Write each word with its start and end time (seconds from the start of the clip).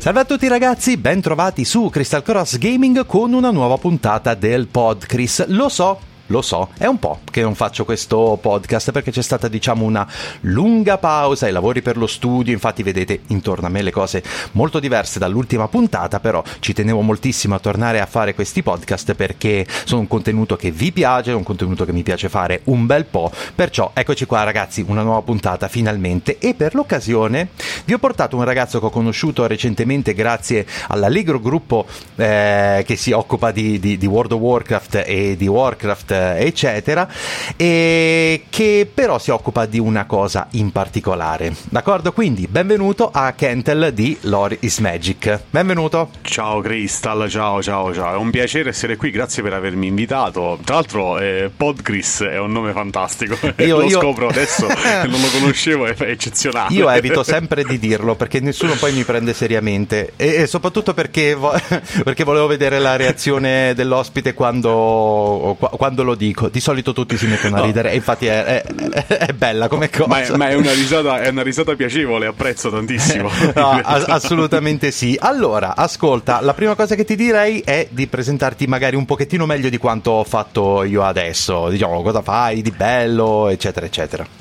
Salve 0.00 0.20
a 0.20 0.24
tutti 0.24 0.48
ragazzi, 0.48 0.96
ben 0.96 1.20
trovati 1.20 1.62
su 1.66 1.90
Crystal 1.90 2.22
Cross 2.22 2.56
Gaming 2.56 3.04
con 3.04 3.34
una 3.34 3.50
nuova 3.50 3.76
puntata 3.76 4.32
del 4.32 4.66
Podcris. 4.66 5.44
Lo 5.48 5.68
so, 5.68 6.00
lo 6.30 6.42
so, 6.42 6.68
è 6.78 6.86
un 6.86 6.98
po' 6.98 7.20
che 7.30 7.42
non 7.42 7.54
faccio 7.54 7.84
questo 7.84 8.38
podcast 8.40 8.92
perché 8.92 9.10
c'è 9.10 9.22
stata 9.22 9.48
diciamo 9.48 9.84
una 9.84 10.06
lunga 10.42 10.96
pausa 10.98 11.46
ai 11.46 11.52
lavori 11.52 11.82
per 11.82 11.96
lo 11.96 12.06
studio, 12.06 12.52
infatti 12.52 12.82
vedete 12.82 13.20
intorno 13.28 13.66
a 13.66 13.70
me 13.70 13.82
le 13.82 13.90
cose 13.90 14.22
molto 14.52 14.78
diverse 14.78 15.18
dall'ultima 15.18 15.66
puntata, 15.66 16.20
però 16.20 16.42
ci 16.60 16.72
tenevo 16.72 17.00
moltissimo 17.00 17.56
a 17.56 17.58
tornare 17.58 18.00
a 18.00 18.06
fare 18.06 18.34
questi 18.34 18.62
podcast 18.62 19.14
perché 19.14 19.66
sono 19.84 20.02
un 20.02 20.08
contenuto 20.08 20.54
che 20.56 20.70
vi 20.70 20.92
piace, 20.92 21.32
un 21.32 21.42
contenuto 21.42 21.84
che 21.84 21.92
mi 21.92 22.02
piace 22.02 22.28
fare 22.28 22.60
un 22.64 22.86
bel 22.86 23.06
po', 23.06 23.32
perciò 23.54 23.90
eccoci 23.92 24.24
qua 24.24 24.44
ragazzi, 24.44 24.84
una 24.86 25.02
nuova 25.02 25.22
puntata 25.22 25.66
finalmente. 25.66 26.38
E 26.38 26.54
per 26.54 26.74
l'occasione 26.74 27.48
vi 27.84 27.92
ho 27.92 27.98
portato 27.98 28.36
un 28.36 28.44
ragazzo 28.44 28.78
che 28.78 28.86
ho 28.86 28.90
conosciuto 28.90 29.46
recentemente 29.46 30.14
grazie 30.14 30.64
all'allegro 30.88 31.40
gruppo 31.40 31.86
eh, 32.14 32.84
che 32.86 32.94
si 32.96 33.10
occupa 33.10 33.50
di, 33.50 33.80
di, 33.80 33.98
di 33.98 34.06
World 34.06 34.32
of 34.32 34.40
Warcraft 34.40 35.02
e 35.04 35.36
di 35.36 35.48
Warcraft 35.48 36.18
eccetera, 36.38 37.08
e 37.56 38.44
che 38.48 38.88
però 38.92 39.18
si 39.18 39.30
occupa 39.30 39.66
di 39.66 39.78
una 39.78 40.06
cosa 40.06 40.48
in 40.52 40.72
particolare. 40.72 41.54
D'accordo? 41.68 42.12
Quindi 42.12 42.46
benvenuto 42.48 43.10
a 43.12 43.32
Kentel 43.32 43.92
di 43.92 44.16
Lore 44.22 44.56
is 44.60 44.78
Magic. 44.78 45.40
Benvenuto. 45.50 46.10
Ciao 46.22 46.60
Crystal, 46.60 47.28
ciao 47.28 47.62
ciao 47.62 47.92
ciao, 47.92 48.14
è 48.14 48.16
un 48.16 48.30
piacere 48.30 48.70
essere 48.70 48.96
qui, 48.96 49.10
grazie 49.10 49.42
per 49.42 49.52
avermi 49.52 49.86
invitato. 49.86 50.58
Tra 50.64 50.76
l'altro 50.76 51.18
eh, 51.18 51.50
Podchris 51.54 52.22
è 52.22 52.38
un 52.38 52.52
nome 52.52 52.72
fantastico, 52.72 53.36
io, 53.62 53.78
lo 53.78 53.84
io... 53.84 54.00
scopro 54.00 54.28
adesso, 54.28 54.66
non 54.66 55.20
lo 55.20 55.28
conoscevo, 55.38 55.86
è 55.86 55.94
eccezionale. 55.98 56.74
Io 56.74 56.88
evito 56.90 57.22
sempre 57.22 57.64
di 57.64 57.78
dirlo 57.78 58.14
perché 58.14 58.40
nessuno 58.40 58.74
poi 58.74 58.92
mi 58.92 59.04
prende 59.04 59.34
seriamente 59.34 60.12
e, 60.16 60.42
e 60.42 60.46
soprattutto 60.46 60.94
perché, 60.94 61.34
vo- 61.34 61.52
perché 62.04 62.24
volevo 62.24 62.46
vedere 62.46 62.78
la 62.78 62.96
reazione 62.96 63.74
dell'ospite 63.74 64.34
quando, 64.34 65.56
quando 65.58 66.02
lo 66.02 66.09
lo 66.10 66.14
dico. 66.14 66.48
Di 66.48 66.60
solito 66.60 66.92
tutti 66.92 67.16
si 67.16 67.26
mettono 67.26 67.56
a 67.56 67.60
ridere, 67.62 67.92
e 67.92 67.96
infatti 67.96 68.26
è, 68.26 68.62
è, 68.62 69.06
è, 69.06 69.32
bella 69.32 69.68
come 69.68 69.88
cosa. 69.90 70.06
Ma, 70.06 70.22
è, 70.22 70.30
ma 70.36 70.56
una 70.56 70.72
risata, 70.72 71.20
è, 71.22 71.28
una 71.28 71.42
risata, 71.42 71.74
piacevole, 71.74 72.26
apprezzo 72.26 72.70
tantissimo. 72.70 73.30
no, 73.54 73.70
ass- 73.82 74.08
assolutamente 74.08 74.90
sì. 74.90 75.16
Allora, 75.18 75.76
ascolta, 75.76 76.40
la 76.40 76.54
prima 76.54 76.74
cosa 76.74 76.94
che 76.94 77.04
ti 77.04 77.16
direi 77.16 77.60
è 77.60 77.88
di 77.90 78.06
presentarti 78.06 78.66
magari 78.66 78.96
un 78.96 79.04
pochettino 79.04 79.46
meglio 79.46 79.68
di 79.68 79.78
quanto 79.78 80.10
ho 80.12 80.24
fatto 80.24 80.82
io 80.84 81.02
adesso. 81.02 81.68
Diciamo, 81.68 82.02
cosa 82.02 82.22
fai 82.22 82.62
di 82.62 82.70
bello, 82.70 83.48
eccetera, 83.48 83.86
eccetera. 83.86 84.39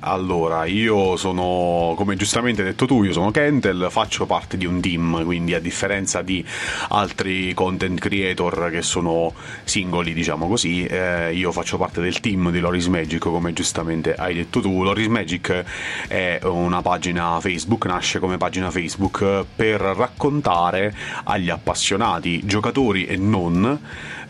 Allora, 0.00 0.64
io 0.64 1.16
sono, 1.16 1.94
come 1.96 2.14
giustamente 2.14 2.62
detto 2.62 2.86
tu, 2.86 3.02
io 3.02 3.12
sono 3.12 3.32
Kentel, 3.32 3.88
faccio 3.90 4.26
parte 4.26 4.56
di 4.56 4.64
un 4.64 4.80
team, 4.80 5.24
quindi 5.24 5.54
a 5.54 5.60
differenza 5.60 6.22
di 6.22 6.44
altri 6.90 7.52
content 7.52 7.98
creator 7.98 8.70
che 8.70 8.82
sono 8.82 9.34
singoli, 9.64 10.14
diciamo 10.14 10.46
così, 10.46 10.84
eh, 10.84 11.34
io 11.34 11.50
faccio 11.50 11.78
parte 11.78 12.00
del 12.00 12.20
team 12.20 12.52
di 12.52 12.60
Loris 12.60 12.86
Magic, 12.86 13.18
come 13.18 13.52
giustamente 13.52 14.14
hai 14.14 14.34
detto 14.34 14.60
tu. 14.60 14.84
Loris 14.84 15.08
Magic 15.08 15.64
è 16.06 16.38
una 16.44 16.80
pagina 16.80 17.40
Facebook, 17.40 17.86
nasce 17.86 18.20
come 18.20 18.36
pagina 18.36 18.70
Facebook 18.70 19.44
per 19.56 19.80
raccontare 19.80 20.94
agli 21.24 21.50
appassionati, 21.50 22.46
giocatori 22.46 23.06
e 23.06 23.16
non, 23.16 23.80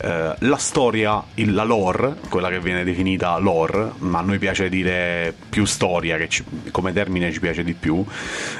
eh, 0.00 0.34
la 0.38 0.56
storia, 0.56 1.22
il, 1.34 1.52
la 1.52 1.64
lore, 1.64 2.16
quella 2.28 2.48
che 2.48 2.60
viene 2.60 2.84
definita 2.84 3.36
lore, 3.38 3.90
ma 3.98 4.20
a 4.20 4.22
noi 4.22 4.38
piace 4.38 4.68
dire 4.68 5.34
più 5.48 5.64
storia, 5.64 6.16
che 6.16 6.28
ci, 6.28 6.44
come 6.70 6.92
termine 6.92 7.32
ci 7.32 7.40
piace 7.40 7.64
di 7.64 7.74
più, 7.74 8.04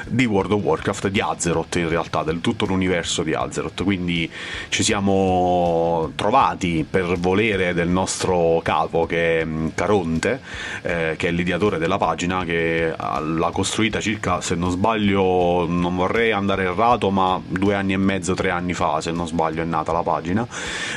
di 0.07 0.25
World 0.25 0.51
of 0.51 0.61
Warcraft, 0.61 1.07
di 1.07 1.21
Azeroth 1.21 1.77
in 1.77 1.87
realtà, 1.87 2.23
del 2.23 2.41
tutto 2.41 2.65
l'universo 2.65 3.23
di 3.23 3.33
Azeroth. 3.33 3.83
Quindi 3.83 4.29
ci 4.67 4.83
siamo 4.83 6.11
trovati 6.15 6.85
per 6.89 7.17
volere 7.17 7.73
del 7.73 7.87
nostro 7.87 8.59
capo, 8.61 9.05
che 9.05 9.39
è 9.39 9.45
mm, 9.45 9.67
Caronte, 9.75 10.41
eh, 10.81 11.15
che 11.17 11.29
è 11.29 11.31
l'ideatore 11.31 11.77
della 11.77 11.97
pagina, 11.97 12.43
che 12.43 12.93
l'ha 12.97 13.51
costruita 13.53 14.01
circa, 14.01 14.41
se 14.41 14.55
non 14.55 14.71
sbaglio, 14.71 15.65
non 15.67 15.95
vorrei 15.95 16.33
andare 16.33 16.63
errato, 16.63 17.09
ma 17.11 17.41
due 17.47 17.75
anni 17.75 17.93
e 17.93 17.97
mezzo, 17.97 18.33
tre 18.33 18.49
anni 18.49 18.73
fa, 18.73 18.99
se 18.99 19.11
non 19.11 19.25
sbaglio, 19.25 19.61
è 19.61 19.65
nata 19.65 19.93
la 19.93 20.03
pagina. 20.03 20.45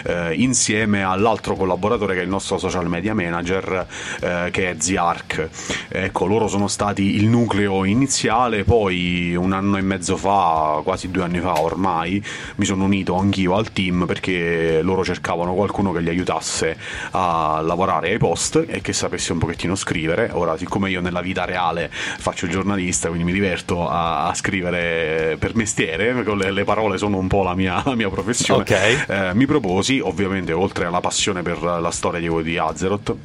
Eh, 0.04 0.31
insieme 0.34 1.02
all'altro 1.02 1.54
collaboratore 1.54 2.14
che 2.14 2.20
è 2.20 2.24
il 2.24 2.28
nostro 2.28 2.58
social 2.58 2.88
media 2.88 3.14
manager 3.14 3.86
eh, 4.20 4.48
che 4.50 4.70
è 4.70 4.76
Ziark. 4.78 5.48
Ecco, 5.88 6.26
loro 6.26 6.48
sono 6.48 6.68
stati 6.68 7.16
il 7.16 7.26
nucleo 7.26 7.84
iniziale, 7.84 8.64
poi 8.64 9.34
un 9.34 9.52
anno 9.52 9.76
e 9.76 9.82
mezzo 9.82 10.16
fa, 10.16 10.80
quasi 10.82 11.10
due 11.10 11.22
anni 11.22 11.40
fa 11.40 11.60
ormai, 11.60 12.22
mi 12.56 12.64
sono 12.64 12.84
unito 12.84 13.16
anch'io 13.16 13.54
al 13.54 13.72
team 13.72 14.06
perché 14.06 14.80
loro 14.82 15.04
cercavano 15.04 15.54
qualcuno 15.54 15.92
che 15.92 16.00
li 16.00 16.08
aiutasse 16.08 16.76
a 17.12 17.60
lavorare 17.62 18.10
ai 18.10 18.18
post 18.18 18.64
e 18.66 18.80
che 18.80 18.92
sapesse 18.92 19.32
un 19.32 19.38
pochettino 19.38 19.74
scrivere. 19.74 20.30
Ora, 20.32 20.56
siccome 20.56 20.90
io 20.90 21.00
nella 21.00 21.20
vita 21.20 21.44
reale 21.44 21.90
faccio 21.92 22.46
il 22.46 22.50
giornalista, 22.50 23.08
quindi 23.08 23.24
mi 23.24 23.32
diverto 23.32 23.88
a, 23.88 24.28
a 24.28 24.34
scrivere 24.34 25.36
per 25.38 25.54
mestiere, 25.54 26.12
le, 26.22 26.50
le, 26.50 26.64
parole 26.64 26.98
sono 26.98 27.18
un 27.18 27.28
po' 27.28 27.42
la 27.42 27.54
mia, 27.54 27.82
la 27.84 27.94
mia 27.94 28.08
professione, 28.08 28.62
okay. 28.62 29.04
eh, 29.06 29.34
mi 29.34 29.46
proposi, 29.46 29.98
ovviamente 30.00 30.21
ovviamente 30.24 30.52
oltre 30.52 30.86
alla 30.86 31.00
passione 31.00 31.42
per 31.42 31.62
la 31.62 31.90
storia 31.90 32.20
di, 32.20 32.42
di 32.42 32.58
Azeroth 32.58 33.16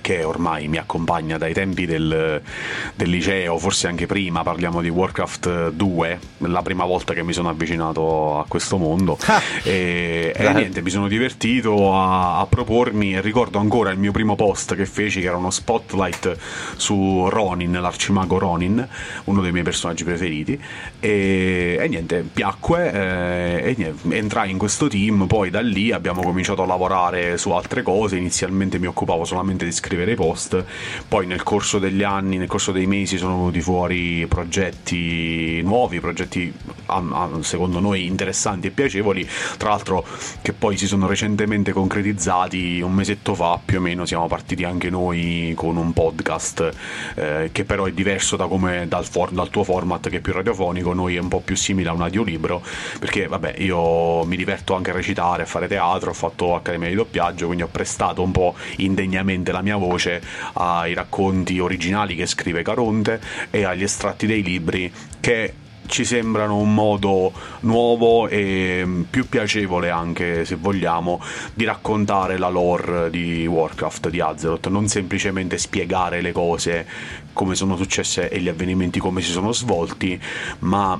che 0.00 0.24
ormai 0.24 0.68
mi 0.68 0.78
accompagna 0.78 1.38
dai 1.38 1.52
tempi 1.52 1.86
del, 1.86 2.40
del, 2.94 3.08
liceo, 3.08 3.58
forse 3.58 3.86
anche 3.86 4.06
prima, 4.06 4.42
parliamo 4.42 4.80
di 4.80 4.88
Warcraft 4.88 5.70
2, 5.70 6.18
la 6.38 6.62
prima 6.62 6.84
volta 6.84 7.14
che 7.14 7.22
mi 7.22 7.32
sono 7.32 7.48
avvicinato 7.48 8.38
a 8.38 8.44
questo 8.46 8.76
mondo. 8.76 9.18
Ah, 9.26 9.40
e, 9.62 10.32
e, 10.34 10.52
niente, 10.52 10.82
mi 10.82 10.90
sono 10.90 11.08
divertito 11.08 11.94
a, 11.94 12.40
a, 12.40 12.46
propormi 12.46 13.14
e 13.14 13.20
ricordo 13.20 13.58
ancora 13.58 13.90
il 13.90 13.98
mio 13.98 14.12
primo 14.12 14.34
post 14.36 14.74
che 14.74 14.86
feci 14.86 15.20
che 15.20 15.26
era 15.26 15.36
uno 15.36 15.50
spotlight 15.50 16.36
su 16.76 17.28
Ronin, 17.28 17.72
l'arcimago 17.72 18.38
Ronin, 18.38 18.86
uno 19.24 19.40
dei 19.40 19.52
miei 19.52 19.64
personaggi 19.64 20.04
preferiti. 20.04 20.60
E, 21.00 21.78
e 21.80 21.88
niente, 21.88 22.26
piacque 22.32 22.92
eh, 22.92 23.70
e 23.70 23.74
niente, 23.76 24.14
entrai 24.16 24.50
in 24.50 24.58
questo 24.58 24.88
team, 24.88 25.26
poi 25.26 25.50
da 25.50 25.60
lì 25.60 25.92
abbiamo 25.92 26.22
cominciato 26.22 26.62
a 26.62 26.66
lavorare 26.66 27.36
su 27.38 27.50
altre 27.50 27.82
cose, 27.82 28.16
inizialmente 28.16 28.78
mi 28.78 28.86
occupavo 28.86 29.24
solamente 29.24 29.64
di 29.64 29.72
scrivere 29.76 30.12
i 30.12 30.14
post, 30.14 30.64
poi 31.06 31.26
nel 31.26 31.42
corso 31.42 31.78
degli 31.78 32.02
anni, 32.02 32.38
nel 32.38 32.48
corso 32.48 32.72
dei 32.72 32.86
mesi 32.86 33.18
sono 33.18 33.36
venuti 33.36 33.60
fuori 33.60 34.26
progetti 34.26 35.60
nuovi, 35.62 36.00
progetti 36.00 36.52
secondo 37.40 37.80
noi 37.80 38.06
interessanti 38.06 38.68
e 38.68 38.70
piacevoli, 38.70 39.28
tra 39.58 39.70
l'altro 39.70 40.04
che 40.42 40.52
poi 40.52 40.76
si 40.76 40.86
sono 40.86 41.06
recentemente 41.06 41.72
concretizzati 41.72 42.80
un 42.80 42.92
mesetto 42.92 43.34
fa 43.34 43.60
più 43.62 43.78
o 43.78 43.80
meno 43.80 44.06
siamo 44.06 44.26
partiti 44.26 44.64
anche 44.64 44.88
noi 44.90 45.52
con 45.56 45.76
un 45.76 45.92
podcast 45.92 46.70
eh, 47.14 47.50
che 47.52 47.64
però 47.64 47.84
è 47.84 47.92
diverso 47.92 48.36
da 48.36 48.46
come, 48.46 48.86
dal, 48.88 49.04
for, 49.04 49.30
dal 49.30 49.50
tuo 49.50 49.64
format 49.64 50.08
che 50.08 50.18
è 50.18 50.20
più 50.20 50.32
radiofonico, 50.32 50.92
noi 50.92 51.16
è 51.16 51.18
un 51.18 51.28
po' 51.28 51.40
più 51.40 51.56
simile 51.56 51.88
a 51.88 51.92
un 51.92 52.02
audiolibro 52.02 52.62
perché 52.98 53.26
vabbè 53.26 53.56
io 53.58 54.24
mi 54.24 54.36
diverto 54.36 54.74
anche 54.74 54.90
a 54.90 54.94
recitare, 54.94 55.42
a 55.42 55.46
fare 55.46 55.68
teatro, 55.68 56.10
ho 56.10 56.14
fatto 56.14 56.54
accademia 56.54 56.88
di 56.88 56.94
doppiaggio, 56.94 57.46
quindi 57.46 57.64
ho 57.64 57.68
prestato 57.68 58.22
un 58.22 58.30
po' 58.30 58.54
indegnamente 58.76 59.52
la 59.52 59.62
mia 59.62 59.65
voce 59.74 60.22
ai 60.54 60.94
racconti 60.94 61.58
originali 61.58 62.14
che 62.14 62.26
scrive 62.26 62.62
Caronte 62.62 63.20
e 63.50 63.64
agli 63.64 63.82
estratti 63.82 64.26
dei 64.26 64.42
libri 64.42 64.92
che 65.18 65.54
ci 65.86 66.04
sembrano 66.04 66.56
un 66.58 66.74
modo 66.74 67.32
nuovo 67.60 68.28
e 68.28 69.04
più 69.08 69.28
piacevole 69.28 69.90
anche 69.90 70.44
se 70.44 70.56
vogliamo 70.56 71.22
di 71.54 71.64
raccontare 71.64 72.38
la 72.38 72.48
lore 72.48 73.10
di 73.10 73.46
Warcraft 73.46 74.08
di 74.08 74.20
Azeroth. 74.20 74.66
Non 74.68 74.88
semplicemente 74.88 75.58
spiegare 75.58 76.20
le 76.20 76.32
cose 76.32 76.86
come 77.32 77.54
sono 77.54 77.76
successe 77.76 78.28
e 78.28 78.40
gli 78.40 78.48
avvenimenti 78.48 78.98
come 78.98 79.20
si 79.20 79.30
sono 79.30 79.52
svolti 79.52 80.20
ma 80.60 80.98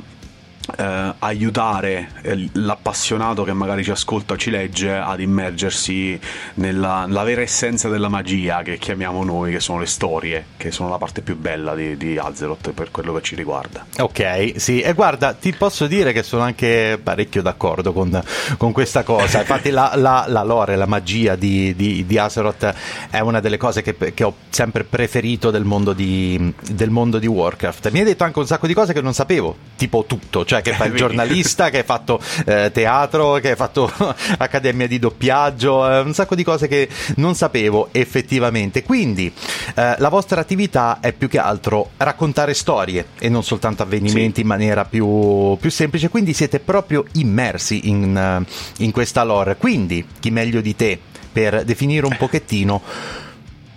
eh, 0.76 1.14
aiutare 1.18 2.08
l'appassionato 2.52 3.44
che 3.44 3.52
magari 3.52 3.84
ci 3.84 3.90
ascolta 3.90 4.34
o 4.34 4.36
ci 4.36 4.50
legge 4.50 4.92
ad 4.92 5.20
immergersi 5.20 6.18
nella, 6.54 7.06
nella, 7.06 7.22
vera 7.22 7.40
essenza 7.40 7.88
della 7.88 8.08
magia 8.08 8.62
che 8.62 8.78
chiamiamo 8.78 9.24
noi, 9.24 9.52
che 9.52 9.60
sono 9.60 9.78
le 9.78 9.86
storie, 9.86 10.44
che 10.56 10.70
sono 10.70 10.88
la 10.88 10.98
parte 10.98 11.22
più 11.22 11.36
bella 11.36 11.74
di, 11.74 11.96
di 11.96 12.18
Azeroth 12.18 12.70
per 12.72 12.90
quello 12.90 13.14
che 13.14 13.22
ci 13.22 13.34
riguarda. 13.34 13.86
Ok, 13.98 14.54
sì, 14.56 14.80
e 14.80 14.92
guarda, 14.92 15.32
ti 15.34 15.52
posso 15.52 15.86
dire 15.86 16.12
che 16.12 16.22
sono 16.22 16.42
anche 16.42 16.98
parecchio 17.02 17.42
d'accordo 17.42 17.92
con, 17.92 18.20
con 18.56 18.72
questa 18.72 19.02
cosa. 19.02 19.40
Infatti, 19.40 19.70
la, 19.70 19.92
la, 19.94 20.24
la, 20.28 20.42
lore, 20.42 20.76
la 20.76 20.86
magia 20.86 21.36
di, 21.36 21.74
di, 21.74 22.04
di, 22.06 22.18
Azeroth 22.18 22.74
è 23.10 23.20
una 23.20 23.40
delle 23.40 23.56
cose 23.56 23.82
che, 23.82 23.96
che 24.14 24.24
ho 24.24 24.34
sempre 24.48 24.84
preferito 24.84 25.50
del 25.50 25.64
mondo, 25.64 25.92
di, 25.92 26.52
del 26.70 26.90
mondo 26.90 27.18
di 27.18 27.26
Warcraft. 27.26 27.90
Mi 27.90 28.00
hai 28.00 28.04
detto 28.04 28.24
anche 28.24 28.38
un 28.38 28.46
sacco 28.46 28.66
di 28.66 28.74
cose 28.74 28.92
che 28.92 29.00
non 29.00 29.14
sapevo, 29.14 29.56
tipo 29.76 30.04
tutto, 30.06 30.44
cioè 30.44 30.55
che 30.60 30.72
fai 30.72 30.88
il 30.88 30.94
giornalista, 30.96 31.70
che 31.70 31.78
hai 31.78 31.84
fatto 31.84 32.20
eh, 32.44 32.70
teatro, 32.72 33.34
che 33.34 33.50
hai 33.50 33.56
fatto 33.56 33.90
accademia 34.38 34.86
di 34.86 34.98
doppiaggio, 34.98 35.90
eh, 35.90 36.00
un 36.00 36.14
sacco 36.14 36.34
di 36.34 36.44
cose 36.44 36.68
che 36.68 36.88
non 37.16 37.34
sapevo 37.34 37.88
effettivamente. 37.92 38.82
Quindi 38.82 39.32
eh, 39.74 39.94
la 39.98 40.08
vostra 40.08 40.40
attività 40.40 40.98
è 41.00 41.12
più 41.12 41.28
che 41.28 41.38
altro 41.38 41.90
raccontare 41.96 42.54
storie 42.54 43.06
e 43.18 43.28
non 43.28 43.42
soltanto 43.42 43.82
avvenimenti 43.82 44.36
sì. 44.36 44.40
in 44.42 44.46
maniera 44.46 44.84
più, 44.84 45.56
più, 45.60 45.70
semplice, 45.70 46.08
quindi 46.08 46.32
siete 46.32 46.60
proprio 46.60 47.04
immersi 47.12 47.88
in, 47.88 48.16
eh, 48.16 48.84
in 48.84 48.90
questa 48.90 49.24
lore. 49.24 49.56
Quindi 49.56 50.06
chi 50.20 50.30
meglio 50.30 50.60
di 50.60 50.74
te 50.74 50.98
per 51.32 51.64
definire 51.64 52.06
un 52.06 52.16
pochettino 52.16 52.80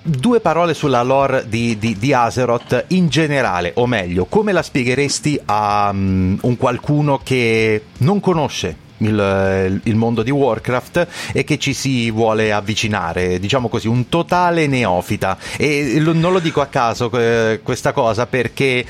due 0.02 0.40
parole 0.40 0.74
sulla 0.74 1.02
lore 1.02 1.48
di, 1.48 1.78
di, 1.78 1.98
di, 1.98 2.14
Azeroth 2.14 2.86
in 2.90 3.10
generale, 3.10 3.72
o 3.76 3.86
meglio, 3.86 4.26
come 4.26 4.52
la 4.52 4.62
spiegheresti 4.62 5.40
a 5.46 5.90
um, 5.92 6.38
un 6.42 6.58
qualcuno 6.58 7.20
che 7.24 7.84
non 7.98 8.20
conosce 8.20 8.88
il, 8.98 9.82
il, 9.84 9.96
mondo 9.96 10.24
di 10.24 10.32
Warcraft 10.32 11.08
e 11.34 11.44
che 11.44 11.58
ci 11.58 11.74
si 11.74 12.12
vuole 12.12 12.52
avvicinare, 12.52 13.40
diciamo 13.40 13.68
così, 13.68 13.88
un 13.88 14.10
totale 14.10 14.68
neofita. 14.68 15.38
E 15.58 16.00
non 16.00 16.32
lo 16.32 16.40
dico 16.40 16.62
a 16.62 16.68
caso 16.68 17.12
eh, 17.12 17.60
questa 17.64 17.92
cosa 17.92 18.26
perché 18.26 18.86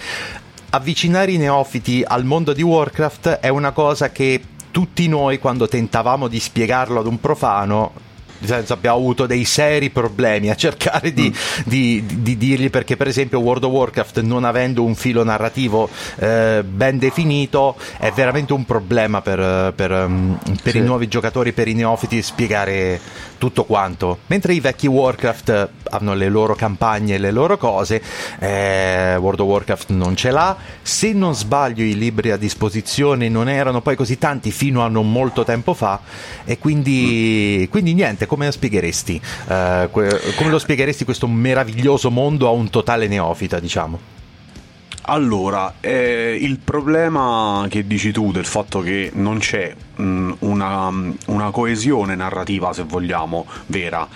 avvicinare 0.72 1.32
i 1.32 1.38
neofiti 1.38 2.04
al 2.06 2.26
mondo 2.26 2.54
di 2.54 2.62
Warcraft 2.62 3.40
è 3.40 3.50
una 3.50 3.72
cosa 3.72 4.12
che 4.12 4.42
tutti 4.72 5.08
noi 5.08 5.40
quando 5.40 5.68
tentavamo 5.68 6.28
di 6.28 6.40
spiegarlo 6.40 7.00
ad 7.00 7.08
un 7.08 7.20
profano 7.20 8.08
senso 8.48 8.74
abbiamo 8.74 8.98
avuto 8.98 9.26
dei 9.26 9.46
seri 9.46 9.90
problemi 9.90 10.50
a 10.50 10.56
cercare 10.56 11.14
di, 11.14 11.30
mm. 11.30 11.62
di, 11.66 12.04
di, 12.06 12.22
di, 12.22 12.38
dirgli 12.38 12.70
perché 12.70 12.98
per 12.98 13.08
esempio 13.08 13.40
World 13.40 13.64
of 13.64 13.72
Warcraft 13.72 14.22
non 14.22 14.44
avendo 14.44 14.84
un 14.84 14.96
filo 14.96 15.24
narrativo 15.24 15.90
eh, 16.18 16.64
ben 16.64 16.98
definito 16.98 17.76
è 17.98 18.12
veramente 18.12 18.54
un 18.54 18.66
problema 18.66 19.22
per, 19.22 19.74
per, 19.74 19.92
um, 19.92 20.38
per 20.62 20.74
sì. 20.74 20.78
i 20.78 20.82
nuovi 20.82 21.08
giocatori, 21.08 21.52
per 21.52 21.68
i 21.68 21.74
neofiti 21.74 22.22
spiegare 22.22 23.00
tutto 23.38 23.64
quanto 23.64 24.20
mentre 24.28 24.54
i 24.54 24.60
vecchi 24.60 24.88
Warcraft 24.88 25.70
hanno 25.92 26.14
le 26.14 26.30
loro 26.30 26.56
campagne 26.56 27.16
e 27.16 27.18
le 27.18 27.32
loro 27.32 27.58
cose 27.58 28.02
eh, 28.40 29.16
World 29.16 29.40
of 29.40 29.48
Warcraft 29.48 29.90
non 29.92 30.16
ce 30.16 30.30
l'ha 30.32 30.56
se 30.82 31.14
non 31.14 31.34
sbaglio 31.34 31.84
i 31.84 31.96
libri 31.96 32.32
a 32.32 32.38
disposizione 32.38 33.30
non 33.30 33.48
erano 33.48 33.82
poi 33.82 33.96
così 33.96 34.18
tanti 34.18 34.52
fino 34.52 34.84
a 34.84 34.88
non 34.88 35.12
molto 35.12 35.44
tempo 35.44 35.74
fa 35.74 36.02
e 36.44 36.58
quindi, 36.58 37.66
mm. 37.66 37.72
quindi 37.72 37.94
niente 37.94 38.26
come 38.30 38.50
spiegheresti? 38.52 39.20
Uh, 39.48 39.90
come 39.90 40.50
lo 40.50 40.60
spiegheresti 40.60 41.04
questo 41.04 41.28
meraviglioso 41.28 42.10
mondo 42.10 42.48
a 42.48 42.52
un 42.52 42.70
totale 42.70 43.08
neofita, 43.08 43.60
diciamo? 43.60 44.18
Allora, 45.02 45.76
eh, 45.80 46.38
il 46.40 46.60
problema 46.60 47.66
che 47.68 47.88
dici 47.88 48.12
tu 48.12 48.32
del 48.32 48.46
fatto 48.46 48.82
che 48.82 49.10
non 49.16 49.40
c'è 49.40 49.74
mh, 49.96 50.34
una, 50.40 50.92
una, 51.26 51.50
coesione 51.50 52.14
narrativa, 52.16 52.74
se 52.74 52.84
vogliamo, 52.84 53.48
vera 53.66 54.08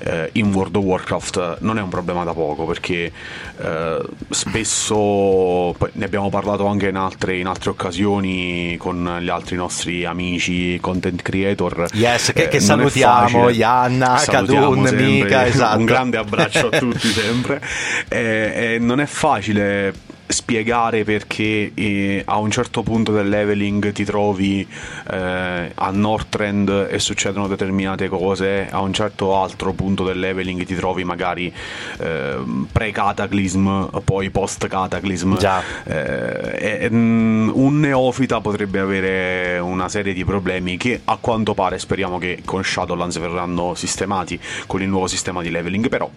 eh, 0.00 0.30
in 0.32 0.52
World 0.52 0.76
of 0.76 0.84
Warcraft 0.84 1.58
non 1.60 1.78
è 1.78 1.82
un 1.82 1.88
problema 1.88 2.24
da 2.24 2.32
poco 2.32 2.64
perché 2.64 3.12
eh, 3.60 4.02
spesso 4.30 5.74
ne 5.92 6.04
abbiamo 6.04 6.28
parlato 6.30 6.66
anche 6.66 6.88
in 6.88 6.96
altre, 6.96 7.36
in 7.36 7.46
altre, 7.46 7.70
occasioni 7.70 8.76
con 8.78 9.18
gli 9.20 9.28
altri 9.28 9.56
nostri 9.56 10.04
amici 10.04 10.78
content 10.80 11.22
creator. 11.22 11.88
Yes, 11.92 12.32
che, 12.32 12.48
che 12.48 12.56
eh, 12.56 12.60
salutiamo, 12.60 13.48
Ianna, 13.48 14.22
Kadun, 14.24 14.88
Mika, 14.92 15.46
esatto. 15.46 15.78
Un 15.78 15.84
grande 15.84 16.16
abbraccio 16.16 16.68
a 16.68 16.78
tutti 16.78 17.08
sempre. 17.08 17.60
Eh, 18.08 18.78
non 18.80 19.00
è 19.00 19.06
facile 19.06 19.92
spiegare 20.28 21.04
perché 21.04 21.72
eh, 21.74 22.22
a 22.24 22.38
un 22.38 22.50
certo 22.50 22.82
punto 22.82 23.12
del 23.12 23.28
leveling 23.28 23.92
ti 23.92 24.04
trovi 24.04 24.66
eh, 25.10 25.72
a 25.74 25.90
Northrend 25.90 26.88
e 26.90 26.98
succedono 26.98 27.48
determinate 27.48 28.08
cose, 28.08 28.68
a 28.70 28.80
un 28.80 28.92
certo 28.92 29.36
altro 29.36 29.72
punto 29.72 30.04
del 30.04 30.18
leveling 30.18 30.64
ti 30.64 30.74
trovi 30.74 31.04
magari 31.04 31.52
eh, 31.98 32.36
pre-cataclysm, 32.70 33.86
poi 34.04 34.30
post-cataclysm. 34.30 35.36
Eh, 35.84 36.88
mm, 36.90 37.50
un 37.54 37.80
neofita 37.80 38.40
potrebbe 38.40 38.80
avere 38.80 39.58
una 39.58 39.88
serie 39.88 40.12
di 40.12 40.24
problemi 40.24 40.76
che 40.76 41.00
a 41.04 41.16
quanto 41.20 41.54
pare 41.54 41.78
speriamo 41.78 42.18
che 42.18 42.42
con 42.44 42.62
Shadowlands 42.62 43.18
verranno 43.18 43.74
sistemati 43.74 44.38
con 44.66 44.82
il 44.82 44.88
nuovo 44.88 45.06
sistema 45.06 45.42
di 45.42 45.50
leveling, 45.50 45.88
però 45.88 46.10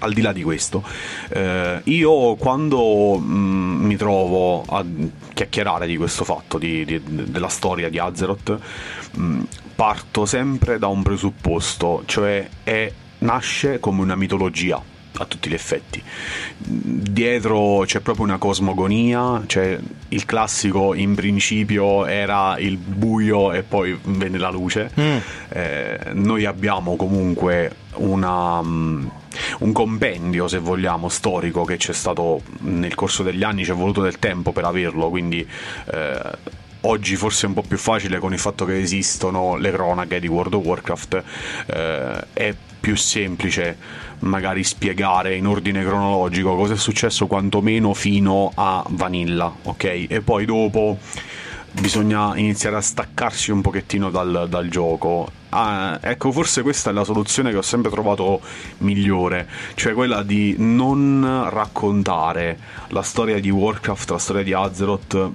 al 0.00 0.12
di 0.12 0.20
là 0.20 0.32
di 0.32 0.42
questo, 0.42 0.82
eh, 1.30 1.80
io 1.84 2.34
quando 2.36 3.18
mm, 3.18 3.37
mi 3.78 3.96
trovo 3.96 4.62
a 4.62 4.84
chiacchierare 5.34 5.86
di 5.86 5.96
questo 5.96 6.24
fatto, 6.24 6.58
di, 6.58 6.84
di, 6.84 7.00
della 7.04 7.48
storia 7.48 7.88
di 7.88 7.98
Azeroth, 7.98 8.58
mm, 9.18 9.42
parto 9.74 10.26
sempre 10.26 10.78
da 10.78 10.88
un 10.88 11.02
presupposto, 11.02 12.02
cioè 12.06 12.48
è, 12.62 12.92
nasce 13.18 13.80
come 13.80 14.02
una 14.02 14.16
mitologia 14.16 14.96
a 15.18 15.24
tutti 15.24 15.48
gli 15.48 15.54
effetti. 15.54 16.02
Dietro 16.56 17.82
c'è 17.84 18.00
proprio 18.00 18.24
una 18.24 18.38
cosmogonia, 18.38 19.42
cioè 19.46 19.78
il 20.08 20.24
classico 20.24 20.94
in 20.94 21.14
principio 21.14 22.06
era 22.06 22.58
il 22.58 22.76
buio 22.76 23.52
e 23.52 23.62
poi 23.62 23.98
venne 24.02 24.38
la 24.38 24.50
luce. 24.50 24.90
Mm. 24.98 25.16
Eh, 25.50 25.98
noi 26.12 26.44
abbiamo 26.44 26.96
comunque 26.96 27.74
una, 27.94 28.58
um, 28.58 29.10
un 29.60 29.72
compendio, 29.72 30.48
se 30.48 30.58
vogliamo, 30.58 31.08
storico 31.08 31.64
che 31.64 31.76
c'è 31.76 31.92
stato 31.92 32.42
nel 32.60 32.94
corso 32.94 33.22
degli 33.22 33.42
anni, 33.42 33.64
ci 33.64 33.70
è 33.70 33.74
voluto 33.74 34.02
del 34.02 34.18
tempo 34.18 34.52
per 34.52 34.64
averlo, 34.64 35.08
quindi... 35.08 35.46
Eh, 35.92 36.66
oggi 36.82 37.16
forse 37.16 37.44
è 37.44 37.48
un 37.48 37.54
po' 37.54 37.62
più 37.62 37.76
facile 37.76 38.18
con 38.18 38.32
il 38.32 38.38
fatto 38.38 38.64
che 38.64 38.78
esistono 38.78 39.56
le 39.56 39.72
cronache 39.72 40.20
di 40.20 40.28
World 40.28 40.54
of 40.54 40.64
Warcraft, 40.64 41.22
eh, 41.66 42.26
è 42.32 42.54
più 42.80 42.96
semplice 42.96 43.76
magari 44.20 44.64
spiegare 44.64 45.36
in 45.36 45.46
ordine 45.46 45.82
cronologico 45.84 46.56
cosa 46.56 46.74
è 46.74 46.76
successo 46.76 47.26
quantomeno 47.26 47.94
fino 47.94 48.50
a 48.54 48.84
Vanilla, 48.88 49.52
ok? 49.62 50.06
E 50.08 50.20
poi 50.22 50.44
dopo 50.44 50.98
bisogna 51.72 52.36
iniziare 52.36 52.76
a 52.76 52.80
staccarsi 52.80 53.50
un 53.50 53.60
pochettino 53.60 54.10
dal, 54.10 54.46
dal 54.48 54.68
gioco. 54.68 55.30
Ah, 55.50 55.98
ecco, 56.02 56.30
forse 56.30 56.62
questa 56.62 56.90
è 56.90 56.92
la 56.92 57.04
soluzione 57.04 57.50
che 57.50 57.56
ho 57.56 57.62
sempre 57.62 57.90
trovato 57.90 58.40
migliore, 58.78 59.48
cioè 59.74 59.94
quella 59.94 60.22
di 60.22 60.56
non 60.58 61.46
raccontare 61.48 62.58
la 62.88 63.02
storia 63.02 63.40
di 63.40 63.50
Warcraft, 63.50 64.10
la 64.10 64.18
storia 64.18 64.42
di 64.42 64.52
Azeroth 64.52 65.32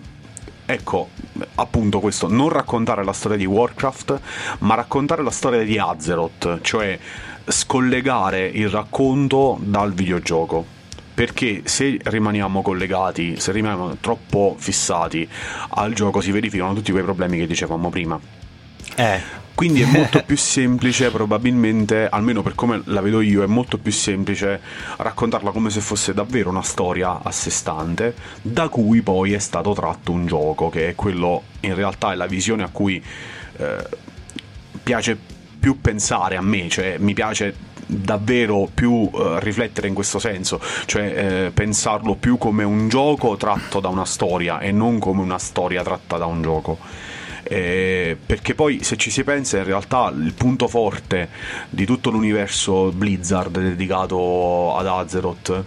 ecco, 0.65 1.09
appunto 1.55 1.99
questo, 1.99 2.27
non 2.27 2.49
raccontare 2.49 3.03
la 3.03 3.13
storia 3.13 3.37
di 3.37 3.45
Warcraft, 3.45 4.19
ma 4.59 4.75
raccontare 4.75 5.23
la 5.23 5.31
storia 5.31 5.63
di 5.63 5.77
Azeroth, 5.77 6.59
cioè 6.61 6.97
scollegare 7.45 8.45
il 8.45 8.69
racconto 8.69 9.57
dal 9.61 9.93
videogioco. 9.93 10.65
Perché 11.13 11.61
se 11.65 11.99
rimaniamo 12.01 12.63
collegati, 12.63 13.39
se 13.39 13.51
rimaniamo 13.51 13.97
troppo 14.01 14.55
fissati 14.57 15.27
al 15.69 15.93
gioco, 15.93 16.21
si 16.21 16.31
verificano 16.31 16.73
tutti 16.73 16.91
quei 16.91 17.03
problemi 17.03 17.37
che 17.37 17.45
dicevamo 17.45 17.89
prima. 17.89 18.19
Eh. 18.95 19.41
Quindi 19.55 19.81
è 19.81 19.85
molto 19.91 20.23
più 20.25 20.35
semplice, 20.35 21.11
probabilmente, 21.11 22.09
almeno 22.09 22.41
per 22.41 22.55
come 22.55 22.81
la 22.85 23.01
vedo 23.01 23.21
io, 23.21 23.43
è 23.43 23.45
molto 23.45 23.77
più 23.77 23.91
semplice 23.91 24.59
raccontarla 24.97 25.51
come 25.51 25.69
se 25.69 25.79
fosse 25.79 26.13
davvero 26.13 26.49
una 26.49 26.63
storia 26.63 27.21
a 27.21 27.31
sé 27.31 27.49
stante, 27.51 28.15
da 28.41 28.67
cui 28.69 29.01
poi 29.01 29.33
è 29.33 29.39
stato 29.39 29.73
tratto 29.73 30.11
un 30.11 30.25
gioco, 30.25 30.69
che 30.69 30.89
è 30.89 30.95
quello, 30.95 31.43
in 31.61 31.75
realtà, 31.75 32.11
è 32.11 32.15
la 32.15 32.25
visione 32.25 32.63
a 32.63 32.69
cui 32.69 33.03
eh, 33.57 33.87
piace 34.81 35.17
più 35.63 35.79
pensare 35.79 36.35
a 36.35 36.41
me, 36.41 36.67
cioè 36.67 36.97
mi 36.97 37.13
piace 37.13 37.55
davvero 37.85 38.67
più 38.73 38.91
uh, 38.91 39.37
riflettere 39.37 39.87
in 39.87 39.93
questo 39.93 40.19
senso, 40.19 40.59
cioè 40.85 41.45
eh, 41.45 41.51
pensarlo 41.51 42.15
più 42.15 42.37
come 42.37 42.65
un 42.65 42.89
gioco 42.89 43.37
tratto 43.37 43.79
da 43.79 43.87
una 43.87 44.03
storia 44.03 44.59
e 44.59 44.73
non 44.73 44.99
come 44.99 45.21
una 45.21 45.37
storia 45.37 45.81
tratta 45.81 46.17
da 46.17 46.25
un 46.25 46.41
gioco. 46.41 46.79
Eh, 47.43 48.17
perché 48.25 48.55
poi 48.55 48.83
se 48.83 48.97
ci 48.97 49.09
si 49.09 49.23
pensa 49.23 49.57
in 49.57 49.63
realtà 49.63 50.11
il 50.13 50.33
punto 50.33 50.67
forte 50.67 51.29
di 51.69 51.85
tutto 51.85 52.09
l'universo 52.09 52.91
Blizzard 52.91 53.57
dedicato 53.57 54.75
ad 54.75 54.87
Azeroth 54.87 55.63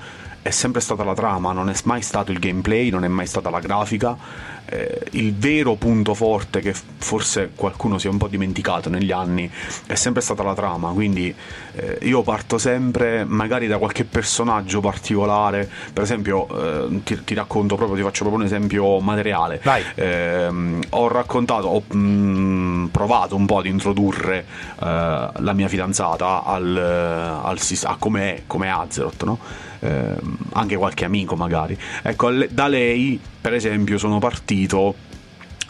è 0.46 0.50
sempre 0.52 0.80
stata 0.80 1.02
la 1.02 1.14
trama, 1.14 1.50
non 1.50 1.68
è 1.68 1.74
mai 1.84 2.02
stato 2.02 2.30
il 2.30 2.38
gameplay, 2.38 2.88
non 2.88 3.04
è 3.04 3.08
mai 3.08 3.26
stata 3.26 3.50
la 3.50 3.58
grafica. 3.58 4.16
Eh, 4.68 5.00
il 5.12 5.34
vero 5.34 5.74
punto 5.74 6.14
forte 6.14 6.60
che 6.60 6.72
forse 6.72 7.50
qualcuno 7.54 7.98
si 7.98 8.06
è 8.06 8.10
un 8.10 8.16
po' 8.16 8.26
dimenticato 8.26 8.88
negli 8.88 9.12
anni 9.12 9.48
è 9.86 9.94
sempre 9.94 10.22
stata 10.22 10.42
la 10.42 10.54
trama, 10.54 10.90
quindi 10.90 11.32
eh, 11.74 11.98
io 12.02 12.22
parto 12.22 12.58
sempre 12.58 13.24
magari 13.24 13.66
da 13.66 13.78
qualche 13.78 14.04
personaggio 14.04 14.80
particolare, 14.80 15.68
per 15.92 16.02
esempio 16.02 16.48
eh, 16.48 17.02
ti, 17.02 17.22
ti, 17.24 17.34
racconto 17.34 17.76
proprio, 17.76 17.96
ti 17.96 18.02
faccio 18.02 18.24
proprio 18.24 18.42
un 18.42 18.46
esempio 18.46 18.98
materiale, 19.00 19.60
ehm, 19.94 20.82
ho 20.90 21.08
raccontato, 21.08 21.66
ho 21.68 21.82
mh, 21.86 21.98
mm, 21.98 22.86
provato 22.86 23.36
un 23.36 23.46
po' 23.46 23.58
ad 23.58 23.66
introdurre 23.66 24.46
eh, 24.80 24.84
la 24.84 25.52
mia 25.54 25.68
fidanzata 25.68 26.42
al, 26.44 26.76
al, 26.76 27.58
a 27.82 27.96
come 27.98 28.42
è 28.46 28.68
Azeroth, 28.68 29.22
no? 29.24 29.38
Eh, 29.80 30.14
anche 30.52 30.76
qualche 30.76 31.04
amico 31.04 31.37
magari. 31.37 31.78
Ecco, 32.02 32.30
da 32.50 32.68
lei, 32.68 33.21
per 33.40 33.54
esempio, 33.54 33.99
sono 33.99 34.18
partito 34.18 34.95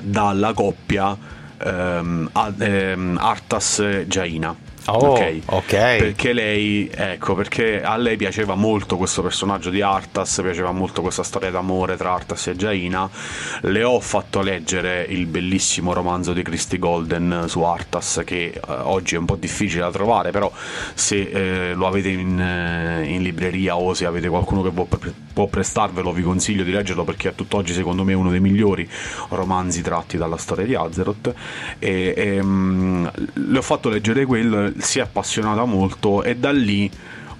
dalla 0.02 0.52
coppia 0.52 1.16
ehm, 1.58 2.30
ehm, 2.58 3.18
Artas-Jaina 3.20 4.65
Oh, 4.86 5.12
ok. 5.12 5.38
okay. 5.46 5.98
Perché 5.98 6.32
lei, 6.32 6.88
ecco, 6.92 7.34
perché 7.34 7.82
a 7.82 7.96
lei 7.96 8.16
piaceva 8.16 8.54
molto 8.54 8.96
questo 8.96 9.22
personaggio 9.22 9.70
di 9.70 9.82
Artas, 9.82 10.40
piaceva 10.42 10.70
molto 10.70 11.02
questa 11.02 11.22
storia 11.22 11.50
d'amore 11.50 11.96
tra 11.96 12.12
Artas 12.12 12.46
e 12.48 12.56
Jaina. 12.56 13.08
Le 13.62 13.82
ho 13.82 13.98
fatto 14.00 14.40
leggere 14.40 15.04
il 15.08 15.26
bellissimo 15.26 15.92
romanzo 15.92 16.32
di 16.32 16.42
Christy 16.42 16.78
Golden 16.78 17.44
su 17.48 17.62
Artas, 17.62 18.22
che 18.24 18.52
eh, 18.54 18.60
oggi 18.66 19.16
è 19.16 19.18
un 19.18 19.24
po' 19.24 19.36
difficile 19.36 19.80
da 19.82 19.90
trovare, 19.90 20.30
però 20.30 20.52
se 20.94 21.70
eh, 21.70 21.74
lo 21.74 21.86
avete 21.86 22.08
in, 22.08 22.38
eh, 22.38 23.04
in, 23.06 23.22
libreria 23.22 23.76
o 23.76 23.92
se 23.92 24.06
avete 24.06 24.28
qualcuno 24.28 24.62
che 24.62 24.70
può, 24.70 24.86
può, 25.32 25.46
prestarvelo, 25.46 26.12
vi 26.12 26.22
consiglio 26.22 26.62
di 26.62 26.70
leggerlo 26.70 27.02
perché 27.02 27.28
a 27.28 27.32
tutt'oggi 27.32 27.72
secondo 27.72 28.04
me 28.04 28.12
è 28.12 28.14
uno 28.16 28.30
dei 28.30 28.40
migliori 28.40 28.88
romanzi 29.30 29.82
tratti 29.82 30.16
dalla 30.16 30.36
storia 30.36 30.64
di 30.64 30.74
Azeroth. 30.74 31.34
E, 31.78 32.14
e, 32.16 32.38
um, 32.38 33.10
le 33.32 33.58
ho 33.58 33.62
fatto 33.62 33.88
leggere 33.88 34.24
quello 34.24 34.74
si 34.78 34.98
è 34.98 35.02
appassionata 35.02 35.64
molto 35.64 36.22
e 36.22 36.36
da 36.36 36.52
lì 36.52 36.90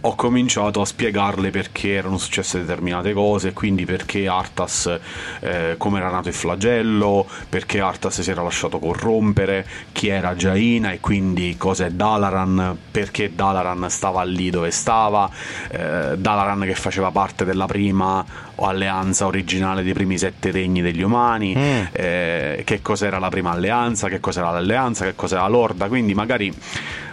ho 0.07 0.15
cominciato 0.15 0.81
a 0.81 0.85
spiegarle 0.85 1.51
perché 1.51 1.95
erano 1.95 2.17
successe 2.17 2.61
determinate 2.61 3.13
cose, 3.13 3.53
quindi 3.53 3.85
perché 3.85 4.29
Artas, 4.29 4.99
eh, 5.41 5.75
come 5.79 5.99
era 5.99 6.11
nato 6.11 6.29
il 6.29 6.35
flagello, 6.35 7.27
perché 7.49 7.81
Artas 7.81 8.21
si 8.21 8.31
era 8.31 8.43
lasciato 8.43 8.79
corrompere, 8.79 9.67
chi 9.91 10.09
era 10.09 10.37
Jaina 10.37 10.93
e 10.93 11.01
quindi 11.01 11.57
cos'è 11.57 11.91
Dalaran, 11.91 12.77
perché 12.91 13.35
Dalaran 13.35 13.91
stava 13.91 14.23
lì 14.23 14.51
dove 14.51 14.71
stava, 14.71 15.29
eh, 15.71 16.17
Dalaran 16.17 16.61
che 16.61 16.75
faceva 16.75 17.11
parte 17.11 17.45
della 17.45 17.67
prima 17.67 18.25
alleanza 18.59 19.27
originale 19.27 19.83
dei 19.83 19.93
primi 19.93 20.17
sette 20.19 20.53
regni 20.53 20.83
degli 20.83 21.03
umani, 21.03 21.53
mm. 21.57 21.83
eh, 21.91 22.63
che 22.65 22.81
cos'era 22.81 23.19
la 23.19 23.29
prima 23.29 23.51
alleanza, 23.51 24.09
che 24.09 24.21
cos'era 24.21 24.51
l'alleanza, 24.51 25.05
che 25.05 25.17
cos'era 25.17 25.49
l'orda, 25.49 25.89
quindi 25.89 26.15
magari 26.15 26.55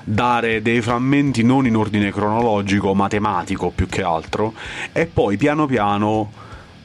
dare 0.03 0.61
dei 0.61 0.81
frammenti 0.81 1.43
non 1.43 1.65
in 1.65 1.75
ordine 1.75 2.11
cronologico, 2.11 2.93
matematico 2.93 3.71
più 3.73 3.87
che 3.87 4.03
altro, 4.03 4.53
e 4.91 5.05
poi 5.05 5.37
piano 5.37 5.65
piano 5.65 6.31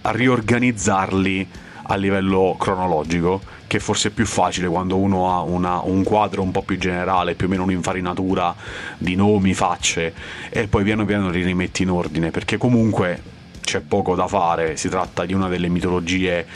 riorganizzarli 0.03 1.49
a 1.91 1.97
livello 1.97 2.55
cronologico, 2.59 3.41
che 3.67 3.81
forse 3.81 4.09
è 4.09 4.11
più 4.11 4.27
facile 4.27 4.69
quando 4.69 4.97
uno 4.97 5.31
ha 5.31 5.43
una, 5.43 5.81
un 5.83 6.03
quadro 6.03 6.43
un 6.43 6.51
po' 6.51 6.63
più 6.63 6.79
generale, 6.79 7.35
più 7.35 7.47
o 7.47 7.51
meno 7.51 7.63
un'infarinatura 7.63 8.55
di 8.99 9.15
nomi, 9.15 9.55
facce, 9.55 10.15
e 10.51 10.69
poi 10.69 10.85
piano 10.85 11.05
piano 11.05 11.31
li 11.31 11.43
rimetti 11.43 11.83
in 11.83 11.91
ordine, 11.91 12.31
perché 12.31 12.57
comunque 12.57 13.37
c'è 13.61 13.81
poco 13.81 14.15
da 14.15 14.27
fare, 14.27 14.77
si 14.77 14.89
tratta 14.89 15.27
di 15.27 15.35
una 15.35 15.49
delle 15.49 15.69
mitologie 15.69 16.47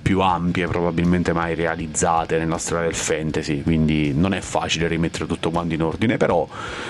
più 0.00 0.20
ampie 0.20 0.66
probabilmente 0.66 1.32
mai 1.32 1.54
realizzate 1.54 2.38
nella 2.38 2.58
storia 2.58 2.84
del 2.84 2.94
fantasy, 2.94 3.62
quindi 3.62 4.12
non 4.14 4.32
è 4.32 4.40
facile 4.40 4.88
rimettere 4.88 5.26
tutto 5.26 5.50
quanto 5.50 5.74
in 5.74 5.82
ordine, 5.82 6.16
però 6.16 6.48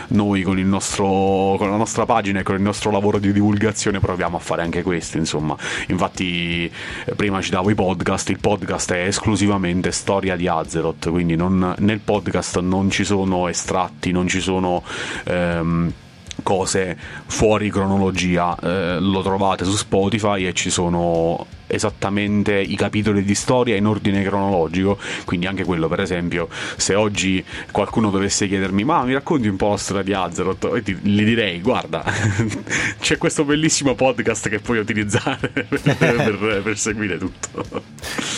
noi 0.08 0.42
con, 0.42 0.56
nostro, 0.58 1.56
con 1.58 1.70
la 1.70 1.76
nostra 1.76 2.06
pagina 2.06 2.40
e 2.40 2.42
con 2.42 2.54
il 2.54 2.62
nostro 2.62 2.90
lavoro 2.90 3.18
di 3.18 3.32
divulgazione 3.32 3.98
proviamo 3.98 4.36
a 4.36 4.40
fare 4.40 4.62
anche 4.62 4.82
questo, 4.82 5.16
insomma. 5.16 5.56
Infatti 5.88 6.70
prima 7.16 7.40
citavo 7.40 7.70
i 7.70 7.74
podcast, 7.74 8.28
il 8.30 8.38
podcast 8.38 8.92
è 8.92 9.06
esclusivamente 9.06 9.90
storia 9.90 10.36
di 10.36 10.46
Azeroth, 10.46 11.10
quindi 11.10 11.34
non, 11.34 11.74
nel 11.78 12.00
podcast 12.00 12.60
non 12.60 12.90
ci 12.90 13.04
sono 13.04 13.48
estratti, 13.48 14.12
non 14.12 14.28
ci 14.28 14.40
sono... 14.40 14.82
Ehm, 15.24 15.92
cose 16.42 16.96
fuori 17.26 17.70
cronologia. 17.70 18.56
Eh, 18.60 18.98
lo 19.00 19.22
trovate 19.22 19.64
su 19.64 19.76
Spotify 19.76 20.46
e 20.46 20.52
ci 20.54 20.70
sono 20.70 21.46
esattamente 21.68 22.58
i 22.58 22.74
capitoli 22.76 23.22
di 23.22 23.34
storia 23.34 23.76
in 23.76 23.86
ordine 23.86 24.22
cronologico. 24.22 24.98
Quindi 25.24 25.46
anche 25.46 25.64
quello, 25.64 25.88
per 25.88 26.00
esempio, 26.00 26.48
se 26.76 26.94
oggi 26.94 27.44
qualcuno 27.70 28.10
dovesse 28.10 28.48
chiedermi 28.48 28.84
"Ma 28.84 29.04
mi 29.04 29.12
racconti 29.12 29.48
un 29.48 29.56
po' 29.56 29.70
la 29.70 29.76
storia 29.76 30.02
di 30.02 30.12
Azeroth?" 30.12 30.82
gli 30.82 31.22
direi 31.24 31.60
"Guarda, 31.60 32.02
c'è 33.00 33.18
questo 33.18 33.44
bellissimo 33.44 33.94
podcast 33.94 34.48
che 34.48 34.58
puoi 34.58 34.78
utilizzare 34.78 35.48
per, 35.68 35.80
per, 35.96 36.60
per 36.62 36.78
seguire 36.78 37.18
tutto". 37.18 37.82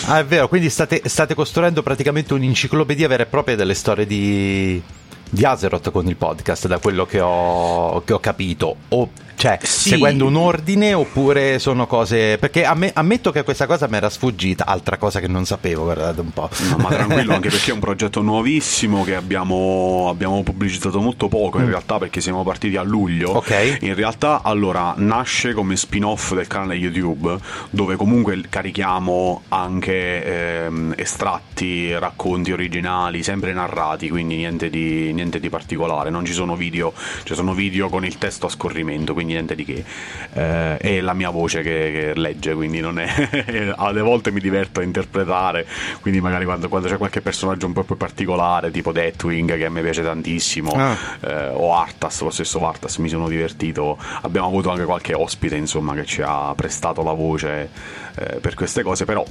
Ah, 0.07 0.19
è 0.19 0.25
vero, 0.25 0.49
quindi 0.49 0.69
state, 0.69 1.03
state 1.05 1.35
costruendo 1.35 1.83
praticamente 1.83 2.35
un'enciclopedia 2.35 3.09
vera 3.09 3.23
e 3.23 3.27
propria 3.27 3.57
delle 3.57 3.75
storie 3.75 4.07
di 4.07 4.83
di 5.31 5.45
Azeroth 5.45 5.91
con 5.91 6.07
il 6.07 6.17
podcast, 6.17 6.67
da 6.67 6.79
quello 6.79 7.07
che 7.07 7.21
ho, 7.21 8.03
che 8.05 8.13
ho 8.13 8.21
capito. 8.21 8.77
O 8.89 9.09
cioè, 9.41 9.59
sì. 9.63 9.89
seguendo 9.89 10.27
un 10.27 10.37
ordine 10.37 10.93
oppure 10.93 11.59
sono 11.59 11.87
cose... 11.87 12.37
Perché 12.37 12.67
amm- 12.67 12.91
ammetto 12.93 13.33
che 13.33 13.43
questa 13.43 13.67
cosa 13.67 13.89
mi 13.89 13.97
era 13.97 14.11
sfuggita, 14.11 14.67
altra 14.67 14.99
cosa 14.99 15.19
che 15.19 15.29
non 15.29 15.47
sapevo, 15.47 15.85
guardate 15.85 16.21
un 16.21 16.31
po'. 16.31 16.51
No, 16.69 16.77
ma 16.77 16.91
tranquillo, 16.91 17.33
anche 17.37 17.49
perché 17.49 17.71
è 17.71 17.73
un 17.73 17.81
progetto 17.81 18.21
nuovissimo 18.21 19.03
che 19.03 19.15
abbiamo, 19.15 20.09
abbiamo 20.11 20.43
pubblicizzato 20.43 21.01
molto 21.01 21.29
poco 21.29 21.57
in 21.57 21.65
mm. 21.65 21.69
realtà 21.69 21.97
perché 21.97 22.21
siamo 22.21 22.45
partiti 22.45 22.77
a 22.77 22.83
luglio. 22.83 23.31
Ok. 23.31 23.79
In 23.81 23.95
realtà, 23.95 24.43
allora, 24.43 24.93
nasce 24.99 25.55
come 25.55 25.75
spin-off 25.75 26.35
del 26.35 26.47
canale 26.47 26.75
YouTube, 26.75 27.35
dove 27.71 27.97
comunque 27.97 28.43
carichiamo 28.47 29.45
anche 29.49 30.65
ehm, 30.67 30.93
estratti, 30.99 31.97
racconti 31.99 32.53
originali, 32.53 33.23
sempre 33.23 33.55
narrati, 33.55 34.11
quindi 34.11 34.37
niente 34.37 34.69
di, 34.69 35.15
niente 35.15 35.41
di 35.41 35.49
particolare. 35.49 36.11
Non 36.11 36.27
ci 36.27 36.35
sono 36.35 36.57
video, 36.57 36.93
ci 37.25 37.35
sono 37.35 37.55
video 37.55 37.89
con 37.89 38.05
il 38.05 38.19
testo 38.19 38.45
a 38.45 38.51
scorrimento, 38.51 39.15
quindi 39.15 39.29
niente 39.33 39.55
di 39.55 39.65
che. 39.65 39.85
Eh, 40.33 40.77
è 40.77 41.01
la 41.01 41.15
mia 41.15 41.31
voce 41.31 41.63
che, 41.63 41.91
che 41.93 42.13
legge, 42.15 42.55
quindi 42.55 42.81
non 42.81 42.99
è. 42.99 43.73
alle 43.77 44.01
volte 44.01 44.31
mi 44.31 44.41
diverto 44.41 44.81
a 44.81 44.83
interpretare, 44.83 45.67
quindi 46.01 46.21
magari 46.21 46.45
quando, 46.45 46.69
quando, 46.69 46.89
c'è 46.89 46.97
qualche 46.97 47.21
personaggio 47.21 47.67
un 47.67 47.73
po' 47.73 47.85
più 47.85 47.97
particolare, 47.97 48.71
tipo 48.71 48.93
Deathwing, 48.93 49.57
che 49.57 49.65
a 49.65 49.71
me 49.71 49.83
piace 49.83 50.03
tantissimo, 50.03 50.73
ah. 50.73 50.97
eh, 51.21 51.49
o 51.49 51.75
Artas, 51.75 52.21
lo 52.23 52.31
stesso 52.31 52.67
Artas, 52.67 52.97
mi 52.99 53.09
sono 53.09 53.29
divertito. 53.29 53.99
Abbiamo 54.23 54.47
avuto 54.49 54.71
anche 54.71 54.85
qualche 54.85 55.15
ospite, 55.15 55.57
insomma, 55.57 55.95
che 55.95 56.05
ci 56.05 56.23
ha 56.23 56.53
prestato 56.55 57.03
la 57.03 57.13
voce 57.13 57.71
eh, 58.17 58.39
per 58.41 58.55
queste 58.55 58.83
cose, 58.83 59.05
però 59.05 59.25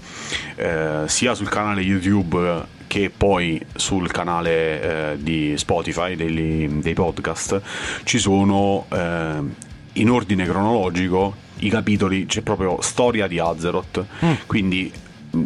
eh, 0.56 1.04
sia 1.06 1.34
sul 1.34 1.50
canale 1.50 1.82
YouTube 1.82 2.78
che 2.90 3.12
poi 3.16 3.64
sul 3.76 4.12
canale 4.12 4.82
eh, 5.12 5.18
di 5.20 5.54
Spotify 5.58 6.16
dei, 6.16 6.82
dei, 6.82 6.94
podcast 6.96 7.62
ci 8.04 8.18
sono 8.18 8.88
eh, 8.92 9.68
in 9.94 10.10
ordine 10.10 10.46
cronologico 10.46 11.48
i 11.60 11.70
capitoli, 11.70 12.26
c'è 12.26 12.42
proprio 12.42 12.82
storia 12.82 13.28
di 13.28 13.40
Azeroth, 13.40 14.06
mm. 14.24 14.34
quindi 14.46 14.92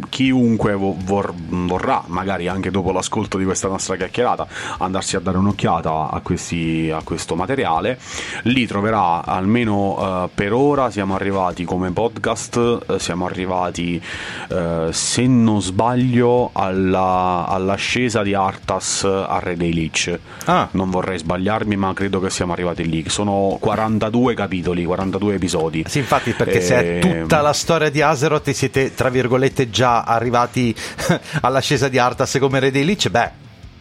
chiunque 0.08 0.74
vor- 0.74 1.34
vorrà, 1.34 2.02
magari 2.06 2.48
anche 2.48 2.70
dopo 2.70 2.92
l'ascolto 2.92 3.38
di 3.38 3.44
questa 3.44 3.68
nostra 3.68 3.96
chiacchierata, 3.96 4.46
andarsi 4.78 5.16
a 5.16 5.20
dare 5.20 5.38
un'occhiata 5.38 6.10
a, 6.10 6.20
questi, 6.20 6.90
a 6.92 7.02
questo 7.02 7.34
materiale, 7.34 7.98
lì 8.42 8.66
troverà 8.66 9.24
almeno 9.24 10.22
uh, 10.24 10.30
per 10.32 10.52
ora 10.52 10.90
siamo 10.90 11.14
arrivati 11.14 11.64
come 11.64 11.90
podcast, 11.90 12.56
uh, 12.86 12.98
siamo 12.98 13.26
arrivati 13.26 14.00
uh, 14.48 14.90
se 14.90 15.26
non 15.26 15.60
sbaglio 15.60 16.50
alla, 16.52 17.46
all'ascesa 17.48 18.22
di 18.22 18.34
Artas 18.34 19.04
a 19.04 19.38
Re 19.40 19.56
dei 19.56 19.72
Lich. 19.72 20.18
Ah. 20.46 20.68
Non 20.72 20.90
vorrei 20.90 21.18
sbagliarmi, 21.18 21.76
ma 21.76 21.92
credo 21.92 22.20
che 22.20 22.30
siamo 22.30 22.52
arrivati 22.52 22.88
lì. 22.88 23.08
Sono 23.08 23.56
42 23.60 24.34
capitoli, 24.34 24.84
42 24.84 25.34
episodi. 25.34 25.84
Sì, 25.86 25.98
infatti, 25.98 26.32
perché 26.32 26.58
e... 26.58 26.60
se 26.60 26.74
è 26.74 27.04
ehm, 27.04 27.20
tutta 27.22 27.40
la 27.40 27.52
storia 27.52 27.90
di 27.90 28.00
Azeroth 28.02 28.50
siete 28.50 28.94
tra 28.94 29.08
virgolette 29.08 29.70
già 29.74 30.04
arrivati 30.04 30.72
all'ascesa 31.42 31.88
di 31.88 31.98
Artas 31.98 32.36
come 32.38 32.60
Re 32.60 32.70
dei 32.70 32.84
Lich, 32.84 33.10
beh, 33.10 33.30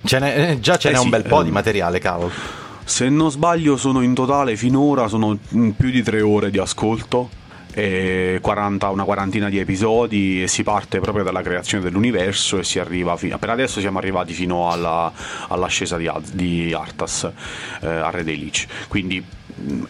ce 0.04 0.18
n'è, 0.18 0.50
eh, 0.50 0.60
già 0.60 0.76
ce 0.78 0.90
n'è 0.90 0.98
sì, 0.98 1.04
un 1.04 1.10
bel 1.12 1.24
po' 1.24 1.42
eh, 1.42 1.44
di 1.44 1.52
materiale, 1.52 2.00
cavolo. 2.00 2.32
Se 2.84 3.08
non 3.08 3.30
sbaglio 3.30 3.78
sono 3.78 4.02
in 4.02 4.16
totale 4.16 4.58
finora 4.58 5.08
sono 5.08 5.38
più 5.78 5.90
di 5.90 6.02
tre 6.02 6.22
ore 6.22 6.50
di 6.50 6.58
ascolto 6.58 7.30
40, 7.74 8.90
una 8.90 9.04
quarantina 9.04 9.50
di 9.50 9.58
episodi 9.58 10.44
e 10.44 10.48
si 10.48 10.62
parte 10.62 11.00
proprio 11.00 11.24
dalla 11.24 11.42
creazione 11.42 11.84
dell'universo 11.84 12.60
e 12.60 12.64
si 12.64 12.78
arriva 12.78 13.18
fino, 13.18 13.38
per 13.40 13.50
adesso 13.50 13.80
siamo 13.80 13.98
arrivati 13.98 14.34
fino 14.34 14.70
alla, 14.70 15.12
all'ascesa 15.48 15.98
di, 15.98 16.10
di 16.34 16.72
Artas 16.72 17.32
eh, 17.82 17.88
a 17.88 18.12
Re 18.12 18.24
dei 18.24 18.38
Lich 18.38 18.68
quindi 18.88 19.24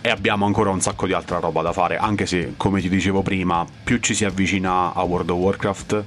e 0.01 0.09
abbiamo 0.09 0.45
ancora 0.45 0.69
un 0.69 0.81
sacco 0.81 1.05
di 1.05 1.13
altra 1.13 1.39
roba 1.39 1.61
da 1.61 1.71
fare, 1.71 1.97
anche 1.97 2.25
se, 2.25 2.53
come 2.57 2.81
ti 2.81 2.89
dicevo 2.89 3.21
prima, 3.21 3.65
più 3.83 3.97
ci 3.99 4.13
si 4.13 4.25
avvicina 4.25 4.93
a 4.93 5.01
World 5.03 5.29
of 5.29 5.37
Warcraft, 5.37 6.03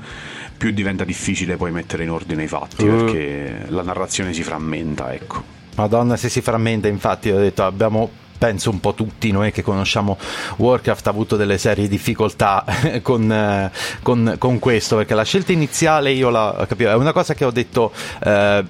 più 0.56 0.70
diventa 0.70 1.04
difficile 1.04 1.56
poi 1.56 1.70
mettere 1.70 2.04
in 2.04 2.10
ordine 2.10 2.44
i 2.44 2.48
fatti, 2.48 2.86
uh. 2.86 2.96
perché 2.96 3.66
la 3.68 3.82
narrazione 3.82 4.32
si 4.32 4.42
frammenta, 4.42 5.12
ecco. 5.12 5.54
Madonna, 5.76 6.16
se 6.16 6.28
si 6.28 6.40
frammenta, 6.40 6.88
infatti, 6.88 7.30
ho 7.30 7.38
detto, 7.38 7.64
abbiamo 7.64 8.10
penso 8.38 8.68
un 8.68 8.80
po' 8.80 8.92
tutti 8.92 9.30
noi 9.30 9.50
che 9.50 9.62
conosciamo 9.62 10.18
Warcraft 10.56 11.06
ha 11.06 11.10
avuto 11.10 11.36
delle 11.36 11.56
serie 11.56 11.88
difficoltà 11.88 12.66
con, 13.00 13.32
eh, 13.32 13.70
con, 14.02 14.36
con, 14.36 14.58
questo 14.58 14.96
perché 14.96 15.14
la 15.14 15.24
scelta 15.24 15.52
iniziale 15.52 16.10
io 16.10 16.28
la 16.28 16.66
capivo 16.68 16.90
è 16.90 16.94
una 16.94 17.12
cosa 17.12 17.32
che 17.32 17.46
ho 17.46 17.50
detto 17.50 17.92
eh, 18.22 18.62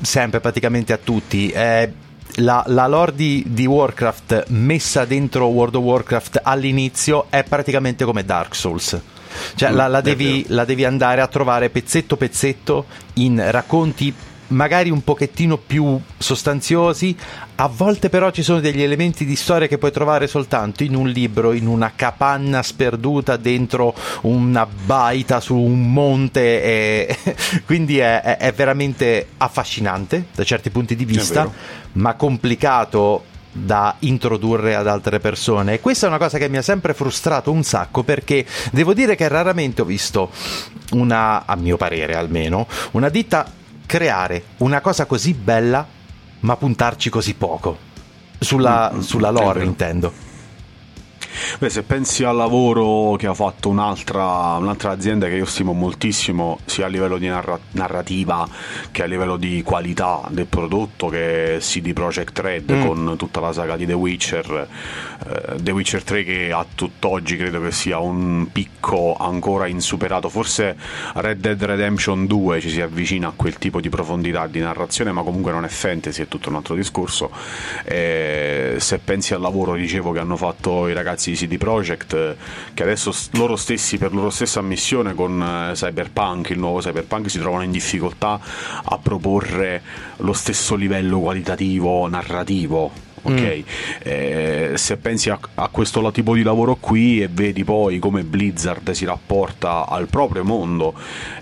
sempre 0.00 0.38
praticamente 0.38 0.92
a 0.92 0.96
tutti 0.96 1.50
è 1.50 1.90
la, 2.40 2.64
la 2.66 2.86
lore 2.86 3.14
di, 3.14 3.44
di, 3.46 3.66
Warcraft 3.66 4.46
messa 4.48 5.04
dentro 5.04 5.46
World 5.46 5.76
of 5.76 5.84
Warcraft 5.84 6.40
all'inizio 6.42 7.26
è 7.30 7.44
praticamente 7.44 8.04
come 8.04 8.24
Dark 8.24 8.54
Souls. 8.54 8.98
Cioè, 9.54 9.70
mm, 9.70 9.74
la, 9.74 9.86
la, 9.86 10.00
devi, 10.00 10.44
la 10.48 10.64
devi 10.64 10.84
andare 10.84 11.20
a 11.20 11.26
trovare 11.28 11.70
pezzetto 11.70 12.16
pezzetto 12.16 12.86
in 13.14 13.42
racconti 13.50 14.12
magari 14.50 14.90
un 14.90 15.02
pochettino 15.02 15.56
più 15.56 15.98
sostanziosi, 16.16 17.16
a 17.56 17.66
volte 17.66 18.08
però 18.08 18.30
ci 18.30 18.42
sono 18.42 18.60
degli 18.60 18.82
elementi 18.82 19.24
di 19.24 19.36
storia 19.36 19.66
che 19.66 19.78
puoi 19.78 19.92
trovare 19.92 20.26
soltanto 20.26 20.82
in 20.82 20.94
un 20.94 21.08
libro, 21.08 21.52
in 21.52 21.66
una 21.66 21.92
capanna 21.94 22.62
sperduta 22.62 23.36
dentro 23.36 23.94
una 24.22 24.66
baita 24.66 25.40
su 25.40 25.56
un 25.56 25.92
monte, 25.92 26.62
e... 26.62 27.18
quindi 27.66 27.98
è, 27.98 28.20
è, 28.38 28.52
veramente 28.52 29.28
affascinante 29.36 30.26
da 30.34 30.44
certi 30.44 30.70
punti 30.70 30.96
di 30.96 31.04
vista, 31.04 31.50
ma 31.92 32.14
complicato 32.14 33.24
da 33.52 33.96
introdurre 34.00 34.74
ad 34.76 34.86
altre 34.86 35.18
persone. 35.18 35.74
E 35.74 35.80
questa 35.80 36.06
è 36.06 36.08
una 36.08 36.18
cosa 36.18 36.38
che 36.38 36.48
mi 36.48 36.56
ha 36.56 36.62
sempre 36.62 36.94
frustrato 36.94 37.50
un 37.50 37.62
sacco 37.62 38.02
perché 38.04 38.46
devo 38.70 38.94
dire 38.94 39.16
che 39.16 39.26
raramente 39.28 39.82
ho 39.82 39.84
visto 39.84 40.30
una, 40.92 41.44
a 41.46 41.56
mio 41.56 41.76
parere 41.76 42.14
almeno, 42.14 42.66
una 42.92 43.08
ditta 43.08 43.58
creare 43.90 44.44
una 44.58 44.80
cosa 44.80 45.04
così 45.04 45.34
bella 45.34 45.84
ma 46.40 46.56
puntarci 46.56 47.10
così 47.10 47.34
poco. 47.34 47.76
Sulla, 48.38 48.92
mm, 48.94 49.00
sulla 49.00 49.30
lore, 49.30 49.64
intendo. 49.64 50.12
Beh, 51.58 51.70
se 51.70 51.82
pensi 51.82 52.24
al 52.24 52.36
lavoro 52.36 53.16
che 53.16 53.26
ha 53.26 53.34
fatto 53.34 53.68
un'altra, 53.68 54.56
un'altra, 54.56 54.90
azienda 54.90 55.26
che 55.28 55.34
io 55.34 55.44
stimo 55.44 55.72
moltissimo, 55.72 56.58
sia 56.64 56.86
a 56.86 56.88
livello 56.88 57.18
di 57.18 57.28
narra- 57.28 57.58
narrativa 57.72 58.48
che 58.90 59.02
a 59.02 59.06
livello 59.06 59.36
di 59.36 59.62
qualità 59.62 60.22
del 60.30 60.46
prodotto, 60.46 61.08
che 61.08 61.56
è 61.56 61.58
CD 61.58 61.92
Projekt 61.92 62.38
Red 62.38 62.72
mm. 62.72 62.86
con 62.86 63.14
tutta 63.16 63.40
la 63.40 63.52
saga 63.52 63.76
di 63.76 63.86
The 63.86 63.92
Witcher, 63.92 64.68
eh, 65.26 65.62
The 65.62 65.70
Witcher 65.70 66.02
3 66.02 66.24
che 66.24 66.52
a 66.52 66.64
tutt'oggi 66.74 67.36
credo 67.36 67.60
che 67.60 67.72
sia 67.72 67.98
un 67.98 68.48
picco 68.52 69.16
ancora 69.18 69.66
insuperato, 69.66 70.28
forse 70.28 70.76
Red 71.14 71.40
Dead 71.40 71.62
Redemption 71.62 72.26
2 72.26 72.60
ci 72.60 72.70
si 72.70 72.80
avvicina 72.80 73.28
a 73.28 73.32
quel 73.34 73.58
tipo 73.58 73.80
di 73.80 73.88
profondità 73.88 74.46
di 74.46 74.60
narrazione, 74.60 75.12
ma 75.12 75.22
comunque 75.22 75.52
non 75.52 75.64
è 75.64 75.68
fantasy, 75.68 76.22
è 76.22 76.28
tutto 76.28 76.48
un 76.48 76.56
altro 76.56 76.74
discorso. 76.74 77.30
Eh, 77.84 78.76
se 78.78 78.98
pensi 78.98 79.34
al 79.34 79.40
lavoro, 79.40 79.74
dicevo, 79.74 80.12
che 80.12 80.18
hanno 80.18 80.36
fatto 80.36 80.88
i 80.88 80.92
ragazzi 80.92 81.29
di 81.30 81.36
CD 81.36 81.56
Projekt 81.58 82.36
che 82.74 82.82
adesso 82.82 83.14
loro 83.32 83.56
stessi 83.56 83.98
per 83.98 84.12
loro 84.12 84.30
stessa 84.30 84.60
missione 84.60 85.14
con 85.14 85.42
eh, 85.42 85.72
Cyberpunk, 85.74 86.50
il 86.50 86.58
nuovo 86.58 86.80
Cyberpunk, 86.80 87.30
si 87.30 87.38
trovano 87.38 87.62
in 87.62 87.70
difficoltà 87.70 88.40
a 88.84 88.98
proporre 88.98 89.82
lo 90.18 90.32
stesso 90.32 90.74
livello 90.74 91.20
qualitativo 91.20 92.08
narrativo 92.08 93.08
ok? 93.22 93.32
Mm. 93.32 93.62
Eh, 94.02 94.72
se 94.74 94.96
pensi 94.96 95.30
a, 95.30 95.38
a, 95.54 95.68
questo 95.68 96.10
tipo 96.10 96.34
di 96.34 96.42
lavoro 96.42 96.76
qui 96.76 97.22
e 97.22 97.28
vedi 97.28 97.64
poi 97.64 97.98
come 97.98 98.22
Blizzard 98.22 98.90
si 98.92 99.04
rapporta 99.04 99.86
al 99.86 100.06
proprio 100.08 100.44
mondo, 100.44 100.94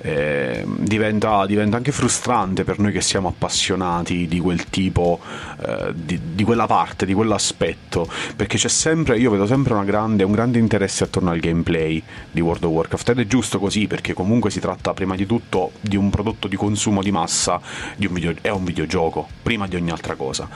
eh, 0.03 0.65
diventa, 0.67 1.47
diventa, 1.47 1.77
anche 1.77 1.93
frustrante 1.93 2.65
per 2.65 2.79
noi 2.79 2.93
che 2.93 3.01
siamo 3.01 3.29
appassionati 3.29 4.27
di 4.27 4.41
quel 4.41 4.65
tipo, 4.65 5.21
eh, 5.65 5.93
di, 5.95 6.21
di, 6.35 6.45
quella 6.45 6.67
parte, 6.67 7.07
di 7.07 7.15
quell'aspetto, 7.15 8.09
perché 8.37 8.59
c'è 8.59 8.69
sempre, 8.69 9.19
io 9.19 9.31
vedo 9.31 9.47
sempre 9.47 9.75
grande, 9.85 10.25
un 10.25 10.33
grande 10.33 10.59
interesse 10.59 11.05
attorno 11.05 11.31
al 11.31 11.39
gameplay 11.39 12.03
di 12.31 12.41
World 12.41 12.65
of 12.65 12.73
Warcraft 12.73 13.11
ed 13.11 13.19
è 13.21 13.27
giusto 13.27 13.59
così 13.59 13.87
perché 13.87 14.13
comunque 14.13 14.51
si 14.51 14.61
tratta 14.61 14.93
prima 14.93 15.15
di 15.15 15.27
tutto 15.27 15.73
di 15.81 15.97
un 15.97 16.11
prodotto 16.11 16.49
di 16.49 16.57
consumo 16.57 17.03
di 17.03 17.11
massa, 17.11 17.61
di 17.97 18.07
un 18.07 18.13
video, 18.15 18.35
è 18.41 18.51
un 18.51 18.65
videogioco, 18.65 19.27
prima 19.43 19.67
di 19.67 19.77
ogni 19.77 19.91
altra 19.91 20.15
cosa. 20.15 20.49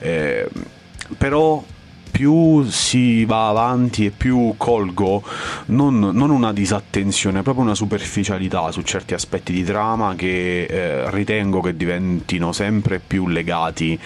Eh, 0.00 0.48
però 1.16 1.62
più 2.10 2.64
si 2.64 3.24
va 3.24 3.48
avanti 3.48 4.04
e 4.04 4.10
più 4.10 4.54
colgo 4.56 5.22
non, 5.66 5.98
non, 5.98 6.30
una 6.30 6.52
disattenzione, 6.52 7.42
proprio 7.42 7.64
una 7.64 7.74
superficialità 7.74 8.70
su 8.72 8.82
certi 8.82 9.14
aspetti 9.14 9.52
di 9.52 9.64
trama 9.64 10.14
che 10.14 10.64
eh, 10.64 11.10
ritengo 11.10 11.60
che 11.60 11.76
diventino 11.76 12.52
sempre 12.52 12.98
più 12.98 13.28
legati 13.28 13.98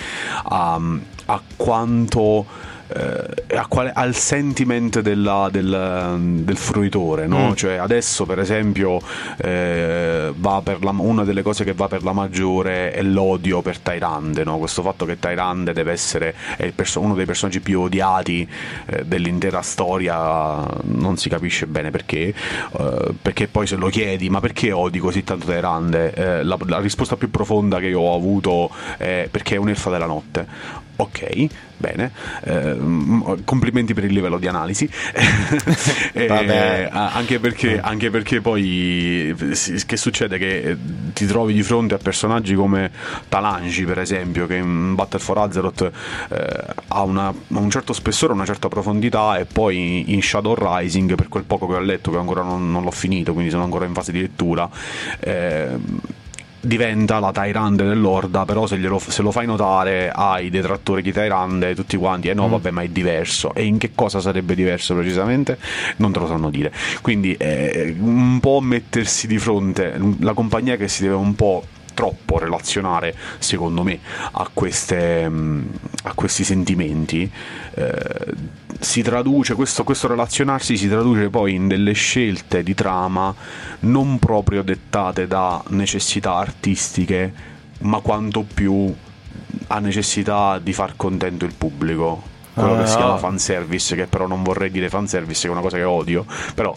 a, 0.45 0.81
a 1.27 1.43
quanto 1.57 2.47
eh, 2.89 3.63
quale, 3.69 3.93
al 3.93 4.15
sentiment 4.15 5.01
della, 5.01 5.49
del, 5.51 6.17
del, 6.45 6.57
fruitore, 6.57 7.27
no? 7.27 7.51
mm. 7.51 7.53
Cioè 7.55 7.75
adesso 7.75 8.27
per 8.27 8.39
esempio 8.39 9.01
eh, 9.39 10.33
la, 10.41 10.95
una 10.97 11.25
delle 11.25 11.43
cose 11.43 11.65
che 11.65 11.73
va 11.73 11.89
per 11.89 12.03
la 12.03 12.13
maggiore 12.13 12.93
è 12.93 13.03
l'odio 13.03 13.63
per 13.63 13.79
Tyrande, 13.79 14.45
no? 14.45 14.59
Questo 14.59 14.83
fatto 14.83 15.05
che 15.05 15.19
Tyrande 15.19 15.73
deve 15.73 15.93
essere 15.93 16.35
perso- 16.75 17.01
uno 17.01 17.15
dei 17.15 17.25
personaggi 17.25 17.61
più 17.61 17.81
odiati 17.81 18.49
eh, 18.87 19.05
dell'intera 19.05 19.63
storia, 19.63 20.65
non 20.83 21.17
si 21.17 21.29
capisce 21.29 21.67
bene 21.67 21.91
perché, 21.91 22.35
eh, 22.79 23.15
perché 23.21 23.49
poi 23.49 23.67
se 23.67 23.77
lo 23.77 23.89
chiedi 23.89 24.29
ma 24.29 24.41
perché 24.41 24.73
odi 24.73 24.99
così 24.99 25.25
tanto 25.25 25.47
Tyrande, 25.47 26.13
eh, 26.13 26.43
la, 26.45 26.59
la 26.67 26.81
risposta 26.81 27.17
più 27.17 27.31
profonda 27.31 27.79
che 27.79 27.87
io 27.87 28.01
ho 28.01 28.15
avuto 28.15 28.71
è 28.97 29.29
perché 29.31 29.55
è 29.55 29.59
un'elfa 29.59 29.91
della 29.91 30.07
notte 30.07 30.83
Ok, 30.97 31.47
bene, 31.77 32.13
eh, 32.45 32.77
complimenti 33.45 33.95
per 33.95 34.05
il 34.05 34.13
livello 34.13 34.39
di 34.39 34.47
analisi, 34.47 34.89
eh, 36.15 36.89
anche, 36.89 37.41
perché, 37.41 37.81
anche, 37.81 38.11
perché, 38.11 38.41
poi 38.41 39.35
che 39.85 39.97
succede? 39.97 40.39
Che 40.39 40.59
eh, 40.61 40.77
ti 41.13 41.27
trovi 41.27 41.53
di 41.53 41.65
fronte 41.65 41.95
a 41.95 41.99
personaggi 41.99 42.55
come 42.55 42.93
Talangi 43.29 43.85
per 43.85 43.99
esempio, 43.99 44.47
che 44.47 44.55
in 44.55 44.95
Battle 44.95 45.19
for 45.19 45.39
Azeroth 45.39 45.91
eh, 46.31 46.65
ha 46.87 47.03
una, 47.03 47.35
un 47.49 47.71
certo 47.71 47.93
spessore, 47.93 48.33
una 48.33 48.47
certa 48.47 48.69
profondità 48.69 49.37
e 49.39 49.47
poi 49.47 50.13
in 50.15 50.23
Shadow 50.23 50.55
Rising, 50.57 51.17
per 51.17 51.29
quel 51.29 51.43
poco 51.43 51.67
che 51.67 51.75
ho 51.75 51.81
letto, 51.81 52.13
che 52.13 52.19
ancora 52.19 52.43
non, 52.43 52.71
non 52.71 52.85
l'ho 52.85 52.93
finito, 52.93 53.33
quindi 53.33 53.51
sono 53.51 53.65
ancora 53.65 53.85
in 53.85 53.95
fase 53.95 54.13
di 54.13 54.21
lettura, 54.21 54.71
eh, 55.19 55.77
diventa 56.65 57.19
la 57.19 57.33
Tyrande 57.33 57.85
dell'Orda, 57.85 58.45
però 58.45 58.67
se, 58.67 58.79
glielo, 58.79 58.99
se, 58.99 59.23
lo 59.23 59.31
fai 59.31 59.47
notare 59.47 60.11
ai 60.11 60.51
detrattori 60.51 61.03
di 61.03 61.13
Tyrande 61.13 61.75
tutti 61.75 61.97
quanti, 61.97 62.29
eh 62.29 62.35
no, 62.35 62.49
mm. 62.49 62.51
vabbè, 62.51 62.71
ma 62.71 62.83
è 62.83 62.89
diverso. 62.89 63.55
E 63.55 63.65
in 63.65 63.79
che 63.79 63.93
cosa 63.95 64.21
sarebbe 64.21 64.55
diverso 64.55 64.95
precisamente? 64.95 65.59
Non 65.97 66.13
te 66.13 66.19
lo 66.19 66.27
sanno 66.27 66.51
dire. 66.51 66.73
Quindi 67.03 67.35
eh, 67.35 67.95
un 67.99 68.39
po' 68.41 68.61
mettersi 68.61 69.27
di 69.27 69.39
fronte, 69.39 69.99
la 70.21 70.33
compagnia 70.33 70.77
che 70.77 70.89
si 70.89 71.03
deve 71.03 71.15
un 71.15 71.35
po' 71.35 71.65
troppo 71.95 72.39
relazionare, 72.39 73.15
secondo 73.39 73.83
me, 73.83 73.99
a, 74.33 74.51
queste, 74.53 75.29
mm, 75.29 75.63
a 76.05 76.13
questi 76.15 76.45
sentimenti, 76.45 77.31
eh, 77.75 78.35
si 78.81 79.03
traduce, 79.03 79.55
questo, 79.55 79.85
questo 79.85 80.09
relazionarsi 80.09 80.77
si 80.77 80.89
traduce 80.89 81.31
poi 81.31 81.55
in 81.55 81.69
delle 81.69 81.93
scelte 81.93 82.63
di 82.63 82.75
trama 82.75 83.35
non 83.81 84.19
proprio 84.19 84.63
dettate 84.63 85.27
da 85.27 85.63
necessità 85.69 86.35
artistiche, 86.35 87.33
ma 87.81 88.01
quanto 88.01 88.43
più 88.43 88.95
a 89.69 89.79
necessità 89.79 90.59
di 90.59 90.73
far 90.73 90.95
contento 90.97 91.45
il 91.45 91.55
pubblico 91.57 92.33
quello 92.55 92.79
che 92.79 92.87
si 92.87 92.97
chiama 92.97 93.15
ah. 93.15 93.19
fanservice, 93.19 93.97
che 93.97 94.07
però 94.07 94.27
non 94.27 94.43
vorrei 94.43 94.71
dire 94.71 94.89
fanservice, 94.89 95.43
che 95.43 95.49
è 95.49 95.51
una 95.51 95.61
cosa 95.61 95.77
che 95.77 95.83
odio, 95.83 96.25
però 96.55 96.75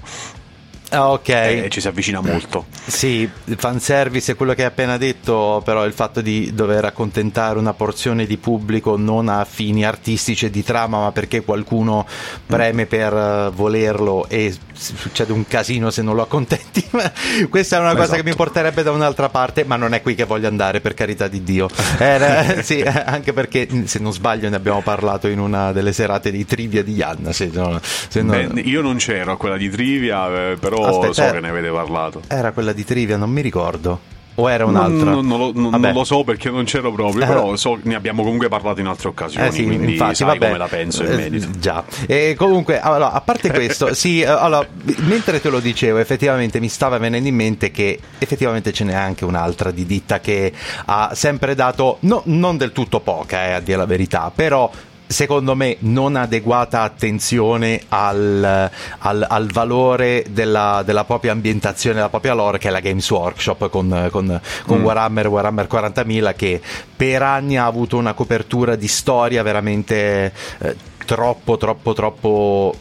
Ah, 0.90 1.12
ok. 1.12 1.30
E 1.30 1.68
ci 1.70 1.82
si 1.82 1.88
avvicina 1.88 2.22
molto. 2.22 2.66
Sì, 2.86 3.30
il 3.46 3.58
fanservice 3.58 4.32
è 4.32 4.36
quello 4.36 4.54
che 4.54 4.62
hai 4.62 4.68
appena 4.68 4.98
detto, 4.98 5.62
però 5.66 5.86
il 5.86 5.92
fatto 5.92 6.22
di 6.22 6.54
dover 6.54 6.86
accontentare 6.86 7.60
una 7.60 7.74
porzione 7.74 8.26
di 8.26 8.38
pubblico 8.38 8.96
non 8.96 9.28
a 9.28 9.44
fini 9.44 9.86
artistici 9.86 10.46
e 10.46 10.50
di 10.50 10.64
trama, 10.64 11.02
ma 11.02 11.12
perché 11.12 11.44
qualcuno 11.44 12.06
preme 12.46 12.86
per 12.86 13.14
eh, 13.14 13.50
volerlo 13.54 14.28
e 14.30 14.56
succede 14.74 15.34
un 15.34 15.46
casino 15.46 15.90
se 15.90 16.02
non 16.02 16.16
lo 16.16 16.22
accontenti. 16.22 16.86
Questa 17.50 17.78
è 17.78 17.80
una 17.80 17.92
cosa 17.92 18.04
esatto. 18.04 18.22
che 18.22 18.30
mi 18.30 18.36
porterebbe 18.36 18.84
da 18.84 18.92
un'altra 18.92 19.28
parte, 19.28 19.66
ma 19.66 19.76
non 19.76 19.94
è 19.94 20.02
qui 20.02 20.16
che 20.16 20.24
voglio 20.24 20.48
andare, 20.48 20.80
per 20.80 20.94
carità 20.94 21.28
di 21.28 21.44
Dio. 21.44 21.68
Era, 22.00 22.62
sì, 22.62 22.82
anche 22.82 23.34
perché, 23.34 23.68
se 23.86 24.00
non 24.00 24.14
sbaglio, 24.14 24.48
ne 24.48 24.56
abbiamo 24.56 24.82
parlato 24.82 25.28
in 25.28 25.40
una 25.40 25.74
delle 25.74 25.92
serate 25.92 26.32
di 26.32 26.46
trivia 26.46 26.82
di 26.82 26.94
Yanna. 26.94 27.34
Se 27.34 27.50
non, 27.52 27.78
se 27.82 28.22
non... 28.22 28.54
Beh, 28.54 28.62
io 28.62 28.82
non 28.82 28.96
c'ero 28.96 29.34
a 29.34 29.38
quella 29.38 29.58
di 29.58 29.70
trivia, 29.70 30.52
eh, 30.52 30.58
però 30.58 30.77
però 30.80 31.00
Aspetta, 31.00 31.28
so 31.28 31.32
che 31.34 31.40
ne 31.40 31.50
avete 31.50 31.70
parlato. 31.70 32.22
Era 32.28 32.52
quella 32.52 32.74
di 32.74 32.84
trivia, 32.84 33.18
non 33.18 33.30
mi 33.30 33.42
ricordo. 33.42 34.16
O 34.40 34.52
era 34.52 34.66
un'altra? 34.66 35.10
Non, 35.10 35.26
non, 35.26 35.52
non, 35.56 35.82
non, 35.82 35.94
lo 35.94 36.04
so 36.04 36.24
perché 36.24 36.52
non 36.52 36.64
c'ero 36.66 36.92
proprio, 36.92 37.24
eh, 37.24 37.26
però 37.26 37.56
so, 37.56 37.80
ne 37.82 37.96
abbiamo 37.96 38.22
comunque 38.22 38.48
parlato 38.50 38.80
in 38.80 38.86
altre 38.86 39.08
occasioni, 39.10 39.48
eh 39.48 39.52
sì, 39.52 39.64
quindi 39.66 39.94
infatti, 39.94 40.14
sai 40.14 40.28
vabbè, 40.28 40.46
come 40.46 40.58
la 40.60 40.68
penso 40.68 41.04
in 41.04 41.12
eh, 41.12 41.16
merito. 41.16 41.48
già. 41.58 41.84
E 42.06 42.36
comunque, 42.38 42.80
allora, 42.80 43.14
a 43.14 43.22
parte 43.22 43.52
questo, 43.52 43.94
sì, 43.96 44.22
eh, 44.22 44.28
allora, 44.28 44.68
mentre 44.98 45.42
te 45.42 45.50
lo 45.50 45.60
dicevo, 45.60 45.98
effettivamente 45.98 46.60
mi 46.60 46.70
stava 46.70 47.00
venendo 47.00 47.28
in 47.28 47.34
mente 47.34 47.72
che 47.72 48.00
effettivamente 48.20 48.72
ce 48.72 48.84
n'è 48.84 48.94
anche 48.94 49.26
un'altra 49.26 49.72
di 49.72 49.88
ditta 49.88 50.20
che 50.20 50.54
ha 50.86 51.16
sempre 51.16 51.56
dato, 51.56 51.98
no, 52.02 52.22
non 52.26 52.58
del 52.58 52.74
tutto 52.74 53.00
poca, 53.00 53.44
eh, 53.44 53.52
a 53.54 53.60
dire 53.60 53.78
la 53.78 53.86
verità, 53.88 54.32
però 54.34 54.70
secondo 55.08 55.56
me 55.56 55.78
non 55.80 56.16
adeguata 56.16 56.82
attenzione 56.82 57.82
al, 57.88 58.70
al, 59.00 59.26
al 59.28 59.48
valore 59.52 60.26
della, 60.30 60.84
della, 60.86 61.06
propria 61.06 61.32
ambientazione, 61.32 61.96
della 61.96 62.10
propria 62.10 62.34
lore 62.34 62.58
che 62.58 62.68
è 62.68 62.72
la 62.72 62.82
Games 62.82 63.10
Workshop 63.10 63.70
con, 63.70 64.10
con, 64.12 64.40
con 64.66 64.80
mm. 64.80 64.84
Warhammer, 64.84 65.28
Warhammer 65.28 65.68
40.000 65.72 66.36
che 66.36 66.62
per 66.96 67.22
anni 67.22 67.58
ha 67.58 67.66
avuto 67.66 67.98
una 67.98 68.14
copertura 68.14 68.76
di 68.76 68.88
storia 68.88 69.42
veramente 69.44 70.34
eh, 70.60 70.76
troppo 71.06 71.56
troppo 71.58 71.94
troppo 71.94 72.76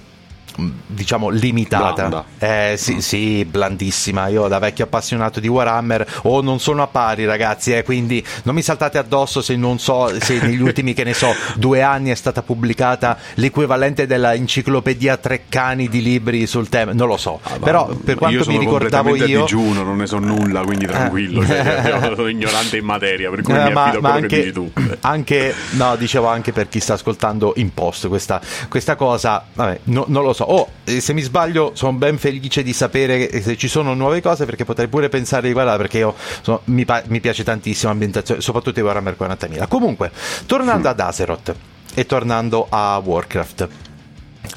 diciamo 0.97 1.29
limitata. 1.29 2.25
Eh, 2.39 2.75
sì, 2.77 3.01
sì, 3.01 3.45
blandissima. 3.45 4.27
Io 4.29 4.49
da 4.49 4.59
vecchio 4.59 4.85
appassionato 4.85 5.39
di 5.39 5.47
Warhammer 5.47 6.21
o 6.23 6.37
oh, 6.37 6.43
non 6.43 6.59
sono 6.59 6.83
a 6.83 6.87
pari, 6.87 7.25
ragazzi, 7.27 7.73
eh, 7.73 7.85
quindi 7.85 8.25
non 8.45 8.55
mi 8.55 8.63
saltate 8.63 8.99
addosso 8.99 9.43
se 9.43 9.55
non 9.55 9.79
so 9.79 10.11
se 10.19 10.41
negli 10.41 10.61
ultimi 10.63 10.95
che 10.95 11.05
ne 11.05 11.15
so, 11.15 11.33
due 11.55 11.83
anni 11.83 12.11
è 12.11 12.15
stata 12.15 12.43
pubblicata 12.43 13.19
l'equivalente 13.35 14.07
della 14.07 14.35
enciclopedia 14.35 15.17
Treccani 15.19 15.89
di 15.89 16.03
libri 16.03 16.47
sul 16.47 16.69
tema, 16.69 16.93
non 16.93 17.07
lo 17.07 17.17
so. 17.17 17.39
Ah, 17.43 17.59
Però 17.59 17.87
per 17.87 18.17
quanto 18.17 18.45
mi 18.47 18.59
ricordavo 18.59 19.15
io 19.15 19.43
digiuno, 19.43 19.83
non 19.83 19.99
ne 19.99 20.07
so 20.07 20.19
nulla, 20.19 20.63
quindi 20.63 20.85
eh. 20.85 20.89
tranquillo, 20.89 21.45
cioè, 21.45 22.13
sono 22.17 22.29
ignorante 22.29 22.79
in 22.79 22.85
materia, 22.85 23.29
per 23.29 23.43
cui 23.43 23.55
eh, 23.55 23.65
mi 23.65 23.73
ma, 23.73 23.85
affido 23.85 23.99
a 23.99 24.11
quello 24.11 24.25
anche, 24.25 24.53
tu. 24.53 24.73
Anche 25.01 25.55
no, 25.73 25.95
dicevo 25.97 26.27
anche 26.27 26.53
per 26.53 26.69
chi 26.69 26.81
sta 26.81 26.95
ascoltando 26.95 27.53
in 27.57 27.73
post 27.73 28.09
questa, 28.09 28.41
questa 28.69 28.97
cosa, 28.97 29.45
vabbè, 29.53 29.81
no, 29.85 30.05
non 30.09 30.23
lo 30.23 30.33
so 30.33 30.45
Oh, 30.49 30.69
se 31.01 31.13
mi 31.13 31.21
sbaglio, 31.21 31.73
sono 31.75 31.97
ben 31.97 32.19
felice 32.19 32.63
di 32.63 32.73
sapere 32.73 33.43
se 33.43 33.57
ci 33.57 33.69
sono 33.69 33.95
nuove 33.95 34.21
cose 34.21 34.45
perché 34.45 34.65
potrei 34.65 34.89
pure 34.89 35.09
pensare 35.09 35.47
di 35.47 35.53
guardare 35.53 35.79
perché 35.79 35.99
io 35.99 36.15
sono, 36.43 36.61
mi, 36.65 36.85
mi, 37.07 37.21
piace 37.21 37.45
tantissimo 37.45 37.91
l'ambientazione, 37.91 38.41
soprattutto 38.41 38.81
i 38.81 38.83
Warhammer 38.83 39.17
40.000. 39.19 39.69
Comunque, 39.69 40.11
tornando 40.47 40.89
ad 40.89 41.01
Azeroth 41.01 41.55
e 41.95 42.07
tornando 42.07 42.67
a 42.69 43.01
Warcraft. 43.03 43.69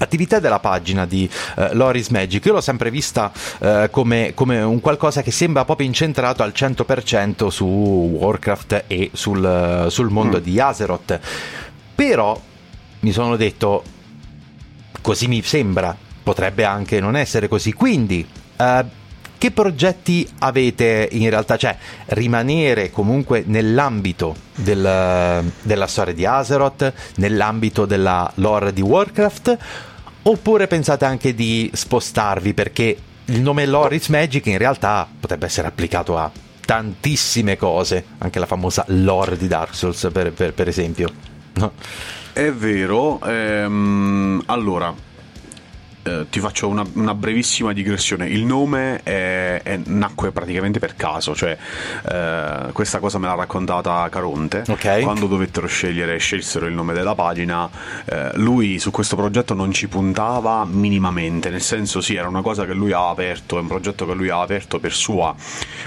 Attività 0.01 0.39
della 0.39 0.59
pagina 0.59 1.05
di 1.05 1.27
uh, 1.55 1.69
Loris 1.71 2.09
Magic, 2.09 2.45
io 2.45 2.53
l'ho 2.53 2.61
sempre 2.61 2.91
vista 2.91 3.31
uh, 3.59 3.89
come, 3.89 4.33
come, 4.35 4.61
un 4.61 4.79
qualcosa 4.79 5.23
che 5.23 5.31
sembra 5.31 5.65
proprio 5.65 5.87
incentrato 5.87 6.43
al 6.43 6.53
100% 6.55 7.47
su 7.47 7.65
Warcraft 7.65 8.83
e 8.87 9.09
sul, 9.13 9.83
uh, 9.85 9.89
sul 9.89 10.09
mondo 10.09 10.37
mm. 10.37 10.41
di 10.41 10.59
Azeroth. 10.59 11.19
Però 11.95 12.39
mi 12.99 13.11
sono 13.11 13.35
detto, 13.35 13.83
Così 15.01 15.27
mi 15.27 15.41
sembra, 15.41 15.95
potrebbe 16.29 16.63
anche 16.63 16.99
non 16.99 17.15
essere 17.15 17.47
così. 17.47 17.73
Quindi, 17.73 18.23
uh, 18.57 18.85
che 19.39 19.49
progetti 19.49 20.29
avete 20.39 21.09
in 21.11 21.27
realtà? 21.27 21.57
Cioè, 21.57 21.75
rimanere 22.07 22.91
comunque 22.91 23.43
nell'ambito 23.47 24.35
del, 24.53 25.51
della 25.63 25.87
storia 25.87 26.13
di 26.13 26.27
Azeroth, 26.27 26.93
nell'ambito 27.15 27.87
della 27.87 28.31
lore 28.35 28.73
di 28.73 28.81
Warcraft, 28.81 29.57
oppure 30.21 30.67
pensate 30.67 31.05
anche 31.05 31.33
di 31.33 31.71
spostarvi 31.73 32.53
perché 32.53 32.95
il 33.25 33.41
nome 33.41 33.65
Loris 33.65 34.09
Magic 34.09 34.45
in 34.45 34.59
realtà 34.59 35.07
potrebbe 35.19 35.47
essere 35.47 35.67
applicato 35.67 36.15
a 36.15 36.29
tantissime 36.63 37.57
cose, 37.57 38.05
anche 38.19 38.37
la 38.37 38.45
famosa 38.45 38.83
lore 38.89 39.35
di 39.35 39.47
Dark 39.47 39.73
Souls 39.73 40.09
per, 40.13 40.31
per, 40.31 40.53
per 40.53 40.67
esempio. 40.67 41.09
No? 41.53 41.71
È 42.33 42.51
vero, 42.51 43.19
ehm, 43.25 44.43
allora 44.45 45.07
eh, 46.09 46.25
ti 46.29 46.39
faccio 46.39 46.67
una, 46.67 46.83
una, 46.93 47.13
brevissima 47.13 47.73
digressione. 47.73 48.27
Il 48.27 48.45
nome 48.45 49.01
è, 49.03 49.61
è, 49.63 49.79
nacque 49.85 50.31
praticamente 50.31 50.79
per 50.79 50.95
caso, 50.95 51.35
cioè 51.35 51.55
eh, 52.11 52.71
questa 52.71 52.99
cosa 52.99 53.19
me 53.19 53.27
l'ha 53.27 53.35
raccontata 53.35 54.07
Caronte. 54.09 54.63
Okay. 54.67 55.03
Quando 55.03 55.27
dovettero 55.27 55.67
scegliere, 55.67 56.17
scelsero 56.17 56.65
il 56.65 56.73
nome 56.73 56.93
della 56.93 57.15
pagina, 57.15 57.69
eh, 58.05 58.31
lui 58.35 58.79
su 58.79 58.91
questo 58.91 59.15
progetto 59.15 59.53
non 59.53 59.71
ci 59.71 59.87
puntava 59.87 60.65
minimamente, 60.65 61.49
nel 61.49 61.61
senso 61.61 62.01
sì, 62.01 62.15
era 62.15 62.27
una 62.27 62.41
cosa 62.41 62.65
che 62.65 62.73
lui 62.73 62.91
ha 62.91 63.09
aperto, 63.09 63.57
è 63.57 63.61
un 63.61 63.67
progetto 63.67 64.05
che 64.05 64.13
lui 64.13 64.29
ha 64.29 64.41
aperto 64.41 64.79
per, 64.79 64.93
sua, 64.93 65.35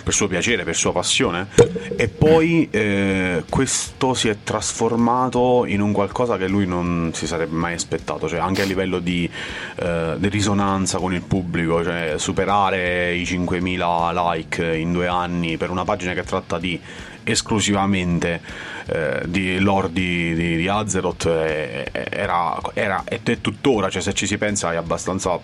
per 0.04 0.12
suo 0.12 0.28
piacere, 0.28 0.64
per 0.64 0.76
sua 0.76 0.92
passione, 0.92 1.48
e 1.96 2.08
poi 2.08 2.68
eh, 2.70 3.44
questo 3.48 4.14
si 4.14 4.28
è 4.28 4.36
trasformato 4.44 5.64
in 5.66 5.80
un 5.80 5.92
qualcosa 5.92 6.36
che 6.36 6.46
lui 6.46 6.66
non 6.66 7.10
si 7.14 7.26
sarebbe 7.26 7.56
mai 7.56 7.74
aspettato, 7.74 8.28
cioè 8.28 8.38
anche 8.38 8.62
a 8.62 8.64
livello 8.64 8.98
di 8.98 9.28
eh, 9.76 10.11
di 10.18 10.28
risonanza 10.28 10.98
con 10.98 11.14
il 11.14 11.22
pubblico, 11.22 11.82
cioè 11.82 12.14
superare 12.16 13.14
i 13.14 13.22
5.000 13.22 14.32
like 14.32 14.76
in 14.76 14.92
due 14.92 15.06
anni 15.06 15.56
per 15.56 15.70
una 15.70 15.84
pagina 15.84 16.12
che 16.12 16.22
tratta 16.24 16.58
di 16.58 16.80
esclusivamente 17.24 18.40
eh, 18.86 19.22
di 19.26 19.58
lore 19.58 19.92
di, 19.92 20.34
di, 20.34 20.56
di 20.56 20.68
Azeroth 20.68 21.26
eh, 21.26 21.88
era, 21.92 22.58
era, 22.74 23.04
ed 23.06 23.28
è 23.28 23.40
tuttora, 23.40 23.88
cioè 23.90 24.02
se 24.02 24.12
ci 24.12 24.26
si 24.26 24.38
pensa 24.38 24.72
è 24.72 24.76
abbastanza 24.76 25.38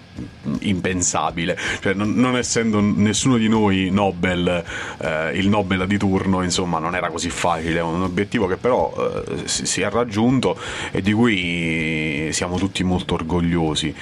impensabile, 0.61 1.57
cioè 1.81 1.95
non, 1.95 2.15
non 2.15 2.37
essendo 2.37 2.81
nessuno 2.81 3.37
di 3.37 3.49
noi 3.49 3.91
Nobel, 3.91 4.65
eh, 4.99 5.31
il 5.35 5.49
Nobel 5.49 5.87
di 5.87 5.99
turno, 5.99 6.43
insomma 6.43 6.79
non 6.79 6.95
era 6.95 7.11
così 7.11 7.31
facile, 7.31 7.79
è 7.79 7.83
un 7.83 8.03
obiettivo 8.03 8.47
che 8.47 8.57
però 8.57 8.93
eh, 8.97 9.47
si, 9.47 9.67
si, 9.67 9.81
è 9.81 9.91
raggiunto 9.91 10.59
e 10.91 11.01
di 11.01 11.13
cui 11.13 12.31
siamo 12.33 12.59
tutti 12.59 12.83
molto 12.83 13.15
orgogliosi. 13.15 13.95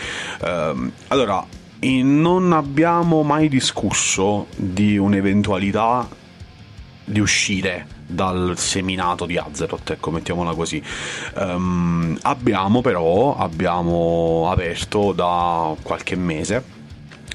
Ehm, 0.43 0.93
allora, 1.09 1.45
non 1.79 2.53
abbiamo 2.53 3.23
mai 3.23 3.49
discusso 3.49 4.47
di 4.57 4.97
un'eventualità 4.97 6.09
di 7.07 7.21
uscire 7.21 7.87
dal 8.07 8.55
seminato 8.59 9.25
di 9.27 9.39
Azeroth, 9.39 9.91
ecco, 9.91 10.11
mettiamola 10.11 10.55
così. 10.55 10.83
Ehm, 11.39 12.19
abbiamo 12.23 12.81
però 12.83 13.37
abbiamo 13.37 14.49
aperto 14.51 15.13
da 15.13 15.75
qualche 15.83 16.17
mese 16.17 16.75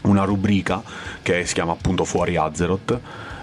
una 0.03 0.23
rubrica 0.23 0.83
che 1.21 1.45
si 1.45 1.53
chiama 1.53 1.71
appunto 1.71 2.05
Fuori 2.05 2.35
Azeroth. 2.35 2.99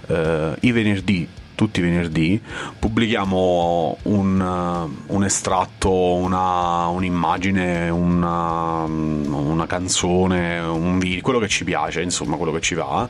Eh, 0.07 0.55
I 0.61 0.73
venerdì 0.73 1.29
tutti 1.59 1.81
i 1.81 1.83
venerdì 1.83 2.41
pubblichiamo 2.79 3.99
un, 4.03 4.41
uh, 4.41 5.13
un 5.13 5.25
estratto, 5.25 5.91
una, 5.91 6.87
un'immagine, 6.87 7.89
una, 7.89 8.85
una 8.85 9.67
canzone, 9.67 10.61
un 10.61 11.01
video, 11.01 11.21
quello 11.21 11.41
che 11.41 11.49
ci 11.49 11.65
piace, 11.65 12.01
insomma, 12.01 12.37
quello 12.37 12.53
che 12.53 12.61
ci 12.61 12.77
va, 12.77 13.09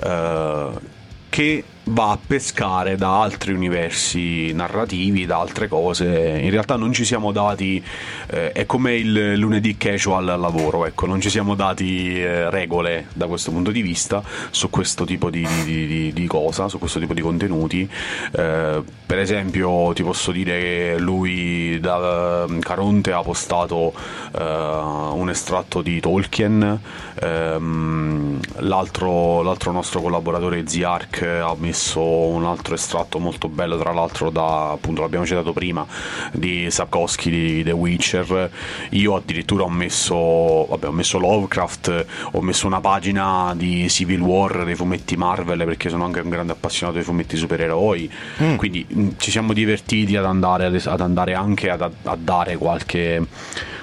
eh, 0.00 0.70
che 1.28 1.64
va 1.84 2.10
a 2.10 2.18
pescare 2.24 2.96
da 2.96 3.20
altri 3.20 3.52
universi 3.52 4.52
narrativi, 4.52 5.26
da 5.26 5.40
altre 5.40 5.66
cose. 5.66 6.38
In 6.40 6.50
realtà 6.50 6.76
non 6.76 6.92
ci 6.92 7.04
siamo 7.04 7.32
dati, 7.32 7.82
eh, 8.28 8.52
è 8.52 8.66
come 8.66 8.94
il 8.94 9.34
lunedì 9.34 9.76
casual 9.76 10.28
al 10.28 10.40
lavoro, 10.40 10.86
ecco, 10.86 11.06
non 11.06 11.20
ci 11.20 11.28
siamo 11.28 11.54
dati 11.54 12.20
eh, 12.20 12.50
regole 12.50 13.06
da 13.12 13.26
questo 13.26 13.50
punto 13.50 13.70
di 13.70 13.82
vista 13.82 14.22
su 14.50 14.70
questo 14.70 15.04
tipo 15.04 15.28
di, 15.28 15.46
di, 15.64 15.86
di, 15.86 16.12
di 16.12 16.26
cosa, 16.26 16.68
su 16.68 16.78
questo 16.78 17.00
tipo 17.00 17.14
di 17.14 17.20
contenuti. 17.20 17.88
Eh, 18.32 18.82
per 19.04 19.18
esempio 19.18 19.92
ti 19.92 20.02
posso 20.02 20.30
dire 20.30 20.60
che 20.60 20.94
lui 20.98 21.78
da 21.80 22.46
Caronte 22.60 23.12
ha 23.12 23.22
postato 23.22 23.92
eh, 24.38 24.42
un 24.42 25.28
estratto 25.28 25.82
di 25.82 26.00
Tolkien, 26.00 26.80
ehm, 27.20 28.40
l'altro, 28.60 29.42
l'altro 29.42 29.72
nostro 29.72 30.00
collaboratore 30.00 30.66
Ziark 30.66 31.22
ha 31.22 31.54
messo 31.58 31.71
messo 31.72 32.02
un 32.02 32.44
altro 32.44 32.74
estratto 32.74 33.18
molto 33.18 33.48
bello, 33.48 33.78
tra 33.78 33.92
l'altro 33.92 34.28
da 34.28 34.72
appunto 34.72 35.00
l'abbiamo 35.00 35.24
citato 35.24 35.54
prima 35.54 35.86
di 36.30 36.70
Sapkowski 36.70 37.30
di 37.30 37.62
The 37.64 37.72
Witcher. 37.72 38.50
Io 38.90 39.16
addirittura 39.16 39.64
ho 39.64 39.70
messo, 39.70 40.66
vabbè, 40.66 40.86
ho 40.86 40.92
messo 40.92 41.18
Lovecraft, 41.18 42.06
ho 42.32 42.40
messo 42.42 42.66
una 42.66 42.80
pagina 42.80 43.54
di 43.56 43.88
Civil 43.88 44.20
War 44.20 44.64
dei 44.66 44.74
fumetti 44.74 45.16
Marvel 45.16 45.64
perché 45.64 45.88
sono 45.88 46.04
anche 46.04 46.20
un 46.20 46.28
grande 46.28 46.52
appassionato 46.52 46.98
dei 46.98 47.06
fumetti 47.06 47.36
supereroi. 47.36 48.10
Mm. 48.42 48.56
Quindi 48.56 48.84
mh, 48.86 49.00
mm, 49.00 49.08
ci 49.16 49.30
siamo 49.30 49.54
divertiti 49.54 50.14
ad 50.16 50.26
andare, 50.26 50.66
ad 50.66 51.00
andare 51.00 51.34
anche 51.34 51.70
ad, 51.70 51.80
a 51.80 52.16
dare 52.16 52.56
qualche 52.58 53.26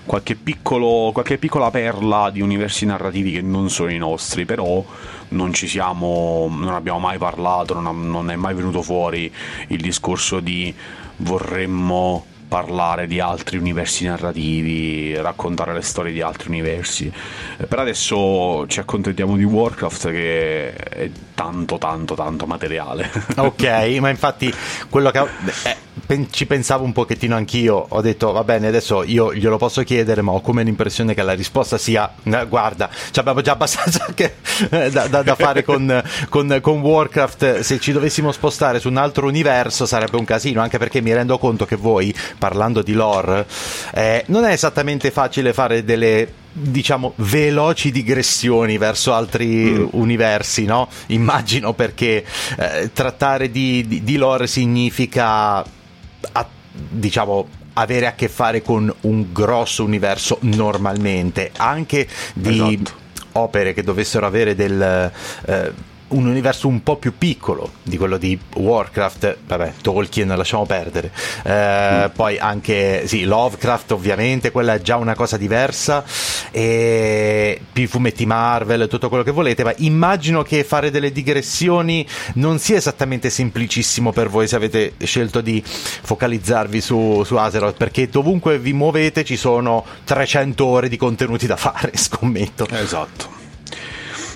qualche, 0.10 0.34
piccolo, 0.34 1.12
qualche 1.14 1.38
piccola 1.38 1.70
perla 1.70 2.32
di 2.32 2.42
universi 2.42 2.88
narrativi 2.88 3.32
che 3.32 3.42
non 3.42 3.70
sono 3.70 3.92
i 3.92 3.98
nostri, 4.00 4.44
però 4.44 4.84
non 5.30 5.54
ci 5.54 5.68
siamo, 5.68 6.48
non 6.50 6.74
abbiamo 6.74 7.00
mai 7.00 7.18
parlato, 7.18 7.80
non, 7.80 8.10
non 8.10 8.32
è 8.32 8.36
mai 8.36 8.54
venuto 8.54 8.82
fuori 8.82 9.32
il 9.68 9.82
discorso 9.82 10.40
di 10.40 10.74
vorremmo 11.18 12.26
parlare 12.50 13.06
di 13.06 13.20
altri 13.20 13.58
universi 13.58 14.08
narrativi, 14.08 15.16
raccontare 15.16 15.72
le 15.72 15.84
storie 15.84 16.12
di 16.12 16.22
altri 16.22 16.50
universi. 16.50 17.10
Eh, 17.58 17.66
per 17.68 17.80
adesso 17.80 18.66
ci 18.68 18.80
accontentiamo 18.80 19.38
di 19.38 19.44
Warcraft 19.44 20.10
che 20.10 20.74
è 20.74 21.12
tanto 21.36 21.78
tanto 21.78 22.16
tanto 22.16 22.46
materiale. 22.46 23.10
Ok, 23.40 23.64
ma 24.00 24.10
infatti 24.10 24.54
quello 24.90 25.12
che 25.12 25.20
eh, 25.20 25.76
pen- 26.06 26.28
ci 26.32 26.46
pensavo 26.46 26.84
un 26.84 26.92
pochettino 26.92 27.36
anch'io, 27.36 27.86
ho 27.88 28.02
detto 28.02 28.32
va 28.32 28.44
bene, 28.44 28.68
adesso 28.68 29.04
io 29.04 29.34
glielo 29.34 29.58
posso 29.58 29.84
chiedere, 29.84 30.22
ma 30.22 30.32
ho 30.32 30.42
come 30.42 30.64
l'impressione 30.64 31.14
che 31.14 31.22
la 31.22 31.34
risposta 31.34 31.78
sia 31.78 32.12
eh, 32.24 32.46
guarda, 32.48 32.90
abbiamo 33.16 33.42
già 33.42 33.54
abbastanza 33.54 34.08
che, 34.14 34.36
eh, 34.70 34.90
da, 34.90 35.08
da, 35.08 35.22
da, 35.22 35.36
fare 35.36 35.64
con, 35.64 36.04
con, 36.30 36.58
con 36.62 36.80
Warcraft, 36.82 37.60
se 37.60 37.80
ci 37.80 37.92
dovessimo 37.92 38.32
spostare 38.32 38.80
su 38.80 38.90
un 38.90 38.98
altro 38.98 39.28
universo 39.28 39.86
sarebbe 39.86 40.18
un 40.18 40.26
casino, 40.26 40.62
anche 40.62 40.78
perché 40.78 41.02
mi 41.02 41.14
rendo 41.14 41.38
conto 41.38 41.66
che 41.66 41.76
voi 41.76 42.14
parlando 42.40 42.82
di 42.82 42.94
lore, 42.94 43.46
eh, 43.94 44.24
non 44.28 44.46
è 44.46 44.52
esattamente 44.52 45.12
facile 45.12 45.54
fare 45.54 45.84
delle 45.84 46.38
diciamo 46.52 47.14
veloci 47.18 47.92
digressioni 47.92 48.80
verso 48.80 49.14
altri 49.14 49.72
mm. 49.72 49.88
universi, 49.92 50.66
no? 50.66 50.90
Immagino 51.08 51.74
perché 51.74 52.26
eh, 52.58 52.90
trattare 52.92 53.52
di, 53.52 53.86
di, 53.88 54.04
di, 54.04 54.18
lore 54.18 54.48
significa 54.48 55.58
a, 55.60 56.48
diciamo 56.72 57.48
avere 57.74 58.08
a 58.08 58.14
che 58.14 58.28
fare 58.28 58.62
con 58.62 58.94
un 59.02 59.32
grosso 59.32 59.84
universo 59.84 60.38
normalmente, 60.42 61.52
anche 61.56 62.08
di 62.34 62.74
esatto. 62.74 62.92
opere 63.34 63.74
che 63.74 63.84
dovessero 63.84 64.26
avere 64.26 64.56
del 64.56 65.12
eh, 65.46 65.74
un 66.10 66.26
universo 66.26 66.68
un 66.68 66.82
po' 66.84 66.98
più 66.98 67.18
piccolo 67.18 67.72
di 67.84 67.98
quello 67.98 68.18
di 68.18 68.40
Warcraft, 68.56 69.38
vabbè, 69.46 69.74
Tolkien 69.82 70.28
lasciamo 70.30 70.66
perdere. 70.66 71.12
Eh, 71.44 72.06
mm. 72.06 72.16
Poi 72.16 72.38
anche 72.38 73.08
sì, 73.08 73.24
Lovecraft, 73.24 73.92
ovviamente, 73.92 74.52
quella 74.52 74.76
è 74.76 74.82
già 74.82 74.96
una 74.96 75.16
cosa 75.16 75.38
diversa. 75.38 76.04
E 76.52 77.60
più 77.72 77.88
fumetti 77.88 78.26
Marvel, 78.26 78.88
tutto 78.88 79.10
quello 79.10 79.24
che 79.24 79.32
volete, 79.32 79.64
ma 79.64 79.74
immagino 79.78 80.44
che 80.44 80.64
fare 80.64 80.92
delle 80.92 81.12
digressioni 81.12 82.06
non 82.36 82.60
sia 82.60 82.78
esattamente 82.78 83.30
semplicissimo 83.30 84.12
per 84.12 84.30
voi 84.30 84.48
se 84.48 84.56
avete 84.56 84.94
scelto 85.04 85.42
di 85.42 85.62
focalizzarvi 85.64 86.82
su, 86.82 87.24
su 87.24 87.36
Azeroth, 87.36 87.78
perché 87.78 88.08
dovunque 88.10 88.60
vi 88.60 88.74
muovete 88.74 89.24
ci 89.24 89.38
sono 89.38 89.86
300 90.04 90.66
ore 90.66 90.90
di 90.90 90.98
contenuti 90.98 91.48
da 91.48 91.56
fare, 91.56 91.92
scommetto. 91.98 92.68
Esatto. 92.70 93.39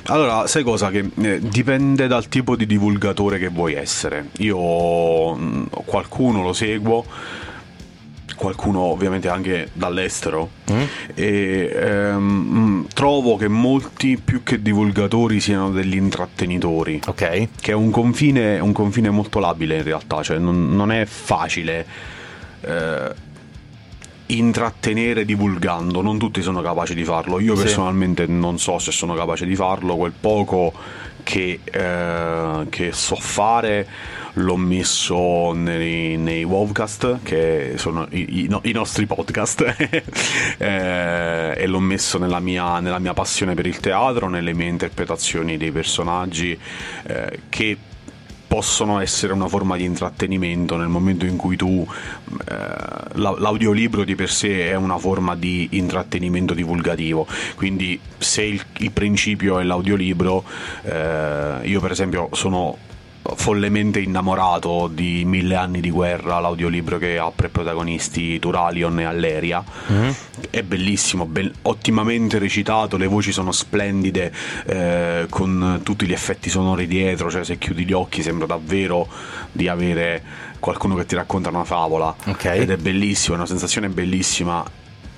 Allora, 0.08 0.48
sai 0.48 0.64
cosa? 0.64 0.90
Che 0.90 1.10
eh, 1.22 1.40
dipende 1.40 2.08
dal 2.08 2.28
tipo 2.28 2.56
di 2.56 2.66
divulgatore 2.66 3.40
che 3.40 3.48
vuoi 3.48 3.74
essere. 3.74 4.30
Io 4.40 5.34
mh, 5.34 5.44
mm, 5.44 5.64
qualcuno 5.86 6.42
lo 6.42 6.54
seguo, 6.54 7.06
qualcuno 8.36 8.80
ovviamente 8.82 9.30
anche 9.30 9.70
dall'estero 9.72 10.50
mm. 10.72 10.82
e 11.14 11.72
ehm, 11.74 12.22
mm, 12.22 12.84
trovo 12.94 13.38
che 13.38 13.48
molti 13.48 14.20
più 14.24 14.44
che 14.44 14.62
divulgatori 14.62 15.40
siano 15.40 15.72
degli 15.72 15.96
intrattenitori 15.96 17.00
ok 17.06 17.48
che 17.62 17.72
è 17.72 17.76
un 17.76 17.92
confine, 17.92 18.60
un 18.60 18.72
confine 18.72 19.10
molto 19.10 19.40
labile 19.40 19.78
in 19.78 19.84
realtà 19.84 20.24
cioè 20.24 20.40
non, 20.40 20.76
non 20.76 20.92
è 20.92 21.06
facile 21.06 21.86
eh, 22.62 23.32
intrattenere 24.38 25.26
divulgando, 25.26 26.02
non 26.02 26.18
tutti 26.18 26.42
sono 26.42 26.62
capaci 26.62 26.94
di 26.94 27.04
farlo. 27.04 27.40
Io 27.40 27.56
personalmente 27.56 28.26
sì. 28.26 28.32
non 28.32 28.60
so 28.60 28.80
se 28.80 28.92
sono 28.92 29.14
capace 29.14 29.46
di 29.46 29.56
farlo, 29.56 29.96
quel 29.96 30.14
poco 30.18 30.74
che, 31.24 31.60
eh, 31.64 32.66
che 32.70 32.92
so 32.92 33.16
fare 33.16 33.88
l'ho 34.38 34.58
messo 34.58 35.54
nei, 35.54 36.18
nei 36.18 36.44
Wovcast, 36.44 37.20
che 37.24 37.74
sono 37.78 38.08
i, 38.12 38.44
i, 38.44 38.60
i 38.64 38.72
nostri 38.72 39.06
podcast, 39.06 39.62
eh, 40.58 41.54
e 41.56 41.68
l'ho 41.68 41.80
messo 41.80 42.18
nella 42.18 42.40
mia, 42.40 42.80
nella 42.80 43.00
mia, 43.00 43.14
passione 43.14 43.54
per 43.54 43.68
il 43.68 43.80
teatro, 43.80 44.28
nelle 44.30 44.54
mie 44.54 44.68
interpretazioni 44.68 45.58
dei 45.58 45.72
personaggi, 45.72 46.58
eh, 47.04 47.40
che 47.50 47.78
possono 48.54 49.00
essere 49.00 49.34
una 49.34 49.48
forma 49.48 49.76
di 49.76 49.84
intrattenimento 49.84 50.78
nel 50.78 50.88
momento 50.88 51.26
in 51.26 51.38
cui 51.38 51.56
tu 51.56 51.84
eh, 52.48 52.56
l'audiolibro 53.14 54.04
di 54.04 54.14
per 54.14 54.30
sé 54.30 54.70
è 54.70 54.76
una 54.76 55.00
forma 55.00 55.36
di 55.36 55.70
intrattenimento 55.72 56.54
divulgativo. 56.54 57.26
Quindi 57.56 58.00
se 58.16 58.44
il, 58.44 58.64
il 58.78 58.92
principio 58.92 59.58
è 59.58 59.64
l'audiolibro 59.64 60.44
eh, 60.84 61.62
io 61.64 61.80
per 61.80 61.90
esempio 61.90 62.30
sono 62.34 62.78
follemente 63.36 64.00
innamorato 64.00 64.90
di 64.92 65.24
Mille 65.26 65.56
anni 65.56 65.80
di 65.80 65.90
guerra, 65.90 66.40
l'audiolibro 66.40 66.98
che 66.98 67.18
ha 67.18 67.32
per 67.32 67.50
protagonisti 67.50 68.38
Turalion 68.40 69.00
e 69.00 69.06
Alleria. 69.06 69.64
Mm-hmm. 69.92 70.12
È 70.50 70.62
bellissimo, 70.64 71.26
be- 71.26 71.52
ottimamente 71.64 72.38
recitato, 72.38 72.98
le 72.98 73.08
voci 73.08 73.32
sono 73.32 73.52
splendide, 73.52 74.32
eh, 74.66 75.26
con 75.30 75.80
tutti 75.84 76.06
gli 76.06 76.12
effetti 76.14 76.50
sonori 76.50 76.86
dietro, 76.86 77.32
cioè 77.32 77.44
se 77.44 77.58
chiudi 77.58 77.86
gli 77.86 77.94
occhi 77.94 78.22
sembra 78.22 78.46
davvero 78.46 79.08
di 79.52 79.68
avere 79.68 80.22
qualcuno 80.60 80.96
che 80.96 81.06
ti 81.06 81.16
racconta 81.16 81.50
una 81.50 81.64
favola. 81.64 82.14
Okay. 82.26 82.60
Ed 82.60 82.72
è 82.72 82.78
bellissimo, 82.78 83.36
è 83.36 83.38
una 83.38 83.48
sensazione 83.48 83.90
bellissima. 83.90 84.64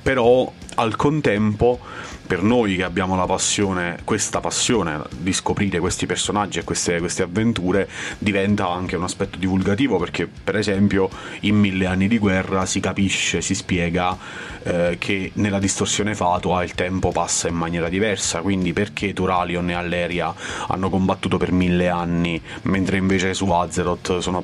Però 0.01 0.51
al 0.75 0.95
contempo 0.95 1.79
per 2.25 2.41
noi 2.41 2.75
che 2.75 2.83
abbiamo 2.83 3.15
la 3.15 3.25
passione, 3.25 3.99
questa 4.03 4.39
passione 4.39 5.01
di 5.17 5.33
scoprire 5.33 5.79
questi 5.79 6.05
personaggi 6.05 6.59
e 6.59 6.63
queste, 6.63 6.99
queste, 6.99 7.23
avventure, 7.23 7.87
diventa 8.17 8.69
anche 8.69 8.95
un 8.95 9.03
aspetto 9.03 9.37
divulgativo 9.37 9.97
perché, 9.97 10.27
per 10.27 10.55
esempio, 10.55 11.09
in 11.41 11.55
Mille 11.55 11.85
anni 11.85 12.07
di 12.07 12.17
guerra 12.17 12.65
si 12.65 12.79
capisce, 12.79 13.41
si 13.41 13.53
spiega 13.53 14.17
eh, 14.63 14.97
che 14.99 15.31
nella 15.35 15.59
distorsione 15.59 16.15
fatua 16.15 16.63
il 16.63 16.73
tempo 16.73 17.11
passa 17.11 17.47
in 17.47 17.55
maniera 17.55 17.89
diversa. 17.89 18.41
Quindi, 18.41 18.73
perché 18.73 19.13
Turalion 19.13 19.69
e 19.69 19.73
Alleria 19.73 20.33
hanno 20.67 20.89
combattuto 20.89 21.37
per 21.37 21.51
mille 21.51 21.89
anni, 21.89 22.41
mentre 22.63 22.97
invece 22.97 23.33
su 23.33 23.49
Azeroth 23.49 24.19
sono 24.19 24.43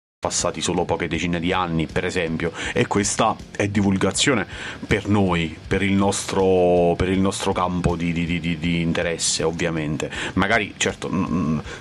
Passati 0.25 0.61
solo 0.61 0.85
poche 0.85 1.07
decine 1.07 1.39
di 1.39 1.51
anni, 1.51 1.87
per 1.87 2.05
esempio, 2.05 2.51
e 2.73 2.85
questa 2.85 3.35
è 3.57 3.67
divulgazione 3.69 4.45
per 4.85 5.07
noi, 5.07 5.57
per 5.67 5.81
il 5.81 5.93
nostro, 5.93 6.93
per 6.95 7.09
il 7.09 7.19
nostro 7.19 7.53
campo 7.53 7.95
di, 7.95 8.13
di- 8.13 8.39
di- 8.39 8.59
di 8.59 8.81
interesse, 8.81 9.41
ovviamente. 9.41 10.11
Magari, 10.33 10.75
certo, 10.77 11.09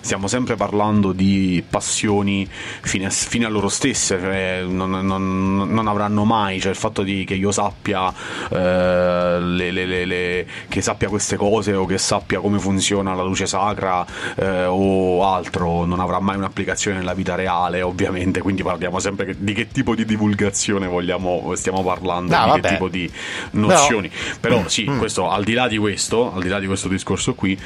stiamo 0.00 0.26
sempre 0.26 0.56
parlando 0.56 1.12
di 1.12 1.62
passioni 1.68 2.48
fine 2.80 3.04
a, 3.04 3.10
fine 3.10 3.44
a 3.44 3.50
loro 3.50 3.68
stesse, 3.68 4.18
cioè 4.18 4.62
non, 4.66 4.88
non- 4.88 5.58
non 5.70 5.86
avranno 5.86 6.24
mai, 6.24 6.60
cioè 6.60 6.70
il 6.70 6.78
fatto 6.78 7.02
che 7.02 7.34
io 7.34 7.52
sappia, 7.52 8.10
eh, 8.50 9.38
le- 9.38 9.70
le- 9.70 10.04
le- 10.06 10.46
che 10.66 10.80
sappia 10.80 11.10
queste 11.10 11.36
cose 11.36 11.74
o 11.74 11.84
che 11.84 11.98
sappia 11.98 12.40
come 12.40 12.58
funziona 12.58 13.12
la 13.12 13.22
luce 13.22 13.44
sacra 13.44 14.06
eh, 14.36 14.64
o 14.64 15.26
altro, 15.30 15.84
non 15.84 16.00
avrà 16.00 16.20
mai 16.20 16.36
un'applicazione 16.38 16.96
nella 16.96 17.12
vita 17.12 17.34
reale, 17.34 17.82
ovviamente 17.82 18.28
quindi 18.38 18.62
parliamo 18.62 19.00
sempre 19.00 19.34
di 19.36 19.52
che 19.52 19.66
tipo 19.66 19.96
di 19.96 20.04
divulgazione 20.04 20.86
vogliamo, 20.86 21.52
stiamo 21.56 21.82
parlando, 21.82 22.32
No, 22.36 22.44
di 22.44 22.48
vabbè. 22.50 22.60
che 22.60 22.68
tipo 22.68 22.88
di 22.88 23.10
nozioni. 23.52 24.08
Però- 24.38 24.58
Però 24.58 24.68
sì, 24.68 24.84
questo, 24.84 25.28
al 25.28 25.42
di 25.42 25.54
là 25.54 25.66
di 25.66 25.76
questo, 25.78 26.32
al 26.32 26.42
di 26.42 26.48
là 26.48 26.60
di 26.60 26.66
questo 26.66 26.86
discorso 26.86 27.34
qui, 27.34 27.58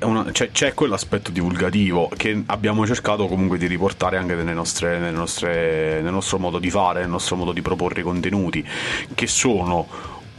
una- 0.00 0.24
c'è, 0.32 0.50
c'è 0.50 0.74
quell'aspetto 0.74 1.30
divulgativo 1.30 2.10
che 2.16 2.42
abbiamo 2.46 2.86
cercato 2.86 3.26
comunque 3.26 3.56
di 3.56 3.66
riportare 3.66 4.16
anche 4.18 4.34
nelle 4.34 4.52
nostre, 4.52 4.98
nelle 4.98 5.16
nostre- 5.16 6.00
nel 6.02 6.12
nostro 6.12 6.38
modo 6.38 6.58
di 6.58 6.68
fare, 6.70 7.00
nel 7.00 7.08
nostro 7.08 7.36
modo 7.36 7.52
di 7.52 7.62
proporre 7.62 8.00
i 8.00 8.02
contenuti, 8.04 8.66
che 9.14 9.26
sono 9.26 9.86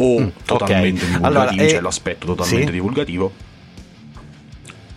o 0.02 0.32
totalmente 0.46 1.04
ok. 1.04 1.10
divulgativi, 1.12 1.26
Allora, 1.26 1.68
cioè 1.68 1.78
eh, 1.78 1.82
l'aspetto 1.82 2.26
totalmente 2.28 2.68
sì? 2.68 2.72
divulgativo, 2.72 3.32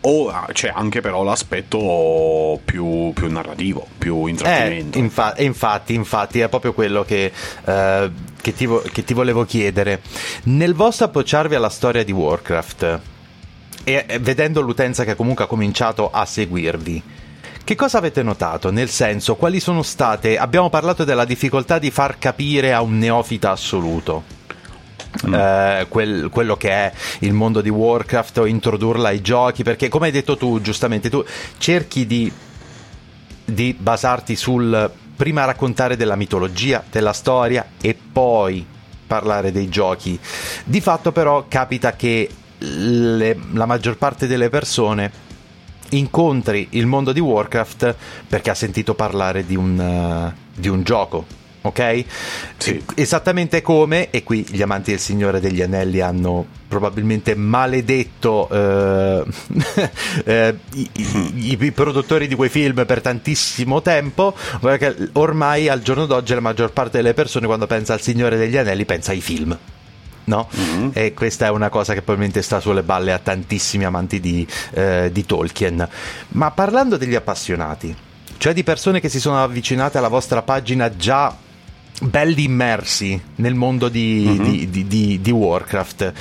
o 0.04 0.28
ah, 0.28 0.48
c'è 0.52 0.72
anche 0.74 1.00
però 1.00 1.22
l'aspetto 1.22 2.60
più, 2.64 3.12
più 3.14 3.30
narrativo, 3.30 3.86
più 3.98 4.26
Eh, 4.26 4.30
intrattenimento. 4.30 4.98
infa- 4.98 5.34
e 5.34 5.44
infatti, 5.44 5.94
infatti, 5.94 6.40
è 6.40 6.48
proprio 6.48 6.72
quello 6.72 7.04
che, 7.04 7.32
eh, 7.64 8.10
che 8.40 8.52
ti, 8.52 8.66
vo- 8.66 8.82
che 8.92 9.04
ti 9.04 9.14
volevo 9.14 9.44
chiedere. 9.44 10.00
Nel 10.44 10.74
vostro 10.74 11.06
approcciarvi 11.06 11.54
alla 11.54 11.68
storia 11.70 12.04
di 12.04 12.12
Warcraft 12.12 13.00
e 13.84 14.04
e 14.06 14.18
vedendo 14.20 14.60
l'utenza 14.60 15.04
che 15.04 15.16
comunque 15.16 15.44
ha 15.44 15.48
cominciato 15.48 16.10
a 16.10 16.24
seguirvi, 16.24 17.02
che 17.64 17.74
cosa 17.76 17.98
avete 17.98 18.22
notato? 18.24 18.70
Nel 18.72 18.88
senso, 18.88 19.36
quali 19.36 19.60
sono 19.60 19.82
state. 19.82 20.36
Abbiamo 20.36 20.68
parlato 20.68 21.04
della 21.04 21.24
difficoltà 21.24 21.78
di 21.78 21.90
far 21.92 22.18
capire 22.18 22.72
a 22.72 22.80
un 22.82 22.98
neofita 22.98 23.52
assoluto. 23.52 24.40
Eh, 25.32 25.86
quel- 25.88 26.28
quello 26.30 26.56
che 26.56 26.70
è 26.70 26.92
il 27.20 27.32
mondo 27.32 27.60
di 27.60 27.68
Warcraft 27.68 28.38
o 28.38 28.46
introdurla 28.46 29.08
ai 29.08 29.20
giochi 29.20 29.62
perché 29.62 29.88
come 29.88 30.06
hai 30.06 30.12
detto 30.12 30.36
tu 30.36 30.60
giustamente 30.60 31.10
tu 31.10 31.24
cerchi 31.58 32.06
di 32.06 32.32
di 33.44 33.74
basarti 33.78 34.36
sul 34.36 34.90
prima 35.14 35.44
raccontare 35.44 35.96
della 35.96 36.16
mitologia, 36.16 36.82
della 36.90 37.12
storia 37.12 37.66
e 37.80 37.94
poi 37.94 38.64
parlare 39.06 39.52
dei 39.52 39.68
giochi. 39.68 40.18
Di 40.64 40.80
fatto 40.80 41.12
però 41.12 41.44
capita 41.48 41.94
che 41.94 42.28
le- 42.58 43.38
la 43.52 43.66
maggior 43.66 43.96
parte 43.98 44.26
delle 44.26 44.48
persone 44.48 45.10
incontri 45.90 46.68
il 46.70 46.86
mondo 46.86 47.12
di 47.12 47.20
Warcraft 47.20 47.94
perché 48.26 48.50
ha 48.50 48.54
sentito 48.54 48.94
parlare 48.94 49.44
di 49.44 49.56
un, 49.56 49.78
eh, 49.78 50.34
di 50.54 50.68
un 50.68 50.82
gioco. 50.82 51.26
Ok? 51.62 52.04
Esattamente 52.96 53.62
come, 53.62 54.10
e 54.10 54.22
qui 54.24 54.44
gli 54.48 54.62
amanti 54.62 54.90
del 54.90 54.98
Signore 55.00 55.38
degli 55.40 55.62
Anelli 55.62 56.00
hanno 56.00 56.44
probabilmente 56.66 57.34
maledetto 57.36 58.48
eh, 58.50 59.24
eh, 60.24 60.56
i, 60.74 60.90
i- 60.94 61.56
i 61.62 61.70
produttori 61.72 62.26
di 62.26 62.34
quei 62.34 62.48
film 62.48 62.84
per 62.84 63.00
tantissimo 63.00 63.80
tempo, 63.80 64.34
perché 64.60 65.10
ormai 65.12 65.68
al 65.68 65.82
giorno 65.82 66.06
d'oggi 66.06 66.34
la 66.34 66.40
maggior 66.40 66.72
parte 66.72 66.96
delle 66.96 67.14
persone 67.14 67.46
quando 67.46 67.66
pensa 67.66 67.92
al 67.92 68.00
Signore 68.00 68.36
degli 68.36 68.56
Anelli 68.56 68.84
pensa 68.84 69.12
ai 69.12 69.20
film. 69.20 69.56
No? 70.24 70.48
E 70.92 71.14
questa 71.14 71.46
è 71.46 71.50
una 71.50 71.68
cosa 71.68 71.94
che 71.94 72.00
probabilmente 72.00 72.42
sta 72.42 72.60
sulle 72.60 72.82
balle 72.84 73.12
a 73.12 73.18
tantissimi 73.18 73.84
amanti 73.84 74.18
di, 74.20 74.46
eh, 74.70 75.10
di 75.12 75.26
Tolkien. 75.26 75.88
Ma 76.28 76.50
parlando 76.52 76.96
degli 76.96 77.16
appassionati, 77.16 77.94
cioè 78.38 78.52
di 78.52 78.62
persone 78.62 79.00
che 79.00 79.08
si 79.08 79.20
sono 79.20 79.42
avvicinate 79.42 79.98
alla 79.98 80.08
vostra 80.08 80.42
pagina 80.42 80.94
già 80.96 81.36
belli 82.00 82.44
immersi 82.44 83.20
nel 83.36 83.54
mondo 83.54 83.88
di, 83.88 84.38
di- 84.42 84.70
di- 84.70 84.86
di- 84.86 85.20
di 85.20 85.30
Warcraft, 85.30 86.12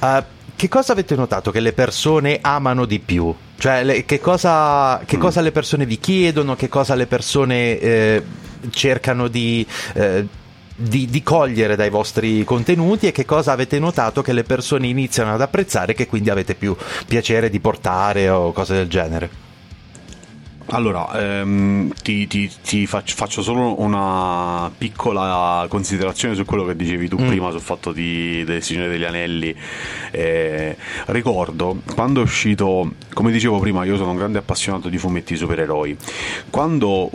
eh, 0.00 0.24
che 0.56 0.68
cosa 0.68 0.92
avete 0.92 1.14
notato? 1.14 1.50
Che 1.50 1.60
le 1.60 1.72
persone 1.72 2.38
amano 2.40 2.84
di 2.84 2.98
più? 2.98 3.34
Cioè, 3.56 3.82
le- 3.84 4.04
che, 4.04 4.20
cosa, 4.20 5.00
che 5.06 5.16
cosa 5.18 5.40
le 5.40 5.52
persone 5.52 5.86
vi 5.86 5.98
chiedono, 5.98 6.54
che 6.56 6.68
cosa 6.68 6.94
le 6.94 7.06
persone 7.06 7.78
eh, 7.78 8.22
cercano 8.70 9.28
di, 9.28 9.66
eh, 9.94 10.26
di, 10.74 11.06
di 11.06 11.22
cogliere 11.22 11.76
dai 11.76 11.88
vostri 11.90 12.44
contenuti? 12.44 13.06
E 13.06 13.12
che 13.12 13.24
cosa 13.24 13.52
avete 13.52 13.78
notato 13.78 14.20
che 14.22 14.32
le 14.34 14.42
persone 14.44 14.86
iniziano 14.86 15.32
ad 15.32 15.40
apprezzare 15.40 15.92
e 15.92 15.94
che 15.94 16.06
quindi 16.06 16.28
avete 16.30 16.54
più 16.54 16.76
piacere 17.06 17.48
di 17.48 17.60
portare 17.60 18.28
o 18.28 18.52
cose 18.52 18.74
del 18.74 18.88
genere. 18.88 19.30
Allora, 20.72 21.08
ehm, 21.40 21.92
ti, 22.02 22.26
ti- 22.28 22.50
ti 22.62 22.86
faccio, 22.86 23.14
faccio 23.16 23.42
solo 23.42 23.80
una 23.80 24.70
piccola 24.76 25.66
considerazione 25.68 26.34
su 26.36 26.44
quello 26.44 26.64
che 26.64 26.76
dicevi 26.76 27.08
tu 27.08 27.18
Mm. 27.20 27.26
prima 27.26 27.50
sul 27.50 27.60
fatto 27.60 27.90
di, 27.92 28.44
del 28.44 28.62
Signore 28.62 28.88
degli 28.88 29.02
Anelli. 29.04 29.54
Eh, 30.12 30.76
ricordo 31.06 31.80
quando 31.94 32.20
è 32.20 32.22
uscito, 32.22 32.92
come 33.14 33.32
dicevo 33.32 33.58
prima, 33.58 33.84
io 33.84 33.96
sono 33.96 34.10
un 34.10 34.16
grande 34.16 34.38
appassionato 34.38 34.88
di 34.88 34.96
fumetti 34.96 35.34
supereroi. 35.36 35.96
Quando 36.50 37.10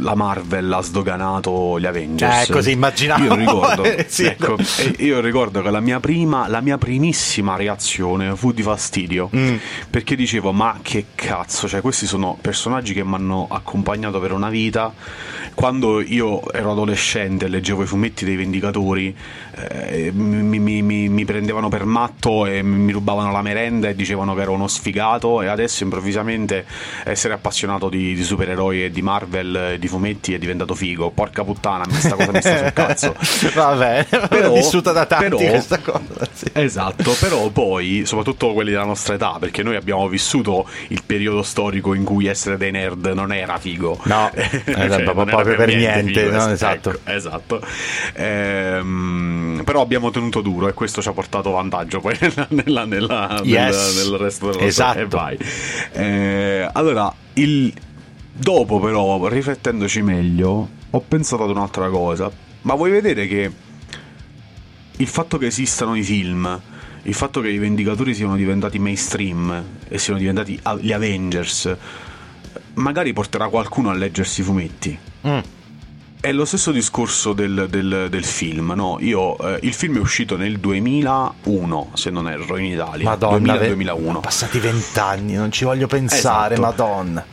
la 0.00 0.14
Marvel 0.16 0.72
ha 0.72 0.80
sdoganato 0.82 1.78
gli 1.78 1.86
Avengers, 1.86 2.48
Eh, 2.48 2.52
così 2.52 2.72
immaginavo. 2.72 3.22
Io 3.24 3.34
ricordo, 3.36 3.84
Sì. 4.08 4.24
ecco, 4.24 4.56
io 4.98 5.20
ricordo 5.20 5.62
che 5.62 5.70
la 5.70 5.80
mia 5.80 6.00
prima, 6.00 6.48
la 6.48 6.60
mia 6.60 6.76
primissima 6.78 7.54
reazione 7.56 8.34
fu 8.34 8.52
di 8.52 8.62
fastidio 8.62 9.30
Mm. 9.34 9.56
perché 9.90 10.16
dicevo 10.16 10.52
ma 10.52 10.78
che 10.82 11.06
cazzo 11.14 11.68
cioè 11.68 11.80
questi 11.80 12.06
sono 12.06 12.36
personaggi 12.40 12.94
che 12.96 13.04
mi 13.04 13.14
hanno 13.14 13.46
accompagnato 13.50 14.20
per 14.20 14.32
una 14.32 14.48
vita. 14.48 14.92
Quando 15.54 16.00
io 16.00 16.50
ero 16.52 16.72
adolescente 16.72 17.44
e 17.44 17.48
leggevo 17.48 17.82
i 17.82 17.86
fumetti 17.86 18.24
dei 18.24 18.36
Vendicatori 18.36 19.14
eh, 19.56 20.10
mi, 20.12 20.58
mi- 20.58 21.08
mi- 21.08 21.24
prendevano 21.24 21.68
per 21.68 21.84
matto 21.84 22.46
e 22.46 22.62
mi 22.62 22.92
rubavano 22.92 23.32
la 23.32 23.42
merenda 23.42 23.88
e 23.88 23.94
dicevano 23.96 24.34
che 24.34 24.42
ero 24.42 24.52
uno 24.52 24.68
sfigato 24.68 25.42
e 25.42 25.46
adesso 25.48 25.82
improvvisamente 25.82 26.64
essere 27.04 27.34
appassionato 27.34 27.88
di, 27.88 28.14
di 28.14 28.22
supereroi 28.22 28.84
e 28.84 28.90
di 28.90 29.02
Marvel 29.02 29.56
e 29.72 29.78
di 29.78 29.88
fumetti 29.88 30.34
è 30.34 30.38
diventato 30.38 30.74
figo 30.74 31.10
porca 31.10 31.42
puttana 31.44 31.84
questa 31.86 32.14
cosa 32.14 32.32
mi 32.32 32.40
sta 32.40 32.56
sul 32.58 32.72
cazzo 32.72 33.14
Vabbè, 33.54 34.06
Però- 34.28 34.52
vissuta 34.52 34.92
da 34.92 35.06
tanti 35.06 35.24
però- 35.36 35.50
questa 35.50 35.78
cosa. 35.78 36.28
sì. 36.32 36.44
Esatto, 36.52 37.14
però 37.18 37.48
poi, 37.48 38.02
soprattutto 38.04 38.52
quelli 38.52 38.70
della 38.70 38.84
nostra 38.84 39.14
età, 39.14 39.36
perché 39.40 39.62
noi 39.62 39.76
abbiamo 39.76 40.08
vissuto 40.08 40.68
il 40.88 41.02
periodo 41.04 41.42
storico 41.42 41.94
in 41.94 42.04
cui 42.04 42.26
essere 42.26 42.56
dei 42.56 42.70
nerd 42.70 43.06
non 43.14 43.32
era 43.32 43.58
figo. 43.58 43.98
No, 44.04 44.30
Cioè, 44.34 44.44
eh, 44.64 45.02
proprio- 45.02 45.14
non 45.14 45.28
era 45.28 45.36
proprio 45.36 45.56
per 45.56 45.74
niente, 45.74 46.22
figo, 46.24 46.30
no, 46.36 46.44
es- 46.46 46.52
esatto. 46.52 46.90
ecco, 46.90 47.10
esatto. 47.10 47.60
Ehm, 48.14 49.45
però 49.64 49.80
abbiamo 49.80 50.10
tenuto 50.10 50.40
duro 50.40 50.68
e 50.68 50.72
questo 50.74 51.00
ci 51.02 51.08
ha 51.08 51.12
portato 51.12 51.50
vantaggio 51.50 52.00
poi 52.00 52.16
nella, 52.20 52.46
nella- 52.50 52.84
nella- 52.84 53.40
Yes. 53.44 53.96
nel, 53.96 54.10
nel 54.10 54.18
resto 54.20 54.50
della 54.50 54.64
Esatto. 54.64 54.98
E 54.98 55.06
vai. 55.06 55.38
Eh, 55.92 56.68
allora, 56.72 57.12
il... 57.34 57.72
dopo 58.32 58.80
però, 58.80 59.26
riflettendoci 59.28 60.02
meglio, 60.02 60.68
ho 60.90 61.00
pensato 61.00 61.44
ad 61.44 61.50
un'altra 61.50 61.88
cosa. 61.88 62.30
Ma 62.62 62.74
vuoi 62.74 62.90
vedere 62.90 63.26
che 63.26 63.50
il 64.98 65.06
fatto 65.06 65.38
che 65.38 65.46
esistano 65.46 65.94
i 65.94 66.02
film, 66.02 66.60
il 67.02 67.14
fatto 67.14 67.40
che 67.40 67.48
i 67.48 67.58
Vendicatori 67.58 68.14
siano 68.14 68.34
diventati 68.36 68.78
mainstream 68.78 69.64
e 69.88 69.98
siano 69.98 70.18
diventati 70.18 70.58
gli 70.80 70.90
Avengers, 70.92 71.76
magari 72.74 73.12
porterà 73.12 73.48
qualcuno 73.48 73.90
a 73.90 73.94
leggersi 73.94 74.40
i 74.40 74.44
fumetti. 74.44 74.98
Mm. 75.26 75.38
È 76.26 76.32
lo 76.32 76.44
stesso 76.44 76.72
discorso 76.72 77.32
del, 77.34 77.68
del- 77.70 78.08
del 78.10 78.24
film, 78.24 78.72
no? 78.74 78.96
Io, 79.00 79.38
eh, 79.38 79.60
il 79.62 79.72
film 79.72 79.96
è 79.96 80.00
uscito 80.00 80.36
nel 80.36 80.58
2001, 80.58 81.90
se 81.94 82.10
non 82.10 82.28
erro, 82.28 82.56
in 82.56 82.64
Italia. 82.72 83.04
Madonna, 83.08 83.56
ve- 83.56 83.76
2000-2001. 83.76 84.20
passati 84.20 84.58
vent'anni, 84.58 85.34
non 85.34 85.52
ci 85.52 85.64
voglio 85.64 85.86
pensare, 85.86 86.54
Esatto. 86.54 86.60
madonna. 86.84 87.24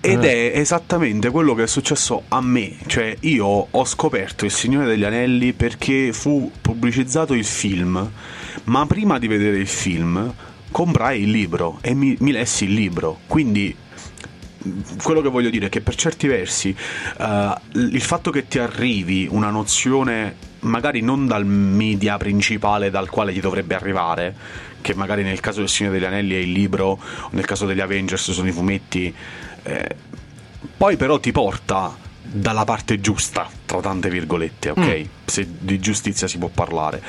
Ed 0.00 0.24
Eh. 0.24 0.52
è 0.52 0.58
esattamente 0.58 1.28
quello 1.28 1.52
che 1.54 1.64
è 1.64 1.66
successo 1.66 2.22
a 2.28 2.40
me, 2.40 2.76
cioè 2.86 3.14
io 3.20 3.44
ho 3.70 3.84
scoperto 3.84 4.46
Il 4.46 4.50
Signore 4.52 4.86
degli 4.86 5.04
Anelli 5.04 5.52
perché 5.52 6.14
fu 6.14 6.50
pubblicizzato 6.62 7.34
il 7.34 7.44
film, 7.44 8.10
ma 8.64 8.86
prima 8.86 9.18
di 9.18 9.26
vedere 9.28 9.58
il 9.58 9.66
film 9.68 10.32
comprai 10.70 11.22
il 11.22 11.30
libro 11.30 11.76
e 11.82 11.92
mi, 11.94 12.16
mi 12.20 12.32
lessi 12.32 12.64
il 12.64 12.72
libro, 12.72 13.18
quindi 13.26 13.74
quello 15.02 15.20
che 15.20 15.28
voglio 15.28 15.50
dire 15.50 15.66
è 15.66 15.68
che 15.68 15.80
per 15.80 15.94
certi 15.94 16.26
versi 16.26 16.74
eh, 17.18 17.54
il 17.74 18.02
fatto 18.02 18.30
che 18.30 18.46
ti 18.48 18.58
arrivi 18.58 19.28
una 19.30 19.50
nozione 19.50 20.52
magari 20.60 21.00
non 21.00 21.26
dal 21.26 21.44
media 21.44 22.16
principale 22.16 22.90
dal 22.90 23.10
quale 23.10 23.32
ti 23.32 23.40
dovrebbe 23.40 23.74
arrivare 23.74 24.34
che 24.80 24.94
magari 24.94 25.22
nel 25.22 25.40
caso 25.40 25.60
del 25.60 25.68
Signore 25.68 25.98
degli 25.98 26.06
Anelli 26.06 26.34
è 26.34 26.38
il 26.38 26.52
libro 26.52 26.98
nel 27.30 27.44
caso 27.44 27.66
degli 27.66 27.80
Avengers 27.80 28.30
sono 28.30 28.48
i 28.48 28.52
fumetti 28.52 29.14
eh, 29.62 29.96
poi 30.76 30.96
però 30.96 31.18
ti 31.18 31.32
porta 31.32 31.96
dalla 32.26 32.64
parte 32.64 33.00
giusta, 33.00 33.48
tra 33.64 33.80
tante 33.80 34.08
virgolette, 34.08 34.70
ok? 34.70 35.08
Se 35.24 35.46
di 35.60 35.78
giustizia 35.78 36.26
si 36.26 36.38
può 36.38 36.48
parlare. 36.48 37.02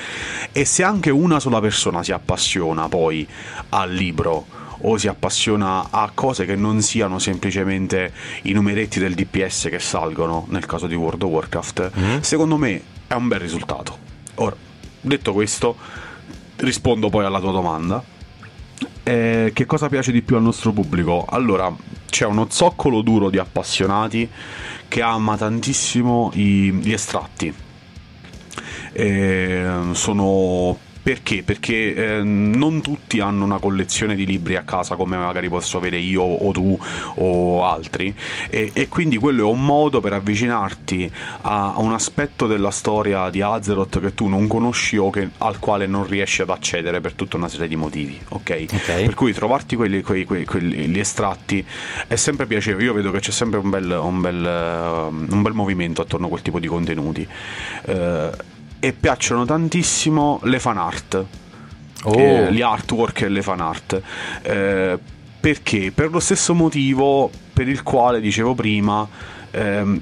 E 0.52 0.66
se 0.66 0.84
anche 0.84 1.10
una 1.10 1.40
sola 1.40 1.60
persona 1.60 2.04
si 2.04 2.12
appassiona 2.12 2.88
poi 2.90 3.28
al 3.70 3.92
libro 3.92 4.46
o 4.88 4.98
si 4.98 5.08
appassiona 5.08 5.88
a 5.90 6.12
cose 6.14 6.46
che 6.46 6.56
non 6.56 6.82
siano 6.82 7.18
semplicemente 7.20 8.14
i 8.44 8.52
numeretti 8.52 9.00
del 9.00 9.16
DPS 9.16 9.68
che 9.70 9.80
salgono 9.80 10.46
nel 10.50 10.66
caso 10.68 10.86
di 10.86 10.94
World 10.96 11.24
of 11.24 11.30
Warcraft, 11.32 12.20
secondo 12.22 12.58
me 12.58 12.82
è 13.08 13.14
un 13.14 13.28
bel 13.28 13.40
risultato. 13.40 13.98
Ora, 14.36 14.56
detto 15.02 15.34
questo, 15.34 15.76
rispondo 16.58 17.10
poi 17.10 17.26
alla 17.26 17.40
tua 17.40 17.52
domanda. 17.52 18.04
Eh, 19.04 19.52
che 19.54 19.66
cosa 19.66 19.88
piace 19.90 20.12
di 20.12 20.22
più 20.22 20.36
al 20.36 20.42
nostro 20.44 20.72
pubblico? 20.72 21.26
Allora, 21.30 21.74
c'è 22.10 22.26
uno 22.26 22.48
zoccolo 22.50 23.02
duro 23.02 23.30
di 23.30 23.38
appassionati 23.40 24.30
che 24.88 25.02
ama 25.02 25.36
tantissimo 25.38 26.32
i- 26.34 26.72
gli 26.74 26.92
estratti. 26.94 27.54
Eh, 28.94 29.68
sono 29.92 30.78
perché? 31.06 31.44
Perché 31.44 31.94
eh, 31.94 32.24
non 32.24 32.82
tutti 32.82 33.20
hanno 33.20 33.44
una 33.46 33.60
collezione 33.60 34.16
di 34.16 34.26
libri 34.26 34.56
a 34.56 34.64
casa 34.64 34.96
come 34.96 35.18
magari 35.18 35.50
posso 35.50 35.78
avere 35.78 35.98
io 36.00 36.24
o 36.24 36.52
tu 36.52 36.76
o 37.18 37.64
altri 37.64 38.12
e, 38.50 38.72
e 38.74 38.88
quindi 38.88 39.18
quello 39.18 39.48
è 39.48 39.52
un 39.52 39.64
modo 39.64 40.02
per 40.02 40.14
avvicinarti 40.14 41.12
a, 41.42 41.74
a 41.76 41.80
un 41.80 41.94
aspetto 41.94 42.48
della 42.48 42.72
storia 42.72 43.30
di 43.30 43.42
Azeroth 43.44 44.00
che 44.00 44.16
tu 44.16 44.26
non 44.28 44.48
conosci 44.48 44.98
o 44.98 45.12
che- 45.12 45.30
al 45.38 45.60
quale 45.60 45.86
non 45.86 46.08
riesci 46.08 46.42
ad 46.42 46.50
accedere 46.50 47.02
per 47.02 47.14
tutta 47.14 47.38
una 47.38 47.50
serie 47.50 47.68
di 47.68 47.76
motivi, 47.76 48.20
ok? 48.30 48.66
Per 49.06 49.14
cui 49.14 49.32
trovarti 49.32 49.76
quelli, 49.76 50.02
quei- 50.02 50.26
quei- 50.26 50.46
quelli- 50.46 50.88
gli 50.88 50.98
estratti 50.98 51.64
è 52.08 52.16
sempre 52.16 52.48
piacevole. 52.48 52.84
Io 52.84 52.94
vedo 52.94 53.12
che 53.12 53.20
c'è 53.20 53.30
sempre 53.32 53.60
un 53.60 53.70
bel, 53.70 53.92
un 54.02 54.22
bel, 54.22 54.44
eh, 54.44 55.34
un 55.34 55.42
bel 55.44 55.54
movimento 55.54 56.02
attorno 56.02 56.26
a 56.26 56.30
quel 56.30 56.42
tipo 56.42 56.60
di 56.60 56.66
contenuti. 56.68 57.28
Eh, 57.86 58.54
e 58.80 58.94
piacciono 58.94 59.46
tantissimo 59.46 60.40
le 60.44 60.60
fan 60.60 60.78
art. 60.78 61.26
Oh. 62.04 62.20
Eh, 62.20 62.54
gli 62.54 62.62
artwork 62.62 63.22
e 63.22 63.30
le 63.30 63.42
fan 63.42 63.60
art. 63.60 64.02
Eh, 64.42 65.00
perché? 65.40 65.92
Per 65.92 66.12
lo 66.12 66.20
stesso 66.20 66.54
motivo 66.54 67.30
per 67.54 67.68
il 67.68 67.84
quale 67.84 68.20
dicevo 68.20 68.54
prima. 68.54 69.08
ehm, 69.52 70.00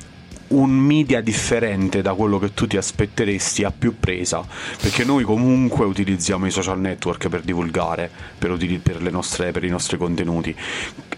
un 0.53 0.69
media 0.71 1.21
differente 1.21 2.01
da 2.01 2.13
quello 2.13 2.39
che 2.39 2.53
tu 2.53 2.67
ti 2.67 2.77
aspetteresti 2.77 3.63
a 3.63 3.71
più 3.71 3.97
presa 3.99 4.45
perché 4.81 5.03
noi 5.03 5.23
comunque 5.23 5.85
utilizziamo 5.85 6.45
i 6.45 6.51
social 6.51 6.79
network 6.79 7.29
per 7.29 7.41
divulgare 7.41 8.09
per, 8.37 8.51
utili- 8.51 8.77
per 8.77 9.01
nostre- 9.11 9.51
per 9.51 9.63
i 9.63 9.69
nostri 9.69 9.97
contenuti. 9.97 10.55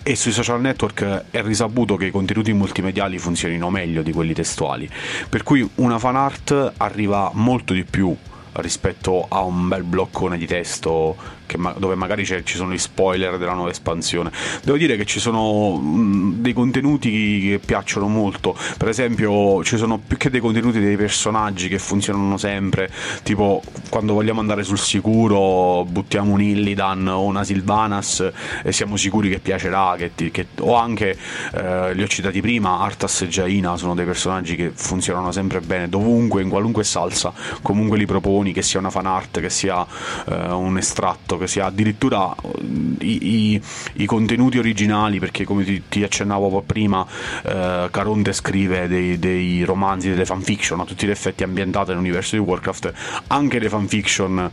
E 0.03 0.15
sui 0.15 0.31
social 0.31 0.61
network 0.61 1.25
è 1.31 1.41
risaputo 1.41 1.95
che 1.95 2.05
i 2.05 2.11
contenuti 2.11 2.53
multimediali 2.53 3.17
funzionino 3.17 3.69
meglio 3.69 4.01
di 4.01 4.11
quelli 4.11 4.33
testuali. 4.33 4.89
Per 5.27 5.43
cui 5.43 5.67
una 5.75 5.99
fan 5.99 6.15
art 6.15 6.73
arriva 6.77 7.31
molto 7.33 7.73
di 7.73 7.83
più 7.83 8.15
rispetto 8.53 9.25
a 9.27 9.41
un 9.41 9.67
bel 9.67 9.83
bloccone 9.83 10.38
di 10.38 10.45
testo 10.45 11.15
ma- 11.58 11.74
dove 11.78 11.96
magari 11.96 12.26
ci 12.26 12.41
sono 12.43 12.72
gli 12.72 12.78
spoiler 12.78 13.38
della 13.38 13.54
nuova 13.54 13.70
espansione. 13.70 14.32
Devo 14.64 14.78
dire 14.78 14.98
che 14.98 15.06
ci 15.06 15.20
sono 15.20 15.76
mh, 15.78 16.36
dei 16.41 16.54
contenuti 16.54 17.41
che 17.41 17.60
piacciono 17.64 18.08
molto, 18.08 18.56
per 18.78 18.89
esempio 18.89 19.64
ci 19.64 19.78
sono 19.78 19.98
più 20.00 20.18
che 20.18 20.30
dei 20.30 20.39
contenuti 20.39 20.80
dei 20.80 20.98
personaggi 20.98 21.68
che 21.68 21.80
funzionano 21.80 22.38
sempre, 22.38 22.89
tipo 23.24 23.62
quando 23.89 24.14
vogliamo 24.14 24.39
andare 24.39 24.64
sul 24.64 24.80
sicuro 24.80 25.86
buttiamo 25.86 26.34
un 26.34 26.41
Illidan 26.41 27.08
o 27.08 27.24
una 27.24 27.43
Sylvanas 27.43 28.32
e 28.64 28.72
siamo 28.72 28.98
sicuri 28.98 29.30
che 29.30 29.39
piacerà, 29.39 29.96
che 29.98 30.12
ti- 30.16 30.32
che- 30.32 30.48
o 30.60 30.76
anche 30.76 31.18
eh, 31.54 31.93
li 31.93 32.04
ho 32.04 32.08
citati 32.08 32.41
prima, 32.41 32.80
Arthas 32.80 33.22
e 33.22 33.28
Jaina 33.28 33.78
sono 33.78 33.96
dei 33.96 34.06
personaggi 34.06 34.56
che 34.56 34.72
funzionano 34.74 35.32
sempre 35.32 35.60
bene, 35.62 35.89
dovunque, 35.89 36.41
in 36.41 36.50
qualunque 36.50 36.84
salsa, 36.84 37.34
comunque 37.62 37.98
li 37.98 38.06
proponi, 38.06 38.52
che 38.54 38.62
sia 38.62 38.80
una 38.80 38.89
fan 38.89 39.06
art, 39.06 39.39
che 39.39 39.50
sia 39.50 39.86
eh, 40.28 40.52
un 40.52 40.78
estratto, 40.78 41.34
che 41.38 41.47
sia 41.47 41.65
addirittura 41.65 42.33
eh, 42.36 43.05
i, 43.05 43.53
i- 43.53 43.61
i 43.95 44.05
contenuti 44.05 44.57
originali, 44.57 45.19
perché 45.19 45.43
come 45.45 45.63
ti, 45.63 45.83
ti 45.89 46.03
accennavo 46.03 46.61
prima, 46.65 47.05
eh, 47.43 47.88
Caronte 47.91 48.33
scrive 48.33 48.88
dei, 48.88 49.19
dei 49.19 49.63
romanzi, 49.63 50.09
delle 50.09 50.25
fanfiction 50.25 50.79
a 50.79 50.86
tutti 50.86 51.05
gli 51.07 51.11
effetti 51.11 51.43
ambientate 51.43 51.91
nell'universo 51.91 52.36
di 52.36 52.41
Warcraft, 52.41 52.93
anche 53.27 53.59
le 53.59 53.69
fanfiction 53.69 54.51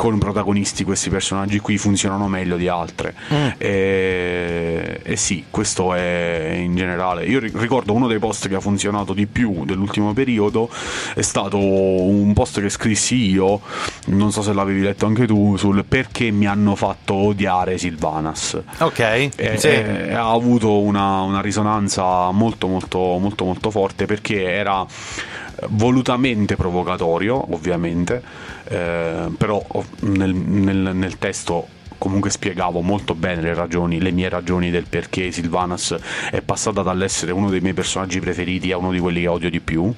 con 0.00 0.16
protagonisti 0.18 0.82
questi 0.82 1.10
personaggi 1.10 1.58
qui 1.58 1.76
funzionano 1.76 2.26
meglio 2.26 2.56
di 2.56 2.68
altre. 2.68 3.12
E, 3.58 4.98
e 5.02 5.16
sì 5.16 5.44
questo 5.50 5.92
è 5.92 6.54
in 6.56 6.74
generale. 6.74 7.26
Io 7.26 7.38
ri- 7.38 7.52
ricordo 7.54 7.92
uno 7.92 8.06
dei 8.06 8.18
post 8.18 8.48
che 8.48 8.54
ha 8.54 8.60
funzionato 8.60 9.12
di 9.12 9.26
più 9.26 9.66
dell'ultimo 9.66 10.14
periodo 10.14 10.70
è 11.14 11.20
stato 11.20 11.58
un 11.58 12.32
post 12.32 12.62
che 12.62 12.70
scrissi 12.70 13.30
io 13.30 13.60
non 14.06 14.32
so 14.32 14.40
se 14.40 14.54
l'avevi 14.54 14.80
letto 14.80 15.04
anche 15.04 15.26
tu 15.26 15.58
sul 15.58 15.84
perché 15.84 16.30
mi 16.30 16.46
hanno 16.46 16.76
fatto 16.76 17.12
odiare 17.12 17.76
Sylvanas. 17.76 18.58
Ok, 18.78 19.00
e, 19.00 19.30
sì. 19.58 19.66
e 19.66 20.14
ha 20.14 20.30
avuto 20.30 20.80
una, 20.80 21.20
una 21.20 21.42
risonanza 21.42 22.30
molto 22.30 22.68
molto 22.68 23.18
molto 23.18 23.44
molto 23.44 23.70
forte 23.70 24.06
perché 24.06 24.50
era 24.50 24.80
eh, 24.82 25.49
volutamente 25.68 26.56
provocatorio 26.56 27.52
ovviamente 27.54 28.22
eh, 28.64 29.28
però 29.36 29.64
nel, 30.00 30.34
nel- 30.34 30.90
nel 30.94 31.18
testo 31.18 31.78
comunque 32.00 32.30
spiegavo 32.30 32.80
molto 32.80 33.14
bene 33.14 33.42
le 33.42 33.52
ragioni, 33.54 34.00
le 34.00 34.10
mie 34.10 34.30
ragioni 34.30 34.70
del 34.70 34.86
perché 34.88 35.30
Sylvanas 35.30 35.94
è 36.30 36.40
passata 36.40 36.80
dall'essere 36.80 37.30
uno 37.30 37.50
dei 37.50 37.60
miei 37.60 37.74
personaggi 37.74 38.20
preferiti 38.20 38.72
a 38.72 38.78
uno 38.78 38.90
di 38.90 38.98
quelli 38.98 39.20
che 39.20 39.28
odio 39.28 39.50
di 39.50 39.60
più. 39.60 39.92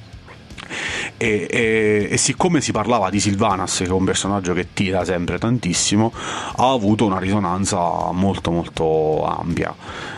E, 1.17 1.47
e- 1.51 2.09
e 2.11 2.17
siccome 2.17 2.61
si 2.61 2.73
parlava 2.73 3.11
di 3.11 3.21
Sylvanas 3.21 3.79
che 3.79 3.85
è 3.85 3.91
un 3.91 4.05
personaggio 4.05 4.55
che 4.55 4.69
tira 4.73 5.05
sempre 5.05 5.39
tantissimo 5.39 6.13
ha 6.57 6.73
avuto 6.73 7.05
una 7.05 7.19
risonanza 7.19 8.11
molto 8.13 8.51
molto 8.51 9.25
ampia 9.27 9.75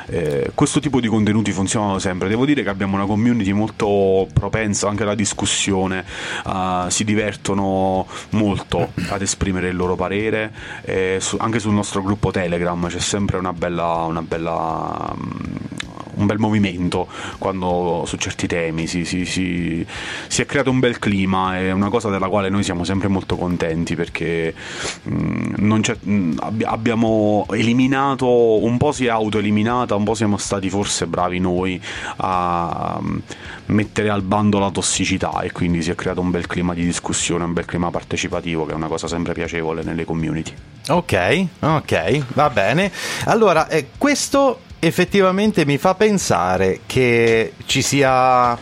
Eh, 0.06 0.50
questo 0.54 0.80
tipo 0.80 1.00
di 1.00 1.08
contenuti 1.08 1.50
funzionano 1.52 1.98
sempre. 1.98 2.28
Devo 2.28 2.44
dire 2.44 2.62
che 2.62 2.68
abbiamo 2.68 2.96
una 2.96 3.06
community 3.06 3.52
molto 3.52 4.26
propensa 4.32 4.88
anche 4.88 5.02
alla 5.02 5.14
discussione 5.14 6.04
eh, 6.46 6.84
si 6.88 7.04
divertono 7.04 8.06
molto 8.30 8.92
ad 9.08 9.22
esprimere 9.22 9.68
il 9.68 9.76
loro 9.76 9.94
parere 9.96 10.52
eh, 10.82 11.18
su- 11.20 11.36
anche 11.40 11.58
sul 11.58 11.72
nostro 11.72 12.02
gruppo 12.02 12.30
Telegram 12.30 12.86
c'è 12.88 12.98
sempre 13.00 13.38
una 13.38 13.52
bella, 13.52 14.04
una 14.04 14.22
bella 14.22 15.14
mm, 15.16 15.54
un 16.16 16.26
bel 16.26 16.38
movimento 16.38 17.08
quando 17.38 18.04
su 18.06 18.16
certi 18.16 18.46
temi 18.46 18.86
si, 18.86 19.04
si- 19.04 19.24
si- 19.24 19.84
si 20.28 20.42
è 20.42 20.46
creato 20.46 20.70
un 20.70 20.78
bel 20.78 20.98
clima 21.00 21.58
è 21.58 21.72
una 21.72 21.88
cosa 21.88 22.08
della 22.08 22.28
quale 22.28 22.48
noi 22.50 22.62
siamo 22.62 22.84
sempre 22.84 23.08
molto 23.08 23.34
contenti 23.36 23.96
perché 23.96 24.54
mm, 25.08 25.54
non 25.58 25.80
c'è- 25.80 25.96
mm, 26.06 26.36
abbi- 26.38 26.64
abbiamo 26.64 27.46
eliminato 27.50 28.62
un 28.64 28.76
po' 28.76 28.92
si 28.92 29.06
è 29.06 29.08
autoeliminata 29.08 29.93
un 29.96 30.04
po' 30.04 30.14
siamo 30.14 30.36
stati 30.36 30.68
forse 30.70 31.06
bravi 31.06 31.38
noi 31.38 31.80
a 32.16 32.98
mm, 33.00 33.18
mettere 33.66 34.10
al 34.10 34.22
bando 34.22 34.58
la 34.58 34.70
tossicità 34.70 35.40
e 35.40 35.52
quindi 35.52 35.82
si 35.82 35.90
è 35.90 35.94
creato 35.94 36.20
un 36.20 36.30
bel 36.30 36.46
clima 36.46 36.74
di 36.74 36.84
discussione 36.84 37.44
un 37.44 37.52
bel 37.52 37.64
clima 37.64 37.90
partecipativo 37.90 38.64
che 38.66 38.72
è 38.72 38.74
una 38.74 38.88
cosa 38.88 39.08
sempre 39.08 39.32
piacevole 39.32 39.82
nelle 39.82 40.04
community 40.04 40.52
Ok, 40.86 41.46
ok, 41.60 42.24
va 42.34 42.50
bene. 42.50 42.92
Allora, 43.24 43.68
eh, 43.68 43.88
questo 43.96 44.60
effettivamente 44.80 45.64
mi 45.64 45.78
fa 45.78 45.94
pensare 45.94 46.80
che 46.84 47.54
ci 47.64 47.80
sia 47.80 48.54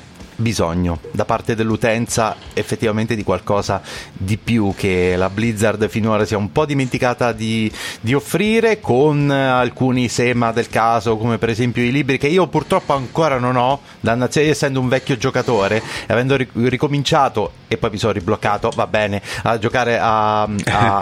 bisogno 0.42 0.98
da 1.12 1.24
parte 1.24 1.54
dell'utenza 1.54 2.36
effettivamente 2.52 3.14
di 3.14 3.22
qualcosa 3.22 3.80
di 4.12 4.36
più 4.36 4.74
che 4.76 5.14
la 5.16 5.30
Blizzard 5.30 5.88
finora 5.88 6.24
si 6.26 6.34
è 6.34 6.36
un 6.36 6.52
po' 6.52 6.66
dimenticata 6.66 7.32
di, 7.32 7.70
di 8.00 8.12
offrire 8.12 8.80
con 8.80 9.30
alcuni 9.30 10.08
sema 10.08 10.52
del 10.52 10.68
caso 10.68 11.16
come 11.16 11.38
per 11.38 11.48
esempio 11.48 11.82
i 11.82 11.92
libri 11.92 12.18
che 12.18 12.26
io 12.26 12.46
purtroppo 12.48 12.92
ancora 12.92 13.38
non 13.38 13.56
ho 13.56 13.80
dannazione 14.00 14.48
essendo 14.48 14.80
un 14.80 14.88
vecchio 14.88 15.16
giocatore 15.16 15.82
e 16.06 16.12
avendo 16.12 16.36
ric- 16.36 16.52
ricominciato 16.54 17.52
e 17.68 17.78
poi 17.78 17.90
mi 17.90 17.98
sono 17.98 18.12
ribloccato 18.12 18.70
va 18.74 18.86
bene 18.86 19.22
a 19.44 19.58
giocare 19.58 19.98
a, 19.98 20.42
a, 20.42 20.48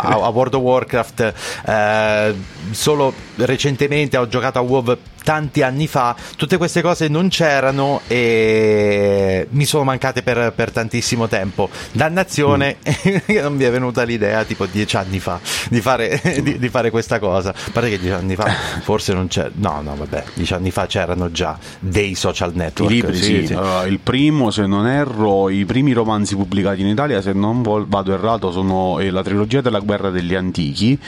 a 0.00 0.28
World 0.28 0.54
of 0.54 0.62
Warcraft 0.62 1.34
eh, 1.66 2.34
solo 2.70 3.12
recentemente 3.36 4.16
ho 4.16 4.28
giocato 4.28 4.58
a 4.58 4.62
WoW 4.62 4.96
tanti 5.22 5.62
anni 5.62 5.86
fa, 5.86 6.14
tutte 6.36 6.56
queste 6.56 6.82
cose 6.82 7.08
non 7.08 7.28
c'erano 7.28 8.00
e 8.06 9.46
mi 9.50 9.64
sono 9.64 9.84
mancate 9.84 10.22
per, 10.22 10.52
per 10.54 10.70
tantissimo 10.70 11.28
tempo. 11.28 11.68
Dannazione, 11.92 12.76
mm. 12.80 13.36
non 13.42 13.54
mi 13.54 13.64
è 13.64 13.70
venuta 13.70 14.02
l'idea 14.02 14.44
tipo 14.44 14.66
dieci 14.66 14.96
anni 14.96 15.20
fa 15.20 15.40
di 15.68 15.80
fare, 15.80 16.20
di, 16.42 16.58
di 16.58 16.68
fare 16.68 16.90
questa 16.90 17.18
cosa. 17.18 17.50
A 17.50 17.70
parte 17.72 17.90
che 17.90 17.98
dieci 17.98 18.14
anni 18.14 18.34
fa 18.34 18.46
forse 18.82 19.12
non 19.12 19.28
c'è, 19.28 19.50
no, 19.54 19.80
no, 19.82 19.94
vabbè, 19.96 20.24
dieci 20.34 20.54
anni 20.54 20.70
fa 20.70 20.86
c'erano 20.86 21.30
già 21.30 21.58
dei 21.78 22.14
social 22.14 22.52
network. 22.54 22.90
I 22.90 22.94
libri, 22.94 23.16
sì, 23.16 23.22
sì. 23.22 23.46
sì. 23.46 23.52
Uh, 23.54 23.86
il 23.86 24.00
primo, 24.02 24.50
se 24.50 24.66
non 24.66 24.86
erro, 24.86 25.48
i 25.48 25.64
primi 25.64 25.92
romanzi 25.92 26.34
pubblicati 26.36 26.80
in 26.80 26.88
Italia, 26.88 27.20
se 27.20 27.32
non 27.32 27.62
vado 27.62 28.12
errato, 28.12 28.50
sono 28.50 28.98
eh, 28.98 29.10
la 29.10 29.22
trilogia 29.22 29.60
della 29.60 29.80
guerra 29.80 30.10
degli 30.10 30.34
antichi. 30.34 30.98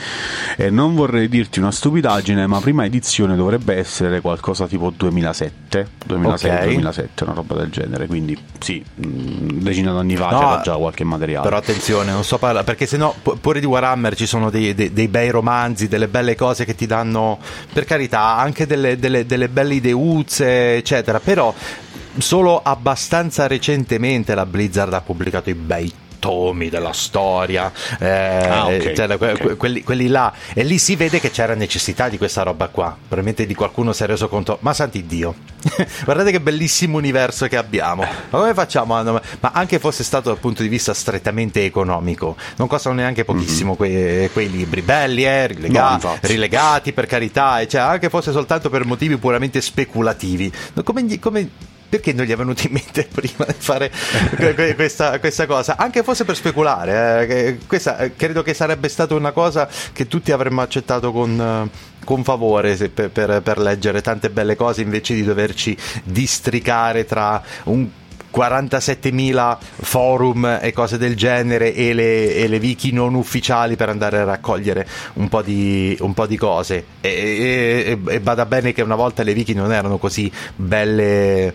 E 0.57 0.69
non 0.69 0.95
vorrei 0.95 1.27
dirti 1.27 1.59
una 1.59 1.71
stupidaggine, 1.71 2.47
ma 2.47 2.59
prima 2.59 2.85
edizione 2.85 3.35
dovrebbe 3.35 3.75
essere 3.75 4.02
essere 4.03 4.21
qualcosa 4.21 4.67
tipo 4.67 4.91
2007, 4.95 5.87
2006-2007, 6.07 6.85
okay. 6.85 7.07
una 7.21 7.33
roba 7.33 7.55
del 7.55 7.69
genere. 7.69 8.07
Quindi 8.07 8.37
sì, 8.59 8.83
decina 8.95 9.93
d'anni 9.93 10.15
fa 10.15 10.29
no, 10.29 10.39
c'era 10.39 10.61
già 10.63 10.75
qualche 10.75 11.03
materiale. 11.03 11.43
Però 11.43 11.57
attenzione, 11.57 12.11
non 12.11 12.23
so 12.23 12.37
parlare, 12.37 12.65
perché 12.65 12.85
sennò 12.85 13.13
pure 13.39 13.59
di 13.59 13.65
Warhammer 13.65 14.15
ci 14.15 14.25
sono 14.25 14.49
dei, 14.49 14.73
dei, 14.73 14.91
dei, 14.91 15.07
bei 15.07 15.29
romanzi, 15.29 15.87
delle 15.87 16.07
belle 16.07 16.35
cose 16.35 16.65
che 16.65 16.75
ti 16.75 16.85
danno, 16.85 17.39
per 17.71 17.85
carità, 17.85 18.37
anche 18.37 18.67
delle, 18.67 18.97
delle, 18.97 19.25
delle 19.25 19.49
belle 19.49 19.75
ideuzze, 19.75 20.75
eccetera. 20.75 21.19
Però 21.19 21.53
solo 22.17 22.61
abbastanza 22.61 23.47
recentemente 23.47 24.35
la 24.35 24.45
Blizzard 24.45 24.93
ha 24.93 25.01
pubblicato 25.01 25.49
i 25.49 25.55
bei 25.55 25.91
tomi 26.23 26.69
della 26.69 26.93
storia, 26.93 27.69
eh, 27.99 28.07
ah, 28.07 28.67
okay, 28.67 28.95
cioè, 28.95 29.13
okay. 29.13 29.57
Quelli, 29.57 29.83
quelli, 29.83 30.07
là, 30.07 30.31
e 30.53 30.63
lì 30.63 30.77
si 30.77 30.95
vede 30.95 31.19
che 31.19 31.31
c'era 31.31 31.53
necessità 31.53 32.07
di 32.07 32.17
questa 32.17 32.43
roba 32.43 32.69
qua. 32.69 32.95
Probabilmente 32.95 33.45
di 33.45 33.53
qualcuno 33.53 33.91
si 33.91 34.03
è 34.03 34.05
reso 34.05 34.29
conto, 34.29 34.57
ma 34.61 34.73
santi 34.73 35.05
Dio, 35.05 35.35
guardate 36.05 36.31
che 36.31 36.39
bellissimo 36.39 36.95
universo 36.95 37.45
che 37.47 37.57
abbiamo. 37.57 38.03
Ma 38.03 38.39
come 38.39 38.53
facciamo? 38.53 39.01
Ma 39.01 39.51
anche 39.51 39.79
fosse 39.79 40.05
stato 40.05 40.29
dal 40.29 40.39
punto 40.39 40.61
di 40.61 40.69
vista 40.69 40.93
strettamente 40.93 41.65
economico, 41.65 42.37
non 42.55 42.69
costano 42.69 42.95
neanche 42.95 43.25
pochissimo 43.25 43.75
mm-hmm. 43.77 43.93
quei, 43.93 44.29
quei, 44.29 44.49
libri, 44.49 44.81
belli, 44.81 45.25
eh, 45.25 45.47
rilega- 45.47 45.99
no, 46.01 46.17
rilegati 46.21 46.93
per 46.93 47.05
carità, 47.05 47.67
cioè, 47.67 47.81
anche 47.81 48.07
fosse 48.07 48.31
soltanto 48.31 48.69
per 48.69 48.85
motivi 48.85 49.17
puramente 49.17 49.59
speculativi. 49.59 50.49
Come, 50.85 51.19
come 51.19 51.49
perché 51.93 52.11
non 52.11 52.25
gli 52.25 52.31
è 52.31 52.35
venuto 52.35 52.65
in 52.65 52.73
mente 52.73 53.07
prima 53.13 53.45
di 53.45 53.53
fare 53.55 53.91
questa, 54.75 55.19
questa, 55.19 55.45
cosa? 55.45 55.77
Anche 55.77 56.01
fosse 56.01 56.25
per 56.25 56.35
speculare, 56.35 57.27
eh, 57.27 57.57
questa 57.67 57.99
eh, 57.99 58.15
credo 58.15 58.41
che 58.41 58.55
sarebbe 58.55 58.89
stata 58.89 59.13
una 59.13 59.31
cosa 59.31 59.69
che 59.91 60.07
tutti 60.07 60.31
avremmo 60.31 60.61
accettato 60.61 61.11
con, 61.11 61.39
eh, 61.39 62.03
con 62.03 62.23
favore 62.23 62.75
per, 62.89 63.11
per, 63.11 63.41
per 63.43 63.59
leggere 63.59 64.01
tante 64.01 64.31
belle 64.31 64.55
cose 64.55 64.81
invece 64.81 65.13
di 65.13 65.23
doverci 65.23 65.77
districare 66.03 67.05
tra 67.05 67.39
un 67.65 67.87
47.000 68.33 69.57
forum 69.81 70.57
e 70.59 70.73
cose 70.73 70.97
del 70.97 71.15
genere 71.15 71.75
e 71.75 71.93
le, 71.93 72.33
e 72.33 72.47
le, 72.47 72.57
wiki 72.57 72.91
non 72.91 73.13
ufficiali 73.13 73.75
per 73.75 73.89
andare 73.89 74.17
a 74.17 74.23
raccogliere 74.23 74.87
un 75.13 75.29
po' 75.29 75.43
di, 75.43 75.95
un 75.99 76.15
po 76.15 76.25
di 76.25 76.37
cose. 76.37 76.83
E, 77.01 77.09
e, 77.11 77.99
e, 78.03 78.19
bada 78.19 78.47
bene 78.47 78.73
che 78.73 78.81
una 78.81 78.95
volta 78.95 79.21
le 79.21 79.33
wiki 79.33 79.53
non 79.53 79.71
erano 79.71 79.99
così 79.99 80.31
belle 80.55 81.53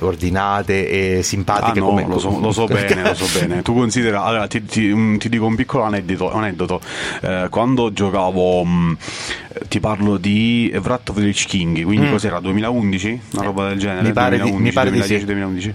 ordinate 0.00 1.18
e 1.18 1.22
simpatiche 1.22 1.78
ah, 1.78 1.82
no, 1.82 1.88
come... 1.88 2.06
lo, 2.06 2.18
so, 2.18 2.38
lo 2.40 2.52
so 2.52 2.66
bene 2.66 3.02
lo 3.02 3.14
so 3.14 3.38
bene 3.38 3.62
tu 3.62 3.74
considera 3.74 4.24
allora 4.24 4.46
ti, 4.46 4.64
ti, 4.64 5.18
ti 5.18 5.28
dico 5.28 5.46
un 5.46 5.54
piccolo 5.54 5.84
aneddoto, 5.84 6.32
aneddoto. 6.32 6.80
Eh, 7.22 7.46
quando 7.50 7.92
giocavo 7.92 8.64
mh, 8.64 8.70
mm, 8.70 8.92
ti 9.68 9.80
parlo 9.80 10.16
di 10.16 10.72
Wrath 10.82 11.10
of 11.10 11.16
the 11.16 11.22
Lich 11.22 11.46
King 11.46 11.82
quindi 11.82 12.06
mm. 12.06 12.10
cos'era 12.10 12.40
2011 12.40 13.20
una 13.32 13.42
roba 13.44 13.68
del 13.68 13.78
genere 13.78 14.02
mi 14.02 14.12
pare 14.12 14.38
2011, 14.38 14.56
di, 14.56 14.62
mi 14.62 14.72
pare 14.72 14.90
2010, 14.90 15.14
di 15.14 15.18
sì. 15.18 15.26
2011 15.26 15.74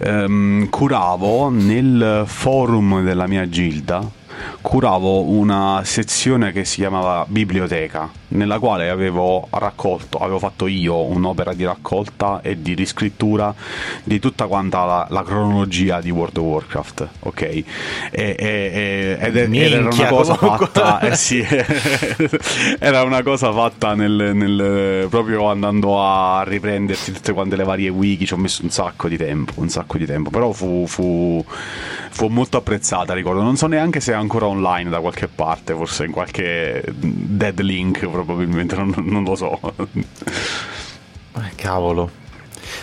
ehm, 0.00 0.68
curavo 0.68 1.48
nel 1.50 2.24
forum 2.26 3.02
della 3.02 3.26
mia 3.26 3.48
gilda 3.48 4.22
curavo 4.60 5.22
una 5.22 5.82
sezione 5.84 6.52
che 6.52 6.64
si 6.64 6.76
chiamava 6.76 7.24
biblioteca, 7.28 8.10
nella 8.28 8.58
quale 8.58 8.88
avevo 8.88 9.46
raccolto, 9.50 10.18
avevo 10.18 10.38
fatto 10.38 10.66
io 10.66 11.02
un'opera 11.04 11.52
di 11.54 11.64
raccolta 11.64 12.40
e 12.42 12.60
di 12.60 12.74
riscrittura 12.74 13.54
di 14.02 14.18
tutta 14.18 14.46
quanta 14.46 14.84
la, 14.84 15.06
la 15.10 15.22
cronologia 15.22 16.00
di 16.00 16.10
World 16.10 16.36
of 16.38 16.44
Warcraft, 16.44 17.08
ok? 17.20 17.42
E, 17.42 17.64
e, 18.10 18.36
e, 18.38 19.18
ed, 19.20 19.36
ed 19.36 19.54
era 19.54 19.88
una 19.88 20.06
cosa 20.08 20.34
fatta, 20.34 21.00
eh 21.00 21.16
sì, 21.16 21.44
era 22.78 23.02
una 23.02 23.22
cosa 23.22 23.52
fatta 23.52 23.94
nel, 23.94 24.32
nel, 24.34 25.06
proprio 25.08 25.50
andando 25.50 26.02
a 26.02 26.42
riprendersi 26.44 27.12
tutte 27.12 27.32
quante 27.32 27.56
le 27.56 27.64
varie 27.64 27.88
wiki, 27.88 28.26
ci 28.26 28.32
ho 28.32 28.38
messo 28.38 28.62
un 28.62 28.70
sacco 28.70 29.08
di 29.08 29.16
tempo, 29.16 29.52
un 29.56 29.68
sacco 29.68 29.98
di 29.98 30.06
tempo, 30.06 30.30
però 30.30 30.52
fu, 30.52 30.86
fu, 30.86 31.44
fu 32.14 32.28
molto 32.28 32.58
apprezzata, 32.58 33.12
ricordo, 33.12 33.42
non 33.42 33.56
so 33.56 33.66
neanche 33.66 33.98
se 33.98 34.12
è 34.12 34.14
ancora 34.14 34.46
online 34.46 34.88
da 34.88 35.00
qualche 35.00 35.26
parte, 35.26 35.74
forse 35.74 36.04
in 36.04 36.12
qualche 36.12 36.80
dead 36.86 37.58
link 37.58 38.08
probabilmente, 38.08 38.76
non, 38.76 38.94
non 38.98 39.24
lo 39.24 39.34
so. 39.34 39.58
Eh, 41.36 41.54
cavolo. 41.56 42.08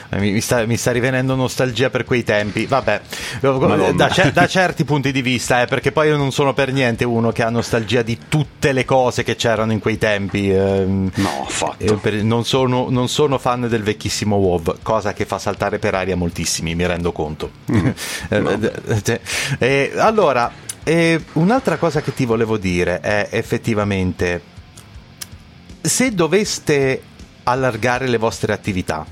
Eh, 0.09 0.19
mi 0.19 0.41
sta, 0.41 0.65
mi 0.65 0.77
sta, 0.77 0.91
rivenendo 0.91 1.36
nostalgia 1.36 1.89
per 1.89 2.03
quei 2.03 2.23
tempi. 2.23 2.65
Vabbè, 2.65 3.01
da, 3.39 4.32
da, 4.34 4.47
certi 4.47 4.84
punti 4.84 5.11
di 5.11 5.21
vista, 5.21 5.61
eh, 5.61 5.65
perché 5.65 5.91
poi 5.91 6.07
io 6.07 6.17
non 6.17 6.32
sono 6.32 6.53
per 6.53 6.71
niente 6.71 7.03
uno 7.03 7.32
che 7.32 7.43
ha 7.43 7.49
nostalgia 7.49 8.01
di 8.01 8.17
tutte 8.27 8.71
le 8.71 8.86
cose 8.86 9.23
che 9.23 9.36
c'erano 9.36 9.71
in 9.71 9.79
quei 9.79 9.97
tempi. 9.97 10.51
Eh, 10.51 10.86
no, 10.86 11.45
affatto. 11.45 11.95
Per, 11.97 12.13
non, 12.23 12.45
sono, 12.45 12.88
non, 12.89 13.07
sono, 13.09 13.38
fan 13.38 13.67
del 13.67 13.84
vecchissimo 13.84 14.36
WoW, 14.36 14.77
cosa 14.82 15.13
che 15.13 15.25
fa 15.25 15.39
saltare 15.39 15.79
per 15.79 15.95
aria 15.95 16.15
moltissimi, 16.15 16.75
mi 16.75 16.86
rendo 16.86 17.11
conto. 17.11 17.51
Mm, 17.71 17.89
no. 18.29 18.59
Eh, 19.57 19.91
allora, 19.95 20.51
un'altra 21.34 21.77
cosa 21.77 22.01
che 22.01 22.13
ti 22.13 22.25
volevo 22.25 22.57
dire 22.57 22.99
è 22.99 23.27
effettivamente 23.32 24.49
se 25.82 26.13
doveste 26.13 27.01
allargare 27.43 28.07
le 28.07 28.17
vostre 28.17 28.53
attività, 28.53 29.05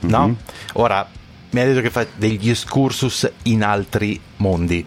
mm-hmm. 0.00 0.10
no? 0.10 0.36
Ora 0.74 1.08
mi 1.54 1.60
hai 1.60 1.66
detto 1.66 1.80
che 1.80 1.90
fai 1.90 2.06
degli 2.16 2.50
excursus 2.50 3.30
in 3.44 3.62
altri 3.62 4.20
mondi. 4.38 4.84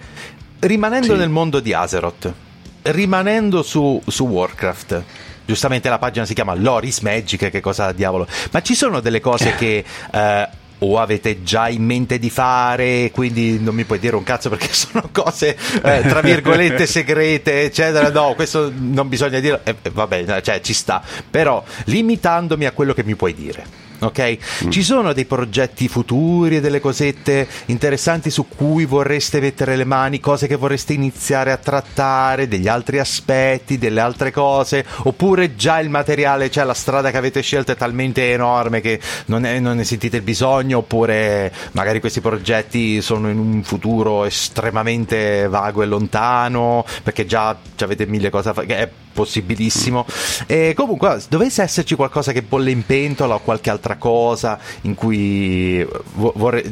Rimanendo 0.59 1.13
sì. 1.13 1.19
nel 1.19 1.29
mondo 1.29 1.61
di 1.61 1.73
Azeroth, 1.73 2.33
rimanendo 2.81 3.63
su, 3.63 4.01
su 4.05 4.25
Warcraft, 4.25 5.03
giustamente 5.45 5.87
la 5.87 5.97
pagina 5.97 6.25
si 6.25 6.33
chiama 6.33 6.53
Loris 6.55 6.99
Magic, 6.99 7.49
che 7.49 7.61
cosa 7.61 7.93
diavolo, 7.93 8.27
ma 8.51 8.61
ci 8.61 8.75
sono 8.75 8.99
delle 8.99 9.21
cose 9.21 9.55
che 9.57 9.85
eh, 10.11 10.49
o 10.79 10.99
avete 10.99 11.41
già 11.41 11.69
in 11.69 11.85
mente 11.85 12.19
di 12.19 12.29
fare, 12.29 13.11
quindi 13.11 13.59
non 13.59 13.73
mi 13.73 13.85
puoi 13.85 13.99
dire 13.99 14.17
un 14.17 14.23
cazzo 14.23 14.49
perché 14.49 14.67
sono 14.73 15.07
cose 15.11 15.57
eh, 15.81 16.01
tra 16.01 16.19
virgolette 16.19 16.85
segrete, 16.85 17.63
eccetera. 17.63 18.09
No, 18.09 18.33
questo 18.35 18.71
non 18.75 19.07
bisogna 19.07 19.39
dire, 19.39 19.61
eh, 19.63 19.75
vabbè, 19.89 20.41
cioè 20.41 20.59
ci 20.59 20.73
sta, 20.73 21.01
però 21.29 21.63
limitandomi 21.85 22.65
a 22.65 22.71
quello 22.71 22.93
che 22.93 23.05
mi 23.05 23.15
puoi 23.15 23.33
dire 23.33 23.85
ok? 23.99 24.37
Mm. 24.65 24.69
Ci 24.69 24.83
sono 24.83 25.13
dei 25.13 25.25
progetti 25.25 25.87
futuri 25.87 26.57
e 26.57 26.61
delle 26.61 26.79
cosette 26.79 27.47
interessanti 27.65 28.29
su 28.29 28.47
cui 28.47 28.85
vorreste 28.85 29.39
mettere 29.39 29.75
le 29.75 29.85
mani, 29.85 30.19
cose 30.19 30.47
che 30.47 30.55
vorreste 30.55 30.93
iniziare 30.93 31.51
a 31.51 31.57
trattare, 31.57 32.47
degli 32.47 32.67
altri 32.67 32.99
aspetti, 32.99 33.77
delle 33.77 34.01
altre 34.01 34.31
cose, 34.31 34.85
oppure 35.03 35.55
già 35.55 35.79
il 35.79 35.89
materiale, 35.89 36.49
cioè 36.49 36.63
la 36.63 36.73
strada 36.73 37.11
che 37.11 37.17
avete 37.17 37.41
scelto 37.41 37.71
è 37.71 37.75
talmente 37.75 38.31
enorme 38.31 38.81
che 38.81 38.99
non, 39.25 39.45
è, 39.45 39.59
non 39.59 39.77
ne 39.77 39.83
sentite 39.83 40.17
il 40.17 40.23
bisogno, 40.23 40.79
oppure 40.79 41.51
magari 41.71 41.99
questi 41.99 42.21
progetti 42.21 43.01
sono 43.01 43.29
in 43.29 43.37
un 43.37 43.63
futuro 43.63 44.25
estremamente 44.25 45.47
vago 45.47 45.81
e 45.81 45.85
lontano, 45.85 46.85
perché 47.03 47.25
già, 47.25 47.55
già 47.75 47.85
avete 47.85 48.05
mille 48.05 48.29
cose 48.29 48.47
da 48.47 48.53
fare, 48.53 49.05
possibilissimo. 49.17 50.05
E 50.45 50.75
comunque, 50.75 51.19
dovesse 51.27 51.63
esserci 51.63 51.95
qualcosa 51.95 52.31
che 52.31 52.43
bolle 52.43 52.69
in 52.69 52.85
pentola 52.85 53.33
o 53.33 53.39
qualche 53.39 53.71
altra 53.71 53.95
cosa 53.95 54.59
in 54.81 54.93
cui 54.93 55.83
vorrei, 56.13 56.63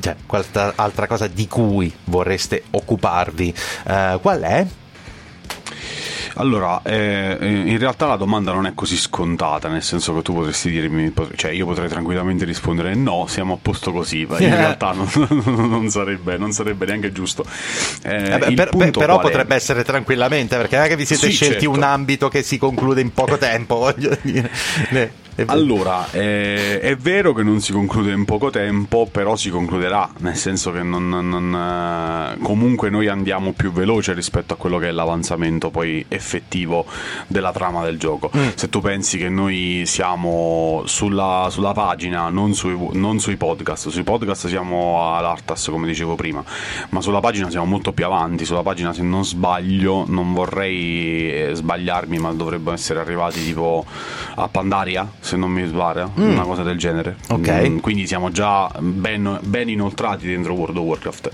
cioè, 0.00 0.14
qualche 0.26 0.72
altra 0.74 1.06
cosa 1.06 1.26
di 1.26 1.48
cui 1.48 1.90
vorreste 2.04 2.64
occuparvi, 2.70 3.54
uh, 3.86 4.20
qual 4.20 4.40
è? 4.42 4.66
Allora, 6.38 6.82
eh, 6.82 7.36
in 7.40 7.78
realtà 7.78 8.06
la 8.06 8.16
domanda 8.16 8.52
non 8.52 8.66
è 8.66 8.74
così 8.74 8.96
scontata, 8.96 9.68
nel 9.68 9.82
senso 9.82 10.14
che 10.14 10.22
tu 10.22 10.34
potresti 10.34 10.70
dirmi, 10.70 11.12
cioè 11.34 11.50
io 11.50 11.64
potrei 11.64 11.88
tranquillamente 11.88 12.44
rispondere 12.44 12.94
no, 12.94 13.26
siamo 13.26 13.54
a 13.54 13.58
posto 13.60 13.90
così, 13.90 14.26
ma 14.28 14.38
in 14.38 14.50
realtà 14.54 14.92
non, 14.92 15.08
non, 15.68 15.88
sarebbe, 15.88 16.36
non 16.36 16.52
sarebbe 16.52 16.84
neanche 16.86 17.12
giusto. 17.12 17.44
Eh, 18.02 18.34
eh 18.34 18.38
beh, 18.38 18.52
per, 18.52 18.68
per, 18.68 18.90
però 18.90 19.18
potrebbe 19.18 19.54
è? 19.54 19.56
essere 19.56 19.82
tranquillamente, 19.82 20.56
perché 20.56 20.76
non 20.76 20.84
è 20.84 20.88
che 20.88 20.96
vi 20.96 21.06
siete 21.06 21.28
sì, 21.28 21.32
scelti 21.32 21.64
certo. 21.64 21.70
un 21.70 21.82
ambito 21.82 22.28
che 22.28 22.42
si 22.42 22.58
conclude 22.58 23.00
in 23.00 23.12
poco 23.12 23.38
tempo, 23.38 23.76
voglio 23.80 24.16
dire. 24.20 24.50
Allora, 25.44 26.10
eh, 26.12 26.80
è 26.80 26.96
vero 26.96 27.34
che 27.34 27.42
non 27.42 27.60
si 27.60 27.72
conclude 27.72 28.10
in 28.10 28.24
poco 28.24 28.48
tempo, 28.48 29.06
però 29.10 29.36
si 29.36 29.50
concluderà, 29.50 30.10
nel 30.18 30.36
senso 30.36 30.72
che 30.72 30.82
non, 30.82 31.08
non, 31.08 31.54
eh, 31.54 32.42
comunque 32.42 32.88
noi 32.88 33.08
andiamo 33.08 33.52
più 33.52 33.70
veloce 33.70 34.14
rispetto 34.14 34.54
a 34.54 34.56
quello 34.56 34.78
che 34.78 34.88
è 34.88 34.90
l'avanzamento 34.92 35.68
poi 35.70 36.02
effettivo 36.08 36.86
della 37.26 37.52
trama 37.52 37.84
del 37.84 37.98
gioco. 37.98 38.30
Mm. 38.34 38.48
Se 38.54 38.70
tu 38.70 38.80
pensi 38.80 39.18
che 39.18 39.28
noi 39.28 39.82
siamo 39.84 40.82
sulla, 40.86 41.48
sulla 41.50 41.72
pagina, 41.72 42.30
non 42.30 42.54
sui, 42.54 42.74
non 42.92 43.20
sui, 43.20 43.36
podcast, 43.36 43.90
sui 43.90 44.04
podcast 44.04 44.48
siamo 44.48 45.14
all'Artas 45.14 45.68
come 45.68 45.86
dicevo 45.86 46.14
prima, 46.14 46.42
ma 46.90 47.02
sulla 47.02 47.20
pagina 47.20 47.50
siamo 47.50 47.66
molto 47.66 47.92
più 47.92 48.06
avanti, 48.06 48.46
sulla 48.46 48.62
pagina 48.62 48.94
se 48.94 49.02
non 49.02 49.22
sbaglio, 49.22 50.04
non 50.08 50.32
vorrei 50.32 51.30
eh, 51.30 51.50
sbagliarmi, 51.52 52.18
ma 52.18 52.32
dovrebbero 52.32 52.74
essere 52.74 53.00
arrivati 53.00 53.44
tipo 53.44 53.84
a 54.36 54.48
Pandaria 54.48 55.06
se 55.26 55.36
non 55.36 55.50
mi 55.50 55.66
sbaglio, 55.66 56.12
mm. 56.18 56.30
una 56.30 56.44
cosa 56.44 56.62
del 56.62 56.78
genere. 56.78 57.16
Ok. 57.30 57.68
Mm, 57.68 57.78
quindi 57.78 58.06
siamo 58.06 58.30
già 58.30 58.70
ben, 58.78 59.40
ben, 59.42 59.68
inoltrati 59.68 60.24
dentro 60.24 60.54
World 60.54 60.76
of 60.76 60.84
Warcraft. 60.84 61.30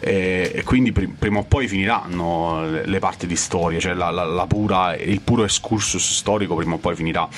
E, 0.00 0.50
e 0.54 0.62
quindi 0.62 0.92
pr- 0.92 1.10
prima 1.18 1.40
o 1.40 1.44
poi 1.44 1.68
finiranno 1.68 2.64
le, 2.70 2.86
le 2.86 2.98
parti 3.00 3.26
di 3.26 3.36
storia, 3.36 3.78
cioè 3.78 3.92
la, 3.92 4.10
la, 4.10 4.24
la 4.24 4.46
pura, 4.46 4.96
il 4.96 5.20
puro 5.20 5.44
excursus 5.44 6.14
storico 6.14 6.54
prima 6.54 6.74
o 6.74 6.78
poi 6.78 6.96
finirà. 6.96 7.28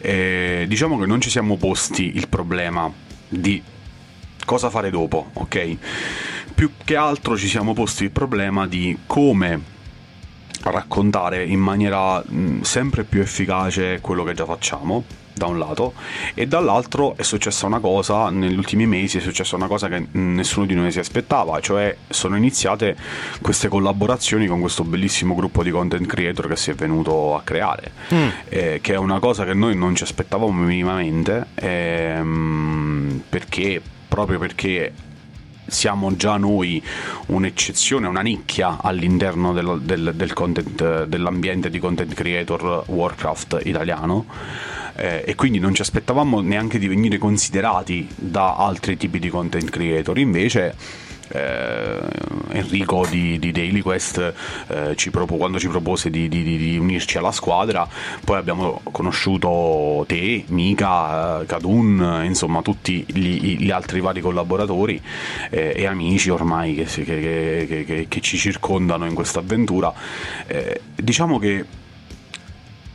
E, 0.00 0.64
diciamo 0.68 0.96
che 0.96 1.06
non 1.06 1.20
ci 1.20 1.28
siamo 1.28 1.56
posti 1.56 2.12
il 2.14 2.28
problema 2.28 2.90
di 3.28 3.60
cosa 4.44 4.70
fare 4.70 4.90
dopo, 4.90 5.30
ok? 5.32 5.76
Più 6.54 6.70
che 6.84 6.94
altro 6.94 7.36
ci 7.36 7.48
siamo 7.48 7.72
posti 7.72 8.04
il 8.04 8.12
problema 8.12 8.68
di 8.68 8.96
come 9.06 9.60
raccontare 10.62 11.44
in 11.44 11.58
maniera 11.58 12.22
mh, 12.24 12.60
sempre 12.60 13.02
più 13.02 13.20
efficace 13.20 13.98
quello 14.00 14.22
che 14.22 14.34
già 14.34 14.44
facciamo 14.44 15.02
da 15.34 15.46
un 15.46 15.58
lato 15.58 15.94
e 16.34 16.46
dall'altro 16.46 17.16
è 17.16 17.22
successa 17.22 17.66
una 17.66 17.78
cosa 17.78 18.30
negli 18.30 18.56
ultimi 18.56 18.86
mesi 18.86 19.18
è 19.18 19.20
successa 19.20 19.56
una 19.56 19.66
cosa 19.66 19.88
che 19.88 20.06
nessuno 20.12 20.66
di 20.66 20.74
noi 20.74 20.90
si 20.92 20.98
aspettava 20.98 21.60
cioè 21.60 21.96
sono 22.08 22.36
iniziate 22.36 22.96
queste 23.40 23.68
collaborazioni 23.68 24.46
con 24.46 24.60
questo 24.60 24.84
bellissimo 24.84 25.34
gruppo 25.34 25.62
di 25.62 25.70
content 25.70 26.06
creator 26.06 26.48
che 26.48 26.56
si 26.56 26.70
è 26.70 26.74
venuto 26.74 27.34
a 27.34 27.42
creare 27.42 27.92
mm. 28.12 28.28
eh, 28.48 28.78
che 28.82 28.94
è 28.94 28.96
una 28.98 29.18
cosa 29.18 29.44
che 29.44 29.54
noi 29.54 29.76
non 29.76 29.94
ci 29.94 30.02
aspettavamo 30.02 30.52
minimamente 30.52 31.46
ehm, 31.54 33.22
perché 33.28 33.80
proprio 34.08 34.38
perché 34.38 34.92
siamo 35.72 36.14
già 36.16 36.36
noi 36.36 36.82
un'eccezione, 37.26 38.06
una 38.06 38.20
nicchia 38.20 38.78
all'interno 38.80 39.52
del, 39.52 39.80
del, 39.82 40.12
del 40.14 40.32
content, 40.32 41.04
dell'ambiente 41.04 41.70
di 41.70 41.78
content 41.78 42.12
creator 42.14 42.84
Warcraft 42.86 43.60
italiano. 43.64 44.26
Eh, 44.94 45.24
e 45.26 45.34
quindi 45.34 45.58
non 45.58 45.74
ci 45.74 45.80
aspettavamo 45.80 46.42
neanche 46.42 46.78
di 46.78 46.86
venire 46.86 47.16
considerati 47.16 48.06
da 48.14 48.56
altri 48.56 48.98
tipi 48.98 49.18
di 49.18 49.30
content 49.30 49.70
creator, 49.70 50.18
invece 50.18 50.74
eh, 51.32 52.00
Enrico 52.50 53.06
di, 53.08 53.38
di, 53.38 53.52
Daily 53.52 53.80
Quest 53.80 54.32
eh, 54.68 54.96
ci 54.96 55.10
propo, 55.10 55.36
quando 55.36 55.58
ci 55.58 55.68
propose 55.68 56.10
di, 56.10 56.28
di, 56.28 56.42
di, 56.42 56.78
unirci 56.78 57.18
alla 57.18 57.32
squadra 57.32 57.88
poi 58.24 58.36
abbiamo 58.36 58.80
conosciuto 58.90 60.04
te, 60.06 60.44
Mika, 60.48 61.40
eh, 61.40 61.46
Kadun 61.46 62.22
insomma 62.24 62.62
tutti 62.62 63.04
gli, 63.08 63.56
gli, 63.58 63.70
altri 63.70 64.00
vari 64.00 64.20
collaboratori 64.20 65.00
eh, 65.50 65.72
e 65.76 65.86
amici 65.86 66.30
ormai 66.30 66.74
che, 66.74 66.84
che, 66.84 67.84
che, 67.86 68.06
che, 68.08 68.20
ci 68.20 68.36
circondano 68.36 69.06
in 69.06 69.14
questa 69.14 69.40
avventura. 69.40 69.92
Eh, 70.46 70.80
diciamo 70.94 71.38
che 71.38 71.64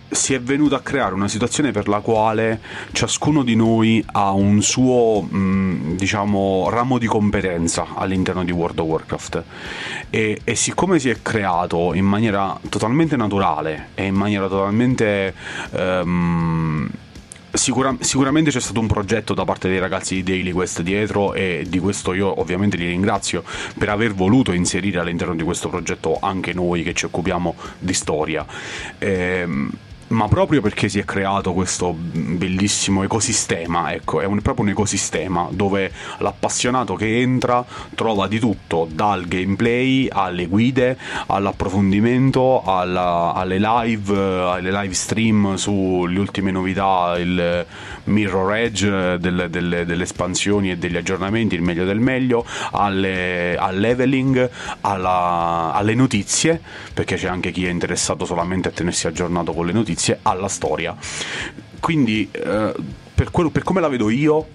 si 0.10 0.34
è 0.34 0.42
venuto 0.42 0.76
a 0.76 0.82
creare 0.82 1.14
una 1.14 1.28
situazione 1.28 1.72
per 1.72 1.88
la 1.88 2.00
quale 2.00 2.62
ciascuno 2.92 3.44
di 3.44 3.56
noi 3.56 4.04
ha 4.14 4.32
un 4.32 4.62
suo 4.62 5.22
mh, 5.22 5.96
diciamo 5.96 6.70
ramo 6.70 6.98
di 6.98 7.08
competenza 7.08 7.88
all'interno 7.96 8.44
di 8.44 8.52
World 8.52 8.80
of 8.80 8.88
Warcraft 8.88 9.44
e, 10.10 10.42
e, 10.44 10.56
siccome 10.56 11.00
si 11.00 11.10
è 11.10 11.22
creato 11.22 11.94
in 11.94 12.06
maniera 12.06 12.58
totalmente 12.70 13.16
naturale 13.16 13.90
e 13.96 14.06
in 14.06 14.16
maniera 14.16 14.48
totalmente 14.48 15.34
um, 15.72 16.90
Sicura, 17.58 17.96
sicuramente 18.02 18.52
c'è 18.52 18.60
stato 18.60 18.80
un 18.80 18.88
progetto 18.88 19.34
da 19.34 19.44
parte 19.44 19.68
dei 19.68 19.80
ragazzi 19.80 20.16
di 20.16 20.24
Daily 20.24 20.52
Quest 20.52 20.82
dietro 20.82 21.34
e 21.34 21.66
di 21.68 21.80
questo 21.80 22.14
io 22.14 22.40
ovviamente 22.40 22.78
li 22.78 22.86
ringrazio 22.86 23.44
per 23.78 23.90
aver 23.90 24.14
voluto 24.14 24.52
inserire 24.52 25.00
all'interno 25.00 25.34
di 25.34 25.44
questo 25.44 25.68
progetto 25.68 26.20
anche 26.22 26.54
noi 26.54 26.84
che 26.84 26.94
ci 26.94 27.06
occupiamo 27.06 27.56
di 27.80 27.94
storia. 27.94 28.46
Ehm, 29.00 29.72
ma 30.10 30.28
proprio 30.28 30.62
perché 30.62 30.88
si 30.88 31.00
è 31.00 31.06
creato 31.06 31.54
questo 31.54 31.94
bellissimo 31.94 33.04
ecosistema, 33.04 33.92
ecco, 33.92 34.22
è 34.22 34.26
un, 34.26 34.42
proprio 34.42 34.66
un 34.66 34.72
ecosistema 34.72 35.48
dove 35.52 35.92
l'appassionato 36.20 36.96
che 36.96 37.20
entra 37.20 37.66
trova 37.94 38.28
di 38.28 38.40
tutto, 38.40 38.88
dal 38.90 39.28
gameplay 39.28 40.08
alle 40.10 40.46
guide, 40.46 40.98
all'approfondimento, 41.28 42.64
alla, 42.64 43.34
alle 43.36 43.58
live, 43.60 44.16
alle 44.18 44.72
live 44.72 44.94
stream 44.94 45.56
sulle 45.56 46.20
ultime 46.20 46.52
novità, 46.52 47.16
il 47.18 47.66
mirror 48.06 48.56
edge 48.56 49.18
delle, 49.20 49.50
delle, 49.50 49.86
delle 49.86 50.04
espansioni 50.04 50.72
e 50.72 50.78
degli 50.78 50.96
aggiornamenti, 50.96 51.56
il 51.56 51.62
meglio 51.62 51.84
del 51.84 52.00
meglio, 52.00 52.46
alle, 52.72 53.58
al 53.58 53.78
leveling, 53.78 54.50
alla, 54.82 55.72
alle 55.74 55.96
notizie, 55.96 56.62
perché 56.94 57.16
c'è 57.16 57.28
anche 57.28 57.52
chi 57.52 57.66
è 57.66 57.70
interessato 57.70 58.24
solamente 58.24 58.70
a 58.70 58.72
tenersi 58.72 59.08
aggiornato 59.08 59.52
con 59.54 59.66
le 59.66 59.74
notizie 59.74 59.96
notizie 59.98 60.20
alla 60.22 60.48
storia. 60.48 60.96
Quindi, 61.80 62.30
eh, 62.32 62.74
per, 63.14 63.32
quello, 63.32 63.50
per 63.50 63.64
come 63.64 63.82
la 63.82 63.88
vedo 63.88 64.10
io, 64.10 64.48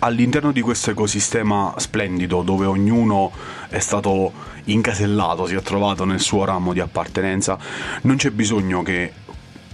all'interno 0.00 0.50
di 0.52 0.62
questo 0.62 0.90
ecosistema 0.90 1.74
splendido 1.76 2.42
dove 2.42 2.64
ognuno 2.64 3.30
è 3.68 3.78
stato 3.78 4.32
incasellato, 4.64 5.46
si 5.46 5.54
è 5.54 5.62
trovato 5.62 6.04
nel 6.04 6.20
suo 6.20 6.44
ramo 6.44 6.72
di 6.72 6.80
appartenenza, 6.80 7.58
non 8.02 8.16
c'è 8.16 8.30
bisogno 8.30 8.82
che 8.82 9.12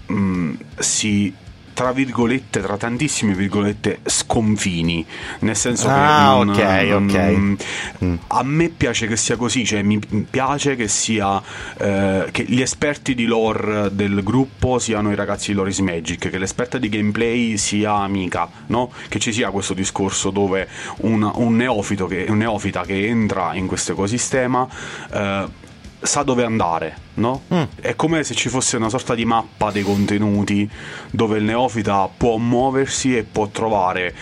mh, 0.07 0.15
mm, 0.15 0.55
si 0.79 1.35
tra 1.77 1.93
virgolette, 1.93 2.63
tra 2.63 2.79
tantissime 2.79 3.35
virgolette, 3.35 3.99
sconfini. 4.03 5.05
Nel 5.41 5.55
senso 5.55 5.89
ah, 5.91 6.43
che. 6.55 6.55
Non, 6.55 7.05
ok, 7.05 7.15
ok. 7.15 8.03
Mm. 8.03 8.15
A 8.29 8.43
me 8.45 8.71
piace 8.71 9.07
che 9.07 9.19
sia 9.19 9.37
così, 9.37 9.63
cioè 9.63 9.83
mi 9.83 9.99
piace 9.99 10.75
che 10.75 10.89
sia. 10.89 11.41
Eh, 11.77 12.29
che 12.33 12.45
gli 12.45 12.63
esperti 12.63 13.15
di 13.15 13.27
lore 13.27 13.95
del 13.95 14.23
gruppo 14.23 14.79
siano 14.79 15.13
i 15.13 15.15
ragazzi 15.15 15.51
di 15.51 15.59
Loris 15.59 15.81
Magic, 15.81 16.31
che 16.31 16.39
l'esperta 16.39 16.79
di 16.79 16.89
gameplay 16.89 17.59
sia 17.59 17.93
amica, 17.93 18.49
no? 18.69 18.91
Che 19.07 19.19
ci 19.19 19.31
sia 19.31 19.51
questo 19.51 19.75
discorso 19.75 20.31
dove 20.31 20.67
un, 21.01 21.31
un, 21.35 21.57
neofito 21.57 22.07
che, 22.07 22.25
un 22.31 22.39
neofita 22.39 22.85
che 22.85 23.07
entra 23.07 23.53
in 23.53 23.67
questo 23.67 23.93
ecosistema. 23.93 24.67
Eh, 25.13 25.65
sa 26.07 26.23
dove 26.23 26.45
andare, 26.45 26.97
no? 27.15 27.43
Mm. 27.53 27.63
È 27.81 27.95
come 27.95 28.25
se 28.25 28.35
ci 28.35 28.49
fosse 28.49 28.77
una 28.77 28.89
sorta 28.89 29.15
di 29.15 29.25
mappa 29.25 29.71
dei 29.71 29.83
contenuti 29.83 30.69
dove 31.11 31.39
il 31.39 31.45
neofita 31.45 32.09
può 32.15 32.37
muoversi 32.37 33.17
e 33.17 33.25
può 33.25 33.49
trovare 33.49 34.15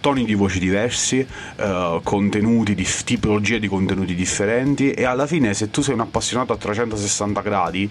toni 0.00 0.24
di 0.24 0.34
voci 0.34 0.58
diversi, 0.58 1.26
uh, 1.56 2.00
contenuti, 2.02 2.74
di, 2.74 2.86
tipologie 3.04 3.58
di 3.58 3.68
contenuti 3.68 4.14
differenti 4.14 4.92
e 4.92 5.04
alla 5.04 5.26
fine 5.26 5.54
se 5.54 5.70
tu 5.70 5.82
sei 5.82 5.94
un 5.94 6.00
appassionato 6.00 6.52
a 6.52 6.56
360 6.56 7.40
gradi, 7.40 7.90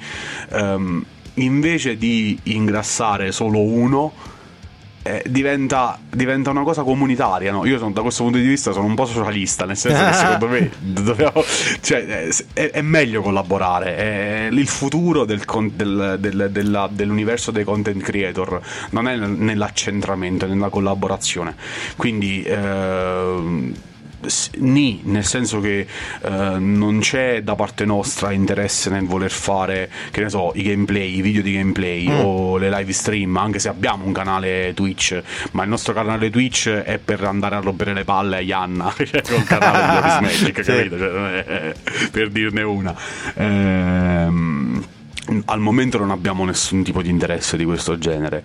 um, 0.52 1.04
invece 1.36 1.98
di 1.98 2.40
ingrassare 2.44 3.32
solo 3.32 3.62
uno, 3.62 4.14
eh, 5.08 5.24
diventa, 5.28 5.98
diventa, 6.10 6.50
una 6.50 6.64
cosa 6.64 6.84
comunitaria. 6.84 7.52
No? 7.52 7.66
Io 7.66 7.78
sono, 7.78 7.92
da 7.92 8.02
questo 8.02 8.24
punto 8.24 8.38
di 8.38 8.46
vista 8.46 8.74
sono 8.74 8.86
un 8.86 8.96
po' 8.96 9.06
socialista, 9.06 9.66
nel 9.66 9.78
senso 9.78 10.04
che 10.04 10.14
secondo 10.14 10.48
me 10.48 10.72
dobbiamo, 10.80 11.44
cioè, 11.82 12.28
è, 12.54 12.72
è, 12.72 12.82
meglio 12.82 13.22
collaborare. 13.22 13.96
È 13.96 14.48
il 14.52 14.68
futuro 14.68 15.24
del, 15.24 15.44
del, 15.74 16.18
del, 16.20 16.50
della, 16.52 16.90
dell'universo 16.92 17.52
dei 17.52 17.64
content 17.64 18.02
creator 18.02 18.60
non 18.92 19.08
è 19.08 19.16
nell'accentramento, 19.16 20.46
è 20.46 20.48
nella 20.50 20.70
collaborazione. 20.70 21.56
Quindi. 21.96 22.44
Eh, 22.44 23.96
Ni, 24.58 25.02
nel 25.04 25.24
senso 25.24 25.60
che 25.60 25.86
eh, 26.22 26.30
non 26.58 27.00
c'è 27.00 27.44
da 27.44 27.56
parte 27.56 27.86
nostra 27.86 28.32
interesse 28.32 28.90
nel 28.90 29.06
voler 29.06 29.32
fare, 29.32 29.90
che 30.12 30.22
ne 30.22 30.30
so, 30.30 30.52
i 30.56 30.64
gameplay, 30.64 31.18
i 31.18 31.22
video 31.22 31.42
di 31.42 31.54
gameplay 31.54 32.10
mm. 32.10 32.20
o 32.26 32.58
le 32.58 32.70
live 32.70 32.92
stream, 32.92 33.38
anche 33.38 33.60
se 33.60 33.70
abbiamo 33.70 34.06
un 34.06 34.14
canale 34.14 34.74
Twitch, 34.74 35.22
ma 35.52 35.64
il 35.64 35.70
nostro 35.70 35.94
canale 35.94 36.30
Twitch 36.30 36.70
è 36.70 36.98
per 36.98 37.24
andare 37.24 37.56
a 37.56 37.60
rompere 37.60 37.94
le 37.94 38.04
palle 38.04 38.38
a 38.38 38.42
Yanna, 38.42 38.94
cioè 38.98 39.22
col 39.22 39.44
canale 39.44 39.86
di 39.86 39.94
Loris 39.94 40.20
Magic, 40.20 40.62
capito? 40.66 40.98
Cioè, 40.98 41.76
per 42.12 42.30
dirne 42.30 42.62
una. 42.64 42.96
Ehm 43.36 44.86
al 45.46 45.60
momento 45.60 45.98
non 45.98 46.12
abbiamo 46.12 46.46
nessun 46.46 46.84
tipo 46.84 47.02
di 47.02 47.10
interesse 47.10 47.58
di 47.58 47.66
questo 47.66 47.98
genere, 47.98 48.44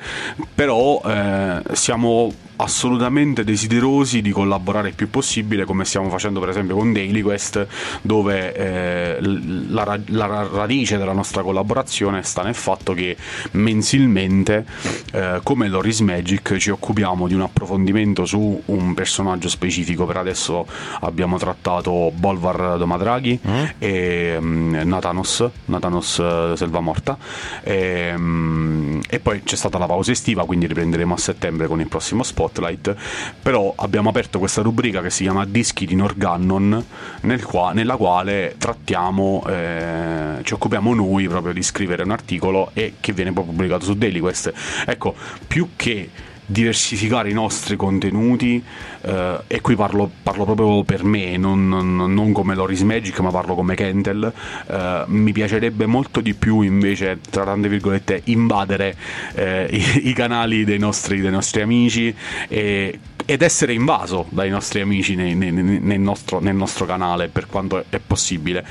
però 0.54 1.00
eh, 1.04 1.62
siamo 1.72 2.32
assolutamente 2.56 3.44
desiderosi 3.44 4.22
di 4.22 4.30
collaborare 4.30 4.88
il 4.88 4.94
più 4.94 5.10
possibile 5.10 5.64
come 5.64 5.84
stiamo 5.84 6.08
facendo 6.08 6.40
per 6.40 6.50
esempio 6.50 6.76
con 6.76 6.92
Daily 6.92 7.20
Quest 7.22 7.66
dove 8.02 8.54
eh, 8.54 9.18
la, 9.20 9.98
la, 10.06 10.48
radice 10.50 10.96
della 10.96 11.12
nostra 11.12 11.42
collaborazione 11.42 12.22
sta 12.22 12.42
nel 12.42 12.54
fatto 12.54 12.94
che 12.94 13.16
mensilmente 13.52 14.64
eh, 15.12 15.40
come 15.42 15.68
Loris 15.68 16.00
Magic 16.00 16.56
ci 16.56 16.70
occupiamo 16.70 17.26
di 17.26 17.34
un 17.34 17.42
approfondimento 17.42 18.24
su 18.24 18.62
un 18.66 18.94
personaggio 18.94 19.48
specifico. 19.48 20.06
Per 20.06 20.16
adesso 20.16 20.66
abbiamo 21.00 21.38
trattato 21.38 22.12
Bolvar 22.14 22.76
Domadraghi 22.76 23.38
mm. 23.46 23.64
e 23.78 24.36
um, 24.38 24.80
Nathanos 24.84 25.48
Nathanos 25.66 26.16
uh, 26.18 26.54
Selva 26.54 26.80
Morta 26.80 27.16
e, 27.62 28.12
um, 28.14 29.00
e 29.08 29.18
poi 29.20 29.42
c'è 29.42 29.56
stata 29.56 29.78
la 29.78 29.86
pausa 29.86 30.12
estiva 30.12 30.44
quindi 30.44 30.66
riprenderemo 30.66 31.14
a 31.14 31.18
settembre 31.18 31.66
con 31.66 31.80
il 31.80 31.88
prossimo 31.88 32.22
spot 32.22 32.41
Spotlight, 32.42 32.94
però 33.40 33.72
abbiamo 33.76 34.08
aperto 34.08 34.38
questa 34.38 34.62
rubrica 34.62 35.00
che 35.00 35.10
si 35.10 35.22
chiama 35.22 35.44
Dischi 35.44 35.86
di 35.86 35.94
Norgannon, 35.94 36.84
nel 37.22 37.44
qua, 37.44 37.72
nella 37.72 37.96
quale 37.96 38.54
trattiamo, 38.58 39.44
eh, 39.46 40.40
ci 40.42 40.54
occupiamo 40.54 40.94
noi 40.94 41.28
proprio 41.28 41.52
di 41.52 41.62
scrivere 41.62 42.02
un 42.02 42.10
articolo 42.10 42.70
e 42.74 42.94
che 43.00 43.12
viene 43.12 43.32
poi 43.32 43.44
pubblicato 43.44 43.84
su 43.84 43.94
Daily 43.94 44.18
Quest. 44.18 44.52
Ecco, 44.86 45.14
più 45.46 45.70
che 45.76 46.10
diversificare 46.44 47.30
i 47.30 47.32
nostri 47.32 47.76
contenuti 47.76 48.62
eh, 49.02 49.40
e 49.46 49.60
qui 49.60 49.76
parlo, 49.76 50.10
parlo, 50.22 50.44
proprio 50.44 50.82
per 50.84 51.04
me 51.04 51.36
non, 51.36 51.68
non, 51.68 52.12
non, 52.12 52.32
come 52.32 52.54
Loris 52.54 52.82
Magic 52.82 53.18
ma 53.20 53.30
parlo 53.30 53.54
come 53.54 53.74
Kentel 53.74 54.32
eh, 54.66 55.04
mi 55.06 55.32
piacerebbe 55.32 55.86
molto 55.86 56.20
di 56.20 56.34
più 56.34 56.62
invece 56.62 57.20
tra 57.30 57.44
tante 57.44 57.68
virgolette 57.68 58.22
invadere 58.24 58.96
eh, 59.34 59.68
i, 59.70 60.08
i, 60.08 60.12
canali 60.12 60.64
dei 60.64 60.78
nostri, 60.78 61.20
dei 61.20 61.30
nostri 61.30 61.62
amici 61.62 62.14
e 62.48 62.98
ed 63.24 63.42
essere 63.42 63.72
invaso 63.72 64.26
dai 64.30 64.50
nostri 64.50 64.80
amici 64.80 65.14
nei, 65.14 65.34
nei, 65.34 65.52
nel, 65.52 66.00
nostro, 66.00 66.40
nel, 66.40 66.54
nostro, 66.54 66.86
canale 66.86 67.28
per 67.28 67.46
quanto 67.46 67.84
è 67.88 68.00
possibile 68.04 68.64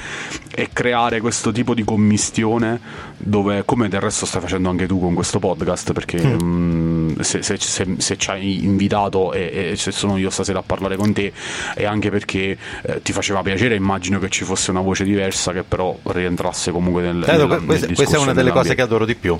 e 0.53 0.69
creare 0.73 1.21
questo 1.21 1.51
tipo 1.51 1.73
di 1.73 1.83
commistione 1.83 2.79
dove 3.17 3.63
come 3.65 3.87
del 3.87 4.01
resto 4.01 4.25
stai 4.25 4.41
facendo 4.41 4.69
anche 4.69 4.87
tu 4.87 4.99
con 4.99 5.13
questo 5.13 5.39
podcast 5.39 5.93
perché 5.93 6.21
mm. 6.21 6.39
mh, 6.39 7.00
se, 7.19 7.41
se, 7.41 7.57
se, 7.57 7.95
se, 7.97 8.17
ci 8.17 8.29
hai 8.29 8.63
invitato 8.63 9.33
e, 9.33 9.71
e, 9.71 9.75
se 9.75 9.91
sono 9.91 10.17
io 10.17 10.29
stasera 10.29 10.59
a 10.59 10.63
parlare 10.63 10.95
con 10.95 11.13
te 11.13 11.31
è 11.75 11.85
anche 11.85 12.09
perché 12.09 12.57
eh, 12.83 13.01
ti 13.01 13.11
faceva 13.11 13.41
piacere 13.41 13.75
immagino 13.75 14.19
che 14.19 14.29
ci 14.29 14.43
fosse 14.43 14.71
una 14.71 14.81
voce 14.81 15.03
diversa 15.03 15.51
che 15.51 15.63
però 15.63 15.97
rientrasse 16.03 16.71
comunque 16.71 17.01
nel, 17.01 17.23
certo, 17.23 17.47
nel, 17.47 17.65
questa, 17.65 17.87
nel 17.87 17.95
questa 17.95 18.17
è 18.17 18.19
una 18.19 18.33
delle 18.33 18.51
cose 18.51 18.75
che 18.75 18.81
adoro 18.81 19.05
di 19.05 19.15
più. 19.15 19.37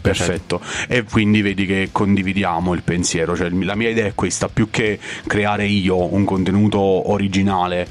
Perfetto, 0.00 0.60
e 0.86 1.02
quindi 1.02 1.42
vedi 1.42 1.66
che 1.66 1.88
condividiamo 1.90 2.72
il 2.72 2.82
pensiero, 2.82 3.36
cioè, 3.36 3.50
la 3.50 3.74
mia 3.74 3.90
idea 3.90 4.06
è 4.06 4.14
questa, 4.14 4.48
più 4.48 4.70
che 4.70 4.98
creare 5.26 5.66
io 5.66 6.14
un 6.14 6.24
contenuto 6.24 6.78
originale 7.10 7.86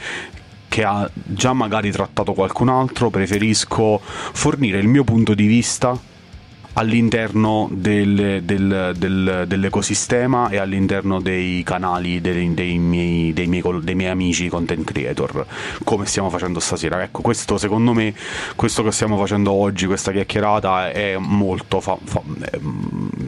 che 0.67 0.83
ha 0.83 1.09
già 1.13 1.53
magari 1.53 1.91
trattato 1.91 2.33
qualcun 2.33 2.69
altro, 2.69 3.09
preferisco 3.09 3.99
fornire 4.01 4.79
il 4.79 4.87
mio 4.87 5.03
punto 5.03 5.33
di 5.33 5.45
vista 5.47 5.99
all'interno 6.77 7.67
del, 7.71 8.41
del, 8.43 8.93
del, 8.95 9.45
dell'ecosistema 9.47 10.49
e 10.49 10.57
all'interno 10.57 11.19
dei 11.19 11.63
canali 11.63 12.21
dei, 12.21 12.53
dei, 12.53 12.77
miei, 12.77 13.33
dei, 13.33 13.47
miei, 13.47 13.63
dei, 13.81 13.95
miei, 13.95 14.11
amici 14.11 14.47
content 14.47 14.85
creator, 14.85 15.45
come 15.83 16.05
stiamo 16.05 16.29
facendo 16.29 16.59
stasera. 16.59 17.01
Ecco, 17.01 17.21
questo 17.21 17.57
secondo 17.57 17.93
me, 17.93 18.13
questo 18.55 18.83
che 18.83 18.91
stiamo 18.91 19.17
facendo 19.17 19.51
oggi, 19.51 19.87
questa 19.87 20.11
chiacchierata, 20.11 20.91
è 20.91 21.17
molto. 21.17 21.81
Fa, 21.81 21.97
fa, 22.03 22.21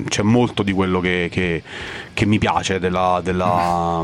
c'è 0.08 0.22
molto 0.22 0.62
di 0.62 0.72
quello 0.72 1.00
che, 1.00 1.28
che, 1.32 1.64
che 2.14 2.26
mi 2.26 2.38
piace 2.38 2.78
della, 2.80 3.20
della, 3.24 4.04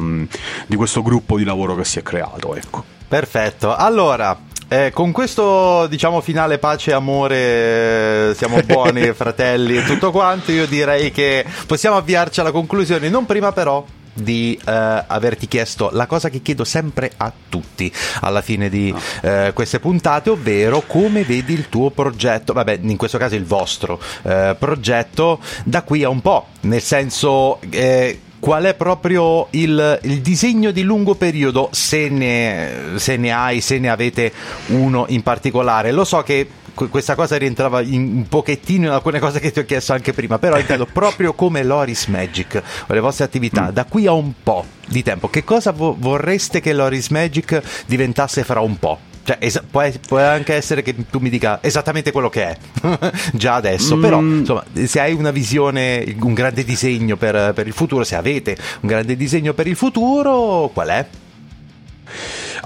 di 0.65 0.75
questo 0.75 1.03
gruppo 1.03 1.37
di 1.37 1.43
lavoro 1.43 1.75
che 1.75 1.85
si 1.85 1.99
è 1.99 2.03
creato. 2.03 2.55
Ecco. 2.55 2.83
Perfetto, 3.07 3.75
allora 3.75 4.35
eh, 4.67 4.91
con 4.93 5.11
questo 5.11 5.87
diciamo 5.87 6.21
finale 6.21 6.57
pace 6.57 6.91
e 6.91 6.93
amore 6.93 8.33
siamo 8.35 8.61
buoni 8.61 9.11
fratelli 9.13 9.77
e 9.77 9.83
tutto 9.83 10.11
quanto 10.11 10.51
io 10.51 10.65
direi 10.65 11.11
che 11.11 11.45
possiamo 11.67 11.97
avviarci 11.97 12.39
alla 12.39 12.51
conclusione 12.51 13.09
non 13.09 13.25
prima 13.25 13.51
però 13.51 13.85
di 14.15 14.57
eh, 14.65 15.03
averti 15.07 15.47
chiesto 15.47 15.89
la 15.91 16.07
cosa 16.07 16.29
che 16.29 16.41
chiedo 16.41 16.63
sempre 16.63 17.11
a 17.17 17.31
tutti 17.49 17.91
alla 18.21 18.41
fine 18.41 18.69
di 18.69 18.93
eh, 19.21 19.51
queste 19.53 19.79
puntate, 19.79 20.29
ovvero 20.29 20.83
come 20.87 21.23
vedi 21.23 21.53
il 21.53 21.67
tuo 21.67 21.89
progetto, 21.89 22.53
vabbè, 22.53 22.79
in 22.81 22.95
questo 22.95 23.17
caso 23.17 23.35
il 23.35 23.43
vostro 23.43 23.99
eh, 24.23 24.55
progetto 24.57 25.39
da 25.65 25.81
qui 25.81 26.03
a 26.03 26.09
un 26.09 26.21
po', 26.21 26.47
nel 26.61 26.81
senso 26.81 27.59
eh, 27.69 28.19
qual 28.45 28.65
è 28.65 28.75
proprio 28.75 29.47
il, 29.49 29.99
il, 30.03 30.21
disegno 30.21 30.69
di 30.69 30.83
lungo 30.83 31.15
periodo, 31.15 31.69
se 31.71 32.09
ne, 32.09 32.91
se 32.97 33.17
ne 33.17 33.31
hai, 33.31 33.59
se 33.59 33.79
ne 33.79 33.89
avete 33.89 34.31
uno 34.67 35.05
in 35.07 35.23
particolare. 35.23 35.91
Lo 35.91 36.03
so 36.03 36.21
che 36.21 36.47
questa 36.75 37.15
cosa 37.15 37.37
rientrava 37.37 37.81
in 37.81 38.17
un 38.17 38.27
pochettino 38.27 38.85
in 38.85 38.91
alcune 38.91 39.17
cose 39.17 39.39
che 39.39 39.51
ti 39.51 39.57
ho 39.57 39.65
chiesto 39.65 39.93
anche 39.93 40.13
prima, 40.13 40.37
però 40.37 40.59
intendo 40.59 40.85
proprio 40.93 41.33
come 41.33 41.63
Loris 41.63 42.05
Magic 42.05 42.61
le 42.85 42.99
vostre 42.99 43.25
attività, 43.25 43.71
mm. 43.71 43.73
da 43.73 43.85
qui 43.85 44.05
a 44.05 44.11
un 44.11 44.33
po' 44.43 44.63
di 44.85 45.01
tempo, 45.01 45.27
che 45.27 45.43
cosa 45.43 45.71
vo- 45.71 45.95
vorreste 45.97 46.59
che 46.59 46.71
Loris 46.71 47.07
Magic 47.09 47.59
diventasse 47.87 48.43
fra 48.43 48.59
un 48.59 48.77
po'? 48.77 49.14
Cioè, 49.25 49.37
es- 49.39 49.63
può, 49.71 49.83
può, 50.07 50.19
anche 50.19 50.53
essere 50.53 50.83
che 50.83 50.93
tu 51.09 51.17
mi 51.17 51.31
dica 51.31 51.57
esattamente 51.63 52.11
quello 52.11 52.29
che 52.29 52.43
è 52.45 52.57
già 53.33 53.55
adesso, 53.55 53.97
mm. 53.97 54.01
però 54.01 54.19
insomma, 54.21 54.63
se 54.83 54.99
hai 54.99 55.13
una 55.13 55.31
visione, 55.31 56.15
un 56.21 56.35
grande 56.35 56.63
disegno 56.63 57.17
per, 57.17 57.53
per 57.53 57.65
il 57.65 57.73
futuro, 57.73 58.03
se 58.03 58.15
avete 58.15 58.55
un 58.81 58.89
grande 58.89 59.15
disegno 59.15 59.53
per 59.53 59.65
il 59.65 59.75
futuro, 59.75 60.69
qual 60.71 60.89
è? 60.89 61.07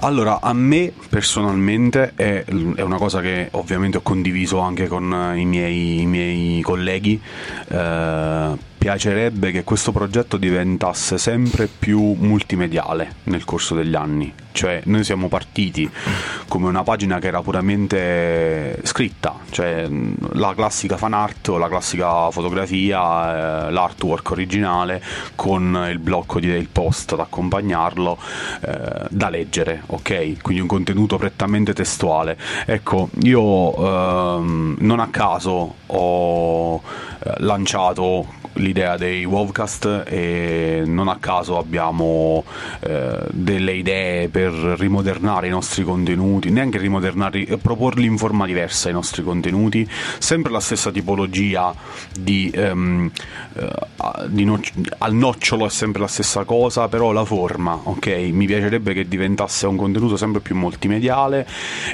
Allora, 0.02 0.40
a 0.42 0.52
me 0.52 0.92
personalmente 1.08 2.12
è, 2.14 2.44
è, 2.44 2.80
una 2.82 2.96
cosa 2.98 3.20
che 3.20 3.48
ovviamente 3.52 3.98
ho 3.98 4.02
condiviso 4.02 4.58
anche 4.58 4.86
con 4.86 5.34
i 5.36 5.44
miei, 5.46 6.02
i 6.02 6.06
miei 6.06 6.60
colleghi. 6.60 7.20
Eh, 7.68 8.68
piacerebbe 8.80 9.50
che 9.50 9.62
questo 9.62 9.92
progetto 9.92 10.38
diventasse 10.38 11.18
sempre 11.18 11.66
più 11.66 12.16
multimediale 12.18 13.16
nel 13.24 13.44
corso 13.44 13.74
degli 13.74 13.94
anni. 13.94 14.32
Cioè, 14.52 14.80
noi 14.86 15.04
siamo 15.04 15.28
partiti 15.28 15.88
come 16.48 16.66
una 16.66 16.82
pagina 16.82 17.18
che 17.18 17.26
era 17.26 17.42
puramente 17.42 18.80
scritta, 18.84 19.36
cioè 19.50 19.86
la 20.32 20.54
classica 20.54 20.96
fan 20.96 21.12
art 21.12 21.48
o 21.48 21.58
la 21.58 21.68
classica 21.68 22.30
fotografia, 22.30 23.66
eh, 23.66 23.70
l'artwork 23.70 24.30
originale 24.30 25.02
con 25.34 25.86
il 25.90 25.98
blocco 25.98 26.40
del 26.40 26.68
post 26.68 27.12
ad 27.12 27.20
accompagnarlo 27.20 28.16
eh, 28.62 29.06
da 29.10 29.28
leggere, 29.28 29.82
ok? 29.84 30.40
Quindi 30.40 30.62
un 30.62 30.68
contenuto 30.68 31.18
prettamente 31.18 31.74
testuale. 31.74 32.38
Ecco, 32.64 33.10
io 33.24 33.76
ehm, 33.76 34.76
non 34.78 35.00
a 35.00 35.08
caso 35.08 35.74
ho 35.84 36.76
eh, 37.22 37.34
lanciato 37.40 38.38
l'idea 38.54 38.96
dei 38.96 39.24
Wovcast 39.24 40.04
e 40.06 40.82
non 40.86 41.08
a 41.08 41.18
caso 41.18 41.58
abbiamo 41.58 42.44
eh, 42.80 43.18
delle 43.30 43.72
idee 43.74 44.28
per 44.28 44.52
rimodernare 44.52 45.46
i 45.46 45.50
nostri 45.50 45.84
contenuti, 45.84 46.50
neanche 46.50 46.78
rimodernarli, 46.78 47.44
eh, 47.44 47.58
proporli 47.58 48.06
in 48.06 48.18
forma 48.18 48.46
diversa 48.46 48.88
i 48.88 48.92
nostri 48.92 49.22
contenuti, 49.22 49.88
sempre 50.18 50.50
la 50.50 50.60
stessa 50.60 50.90
tipologia 50.90 51.74
di, 52.18 52.50
ehm, 52.52 53.10
eh, 53.54 53.68
di 54.28 54.44
no- 54.44 54.60
al 54.98 55.14
nocciolo 55.14 55.66
è 55.66 55.70
sempre 55.70 56.00
la 56.00 56.08
stessa 56.08 56.44
cosa, 56.44 56.88
però 56.88 57.12
la 57.12 57.24
forma, 57.24 57.78
ok? 57.84 58.06
Mi 58.32 58.46
piacerebbe 58.46 58.92
che 58.92 59.06
diventasse 59.06 59.66
un 59.66 59.76
contenuto 59.76 60.16
sempre 60.16 60.40
più 60.40 60.56
multimediale 60.56 61.46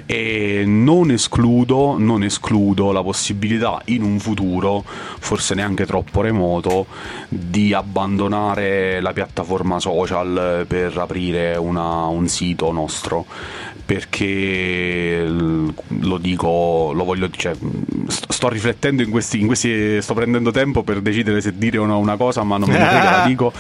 e 0.07 0.65
non 0.67 1.11
escludo, 1.11 1.97
non 1.99 2.23
escludo 2.23 2.93
la 2.93 3.03
possibilità 3.03 3.81
in 3.87 4.03
un 4.03 4.19
futuro, 4.19 4.85
forse 4.87 5.55
neanche 5.55 5.87
troppo 5.87 6.21
remoto, 6.21 6.46
remoto 6.47 6.87
di 7.29 7.75
abbandonare 7.75 9.01
la 9.01 9.13
piattaforma 9.13 9.81
social 9.81 10.65
per 10.67 10.97
aprire 10.97 11.57
una, 11.57 12.07
un 12.07 12.29
sito 12.29 12.71
nostro. 12.73 13.27
Perché 13.87 15.25
lo 15.25 16.19
dico, 16.19 16.91
lo 16.93 17.05
voglio 17.05 17.31
cioè, 17.31 17.55
sto 18.09 18.49
riflettendo 18.49 19.03
in 19.03 19.11
questi, 19.11 19.39
in 19.39 19.47
questi 19.47 20.03
sto 20.03 20.13
prendendo 20.13 20.51
tempo 20.51 20.83
per 20.83 21.01
decidere 21.01 21.41
se 21.41 21.57
dire 21.57 21.79
o 21.79 21.87
no 21.87 21.97
una 21.99 22.17
cosa 22.17 22.43
ma 22.43 22.57
non 22.57 22.69
me 22.69 22.79
ne 22.79 22.85
frega 22.85 23.11
la 23.11 23.25
dico 23.29 23.53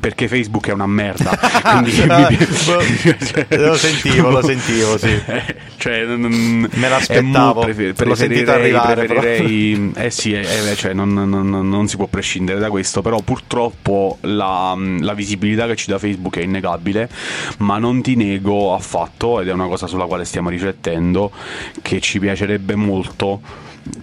perché 0.00 0.28
Facebook 0.28 0.68
è 0.68 0.72
una 0.72 0.86
merda. 0.86 1.30
Quindi 1.62 1.92
mi- 1.92 2.46
Boh, 2.66 3.66
lo 3.68 3.74
sentivo, 3.76 4.30
lo 4.30 4.42
sentivo, 4.42 4.98
sì. 4.98 5.20
cioè, 5.78 6.04
non- 6.04 6.68
Me 6.72 6.88
l'aspettavo, 6.88 7.60
prefer- 7.62 7.94
preferirei- 7.94 8.44
arrivare, 8.54 9.06
però. 9.06 9.20
preferirei- 9.20 9.92
eh 9.96 10.10
sì, 10.10 10.32
eh, 10.32 10.40
eh, 10.70 10.74
cioè, 10.76 10.92
non, 10.92 11.12
non- 11.12 11.28
non- 11.28 11.68
non 11.68 11.88
si 11.88 11.96
può 11.96 12.06
prescindere 12.06 12.58
da 12.58 12.68
questo, 12.70 13.02
però 13.02 13.20
purtroppo 13.22 14.18
la, 14.22 14.76
la 15.00 15.14
visibilità 15.14 15.66
che 15.66 15.76
ci 15.76 15.88
dà 15.90 15.98
Facebook 15.98 16.36
è 16.38 16.42
innegabile, 16.42 17.08
ma 17.58 17.78
non 17.78 18.02
ti 18.02 18.14
nego 18.16 18.74
affatto, 18.74 19.40
ed 19.40 19.48
è 19.48 19.52
una 19.52 19.66
cosa 19.66 19.86
sulla 19.86 20.04
quale 20.06 20.24
stiamo 20.24 20.48
riflettendo, 20.50 21.30
che 21.82 22.00
ci 22.00 22.18
piacerebbe 22.18 22.74
molto 22.74 23.40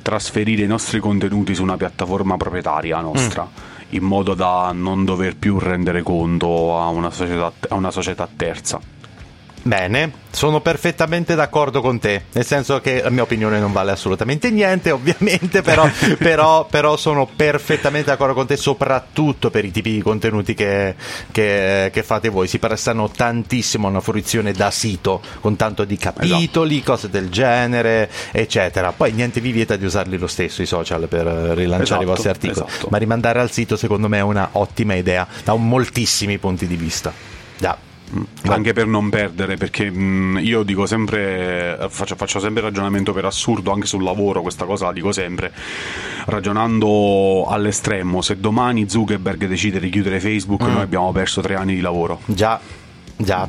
trasferire 0.02 0.64
i 0.64 0.68
nostri 0.68 1.00
contenuti 1.00 1.56
su 1.56 1.64
una 1.64 1.78
piattaforma 1.78 2.36
proprietaria 2.38 3.00
nostra. 3.00 3.44
Mm. 3.44 3.68
In 3.92 4.04
modo 4.04 4.36
da 4.36 4.72
non 4.72 5.04
dover 5.04 5.36
più 5.36 5.58
rendere 5.58 6.04
conto 6.04 6.78
a 6.78 6.88
una 6.90 7.10
società, 7.10 7.52
a 7.70 7.76
una 7.76 7.90
società 7.90 8.28
terza. 8.34 8.80
Bene, 9.62 10.12
sono 10.32 10.62
perfettamente 10.62 11.36
d'accordo 11.36 11.82
con 11.82 12.00
te, 12.00 12.24
nel 12.32 12.46
senso 12.46 12.80
che 12.80 13.02
la 13.04 13.10
mia 13.10 13.24
opinione 13.24 13.60
non 13.60 13.74
vale 13.74 13.92
assolutamente 13.92 14.50
niente, 14.52 14.90
ovviamente, 14.92 15.62
però, 15.62 15.88
però, 16.18 16.66
però 16.66 16.96
sono 16.96 17.28
perfettamente 17.36 18.10
d'accordo 18.10 18.34
con 18.34 18.48
te, 18.48 18.56
soprattutto 18.56 19.50
per 19.50 19.66
i 19.66 19.72
tipi 19.72 19.92
di 19.92 20.02
contenuti 20.02 20.54
che, 20.54 20.96
che- 21.32 21.90
che 21.92 22.04
fate 22.04 22.30
voi. 22.30 22.48
Si 22.48 22.58
prestano 22.58 23.10
tantissimo 23.10 23.88
a 23.88 23.90
una 23.90 24.00
fruizione 24.00 24.54
da 24.54 24.72
sito, 24.72 25.22
con 25.42 25.56
tanto 25.58 25.84
di 25.84 25.98
capitoli, 25.98 26.82
cose 26.82 27.10
del 27.10 27.30
genere, 27.30 28.10
eccetera. 28.32 28.94
Poi 28.94 29.12
niente 29.12 29.42
vi 29.42 29.52
vieta 29.52 29.76
di 29.76 29.84
usarli 29.86 30.18
lo 30.18 30.28
stesso 30.28 30.62
i 30.62 30.66
social 30.66 31.08
per 31.10 31.26
rilanciare 31.28 32.02
i 32.02 32.04
Esatto, 32.04 32.06
vostri 32.06 32.30
articoli, 32.30 32.66
esatto. 32.68 32.88
ma 32.90 32.98
rimandare 32.98 33.40
al 33.40 33.52
sito 33.52 33.76
secondo 33.76 34.08
me 34.08 34.18
è 34.20 34.22
una 34.22 34.50
ottima 34.54 34.96
idea, 34.96 35.28
da 35.44 35.54
moltissimi 35.56 36.38
punti 36.38 36.66
di 36.66 36.76
vista. 36.76 37.12
Già. 37.58 37.78
Anche 38.48 38.74
per 38.74 38.88
non 38.88 39.10
perdere, 39.10 39.56
perché 39.58 39.90
mh, 39.90 40.40
io 40.42 40.64
dico 40.64 40.86
sempre, 40.86 41.78
faccio, 41.90 42.16
faccio 42.16 42.40
sempre 42.40 42.62
ragionamento 42.62 43.14
per 43.14 43.26
assurdo, 43.26 43.72
anche 43.72 43.86
sul 43.86 44.04
lavoro, 44.04 44.42
questa 44.42 44.66
cosa 44.66 44.86
la 44.86 44.94
dico 44.94 45.12
sempre, 45.12 45.52
ragionando 46.26 47.46
all'estremo, 47.48 48.22
se 48.22 48.40
domani 48.40 48.90
Zuckerberg 48.90 49.46
decide 49.46 49.80
di 49.80 49.90
chiudere 49.90 50.20
Facebook, 50.20 50.64
Mm. 50.64 50.72
noi 50.72 50.82
abbiamo 50.82 51.12
perso 51.12 51.42
tre 51.42 51.56
anni 51.56 51.76
di 51.76 51.82
lavoro. 51.82 52.20
Già, 52.26 52.60
già. 53.16 53.48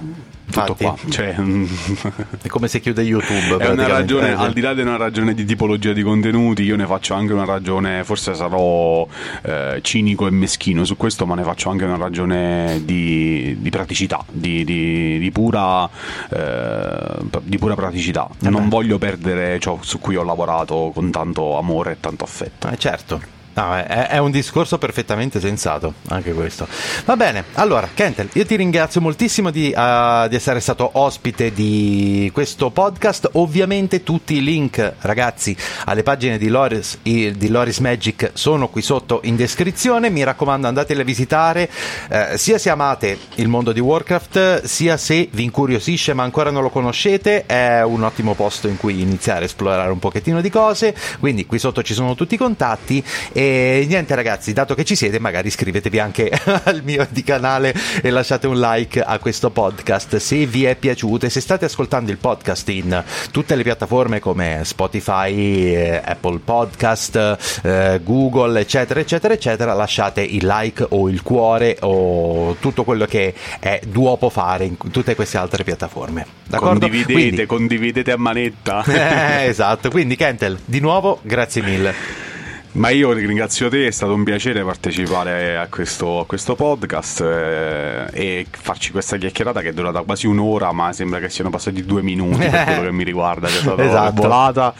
Tutto 0.50 0.76
Infatti. 0.78 0.84
qua. 0.84 0.96
Cioè, 1.10 1.34
È 2.42 2.48
come 2.48 2.68
se 2.68 2.80
chiude 2.80 3.02
YouTube. 3.02 3.56
è 3.58 3.68
una 3.68 3.86
ragione, 3.86 4.28
Eh, 4.30 4.32
al 4.32 4.52
di 4.52 4.60
là 4.60 4.74
di 4.74 4.80
una 4.80 4.96
ragione 4.96 5.34
di 5.34 5.44
tipologia 5.44 5.92
di 5.92 6.02
contenuti, 6.02 6.62
io 6.62 6.76
ne 6.76 6.86
faccio 6.86 7.14
anche 7.14 7.32
una 7.32 7.44
ragione, 7.44 8.04
forse 8.04 8.34
sarò 8.34 9.06
eh, 9.42 9.78
cinico 9.82 10.26
e 10.26 10.30
meschino 10.30 10.84
su 10.84 10.96
questo, 10.96 11.26
ma 11.26 11.34
ne 11.34 11.42
faccio 11.42 11.70
anche 11.70 11.84
una 11.84 11.96
ragione 11.96 12.80
di, 12.84 13.56
di 13.60 13.70
praticità, 13.70 14.24
di, 14.30 14.64
di- 14.64 15.18
di 15.18 15.30
pura, 15.30 15.88
eh, 16.30 17.16
di 17.42 17.58
pura 17.58 17.74
praticità. 17.74 18.28
Non 18.40 18.68
voglio 18.68 18.98
perdere 18.98 19.58
ciò 19.60 19.78
su 19.80 19.98
cui 19.98 20.16
ho 20.16 20.22
lavorato 20.24 20.90
con 20.94 21.10
tanto 21.10 21.56
amore 21.58 21.92
e 21.92 21.96
tanto 22.00 22.24
affetto. 22.24 22.68
Eh, 22.68 22.76
certo. 22.76 23.38
No, 23.60 23.76
è, 23.76 24.08
è 24.08 24.16
un 24.16 24.30
discorso 24.30 24.78
perfettamente 24.78 25.38
sensato, 25.38 25.92
anche 26.08 26.32
questo. 26.32 26.66
Va 27.04 27.14
bene, 27.16 27.44
allora, 27.54 27.90
Kentel, 27.92 28.30
io 28.32 28.46
ti 28.46 28.56
ringrazio 28.56 29.02
moltissimo 29.02 29.50
di, 29.50 29.70
eh, 29.70 30.26
di 30.30 30.34
essere 30.34 30.60
stato 30.60 30.88
ospite 30.94 31.52
di 31.52 32.30
questo 32.32 32.70
podcast. 32.70 33.28
Ovviamente 33.32 34.02
tutti 34.02 34.36
i 34.36 34.42
link, 34.42 34.94
ragazzi, 35.00 35.54
alle 35.84 36.02
pagine 36.02 36.38
di 36.38 36.48
Loris, 36.48 37.00
di 37.02 37.48
Loris 37.48 37.80
Magic 37.80 38.30
sono 38.32 38.68
qui 38.68 38.80
sotto 38.80 39.20
in 39.24 39.36
descrizione. 39.36 40.08
Mi 40.08 40.24
raccomando, 40.24 40.66
andatele 40.66 41.02
a 41.02 41.04
visitare, 41.04 41.68
eh, 42.08 42.38
sia 42.38 42.56
se 42.56 42.70
amate 42.70 43.18
il 43.34 43.48
mondo 43.48 43.72
di 43.72 43.80
Warcraft, 43.80 44.64
sia 44.64 44.96
se 44.96 45.28
vi 45.32 45.44
incuriosisce 45.44 46.14
ma 46.14 46.22
ancora 46.22 46.50
non 46.50 46.62
lo 46.62 46.70
conoscete, 46.70 47.44
è 47.44 47.82
un 47.82 48.04
ottimo 48.04 48.32
posto 48.32 48.68
in 48.68 48.78
cui 48.78 49.02
iniziare 49.02 49.42
a 49.42 49.44
esplorare 49.44 49.90
un 49.90 49.98
pochettino 49.98 50.40
di 50.40 50.48
cose. 50.48 50.96
Quindi 51.18 51.44
qui 51.44 51.58
sotto 51.58 51.82
ci 51.82 51.92
sono 51.92 52.14
tutti 52.14 52.36
i 52.36 52.38
contatti. 52.38 53.04
E 53.32 53.48
niente 53.88 54.14
ragazzi, 54.14 54.52
dato 54.52 54.74
che 54.74 54.84
ci 54.84 54.94
siete, 54.94 55.18
magari 55.18 55.48
iscrivetevi 55.48 55.98
anche 55.98 56.30
al 56.64 56.82
mio 56.84 57.06
di 57.10 57.22
canale 57.22 57.74
e 58.02 58.10
lasciate 58.10 58.46
un 58.46 58.58
like 58.58 59.00
a 59.00 59.18
questo 59.18 59.50
podcast 59.50 60.16
se 60.16 60.46
vi 60.46 60.64
è 60.64 60.76
piaciuto 60.76 61.26
e 61.26 61.30
se 61.30 61.40
state 61.40 61.64
ascoltando 61.64 62.10
il 62.10 62.18
podcast 62.18 62.68
in 62.68 63.02
tutte 63.30 63.54
le 63.54 63.62
piattaforme 63.62 64.20
come 64.20 64.60
Spotify, 64.64 65.74
eh, 65.74 66.00
Apple 66.04 66.38
Podcast, 66.44 67.60
eh, 67.62 68.00
Google, 68.02 68.60
eccetera, 68.60 69.00
eccetera, 69.00 69.34
eccetera, 69.34 69.72
lasciate 69.74 70.22
il 70.22 70.46
like 70.46 70.86
o 70.88 71.08
il 71.08 71.22
cuore 71.22 71.76
o 71.80 72.56
tutto 72.60 72.84
quello 72.84 73.06
che 73.06 73.34
è 73.58 73.80
duopo 73.86 74.30
fare 74.30 74.64
in 74.64 74.76
tutte 74.90 75.14
queste 75.14 75.38
altre 75.38 75.64
piattaforme. 75.64 76.26
D'accordo? 76.46 76.80
Condividete, 76.80 77.12
Quindi- 77.12 77.46
condividete 77.46 78.12
a 78.12 78.16
manetta. 78.16 78.84
Eh, 79.00 79.46
esatto, 79.46 79.90
quindi 79.90 80.14
Kentel, 80.14 80.58
di 80.64 80.78
nuovo 80.80 81.20
grazie 81.22 81.62
mille. 81.62 82.29
Ma 82.72 82.90
io 82.90 83.10
ringrazio 83.10 83.68
te, 83.68 83.88
è 83.88 83.90
stato 83.90 84.14
un 84.14 84.22
piacere 84.22 84.62
partecipare 84.62 85.56
a 85.56 85.66
questo, 85.66 86.20
a 86.20 86.26
questo 86.26 86.54
podcast 86.54 87.20
eh, 87.20 88.06
e 88.12 88.46
farci 88.48 88.92
questa 88.92 89.16
chiacchierata 89.16 89.60
che 89.60 89.70
è 89.70 89.72
durata 89.72 90.02
quasi 90.02 90.28
un'ora, 90.28 90.70
ma 90.70 90.92
sembra 90.92 91.18
che 91.18 91.28
siano 91.30 91.50
passati 91.50 91.84
due 91.84 92.00
minuti 92.00 92.46
per 92.46 92.64
quello 92.64 92.82
che 92.82 92.92
mi 92.92 93.02
riguarda, 93.02 93.48
che 93.48 93.56
è 93.56 93.60
stata 93.60 93.82
Esatto. 93.82 94.22
volata. 94.22 94.72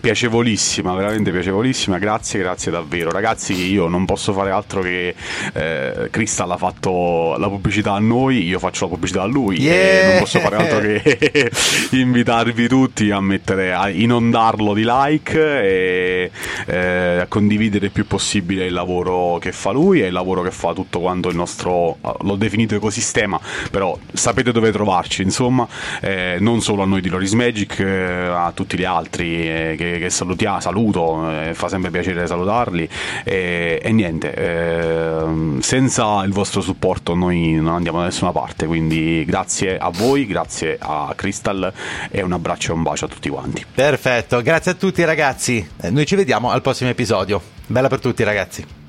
Piacevolissima, 0.00 0.94
veramente 0.94 1.30
piacevolissima, 1.32 1.98
grazie, 1.98 2.40
grazie 2.40 2.70
davvero. 2.72 3.10
Ragazzi, 3.10 3.52
io 3.52 3.88
non 3.88 4.06
posso 4.06 4.32
fare 4.32 4.50
altro 4.50 4.80
che 4.80 5.14
eh, 5.52 6.08
Crystal 6.10 6.50
ha 6.50 6.56
fatto 6.56 7.36
la 7.36 7.48
pubblicità 7.48 7.92
a 7.92 7.98
noi, 7.98 8.42
io 8.46 8.58
faccio 8.58 8.86
la 8.86 8.90
pubblicità 8.92 9.20
a 9.20 9.26
lui 9.26 9.60
Yeah! 9.60 9.74
e 9.74 10.08
non 10.12 10.18
posso 10.20 10.40
fare 10.40 10.56
altro 10.56 10.80
che 10.80 11.50
invitarvi 11.92 12.68
tutti 12.68 13.10
a 13.10 13.20
mettere, 13.20 13.74
a 13.74 13.90
inondarlo 13.90 14.72
di 14.72 14.82
like 14.86 15.38
e 15.62 16.30
eh, 16.66 17.26
condividere 17.34 17.86
il 17.86 17.90
più 17.90 18.06
possibile 18.06 18.66
il 18.66 18.72
lavoro 18.72 19.38
che 19.38 19.50
fa 19.50 19.72
lui 19.72 20.00
e 20.00 20.06
il 20.06 20.12
lavoro 20.12 20.42
che 20.42 20.52
fa 20.52 20.72
tutto 20.72 21.00
quanto 21.00 21.28
il 21.30 21.34
nostro, 21.34 21.96
l'ho 22.00 22.36
definito 22.36 22.76
ecosistema, 22.76 23.40
però 23.72 23.98
sapete 24.12 24.52
dove 24.52 24.70
trovarci, 24.70 25.22
insomma, 25.22 25.66
eh, 26.00 26.36
non 26.38 26.60
solo 26.60 26.82
a 26.82 26.86
noi 26.86 27.00
di 27.00 27.08
Loris 27.08 27.32
Magic, 27.32 27.80
eh, 27.80 28.26
a 28.26 28.52
tutti 28.54 28.78
gli 28.78 28.84
altri 28.84 29.48
eh, 29.48 29.74
che, 29.76 29.98
che 29.98 30.10
salutia- 30.10 30.60
saluto, 30.60 31.28
eh, 31.28 31.54
fa 31.54 31.66
sempre 31.68 31.90
piacere 31.90 32.24
salutarli 32.24 32.88
e, 33.24 33.80
niente, 33.90 34.32
ehm, 34.32 35.58
senza 35.58 36.22
il 36.22 36.30
vostro 36.30 36.60
supporto 36.60 37.16
noi 37.16 37.54
non 37.54 37.74
andiamo 37.74 37.98
da 37.98 38.04
nessuna 38.04 38.30
parte, 38.30 38.66
quindi 38.66 39.24
grazie 39.24 39.76
a 39.76 39.90
voi, 39.90 40.24
grazie 40.24 40.78
a 40.78 41.12
Crystal 41.16 41.72
e 42.12 42.22
un 42.22 42.30
abbraccio 42.30 42.70
e 42.70 42.74
un 42.76 42.82
bacio 42.84 43.06
a 43.06 43.08
tutti 43.08 43.28
quanti. 43.28 43.64
Perfetto, 43.74 44.40
grazie 44.40 44.70
a 44.70 44.74
tutti 44.74 45.02
ragazzi. 45.02 45.68
Eh, 45.80 45.90
Noi 45.90 46.06
ci 46.06 46.14
vediamo 46.14 46.50
al 46.50 46.62
prossimo 46.62 46.90
episodio. 47.24 47.40
Bella 47.66 47.88
per 47.88 48.00
tutti 48.00 48.22
ragazzi. 48.22 48.83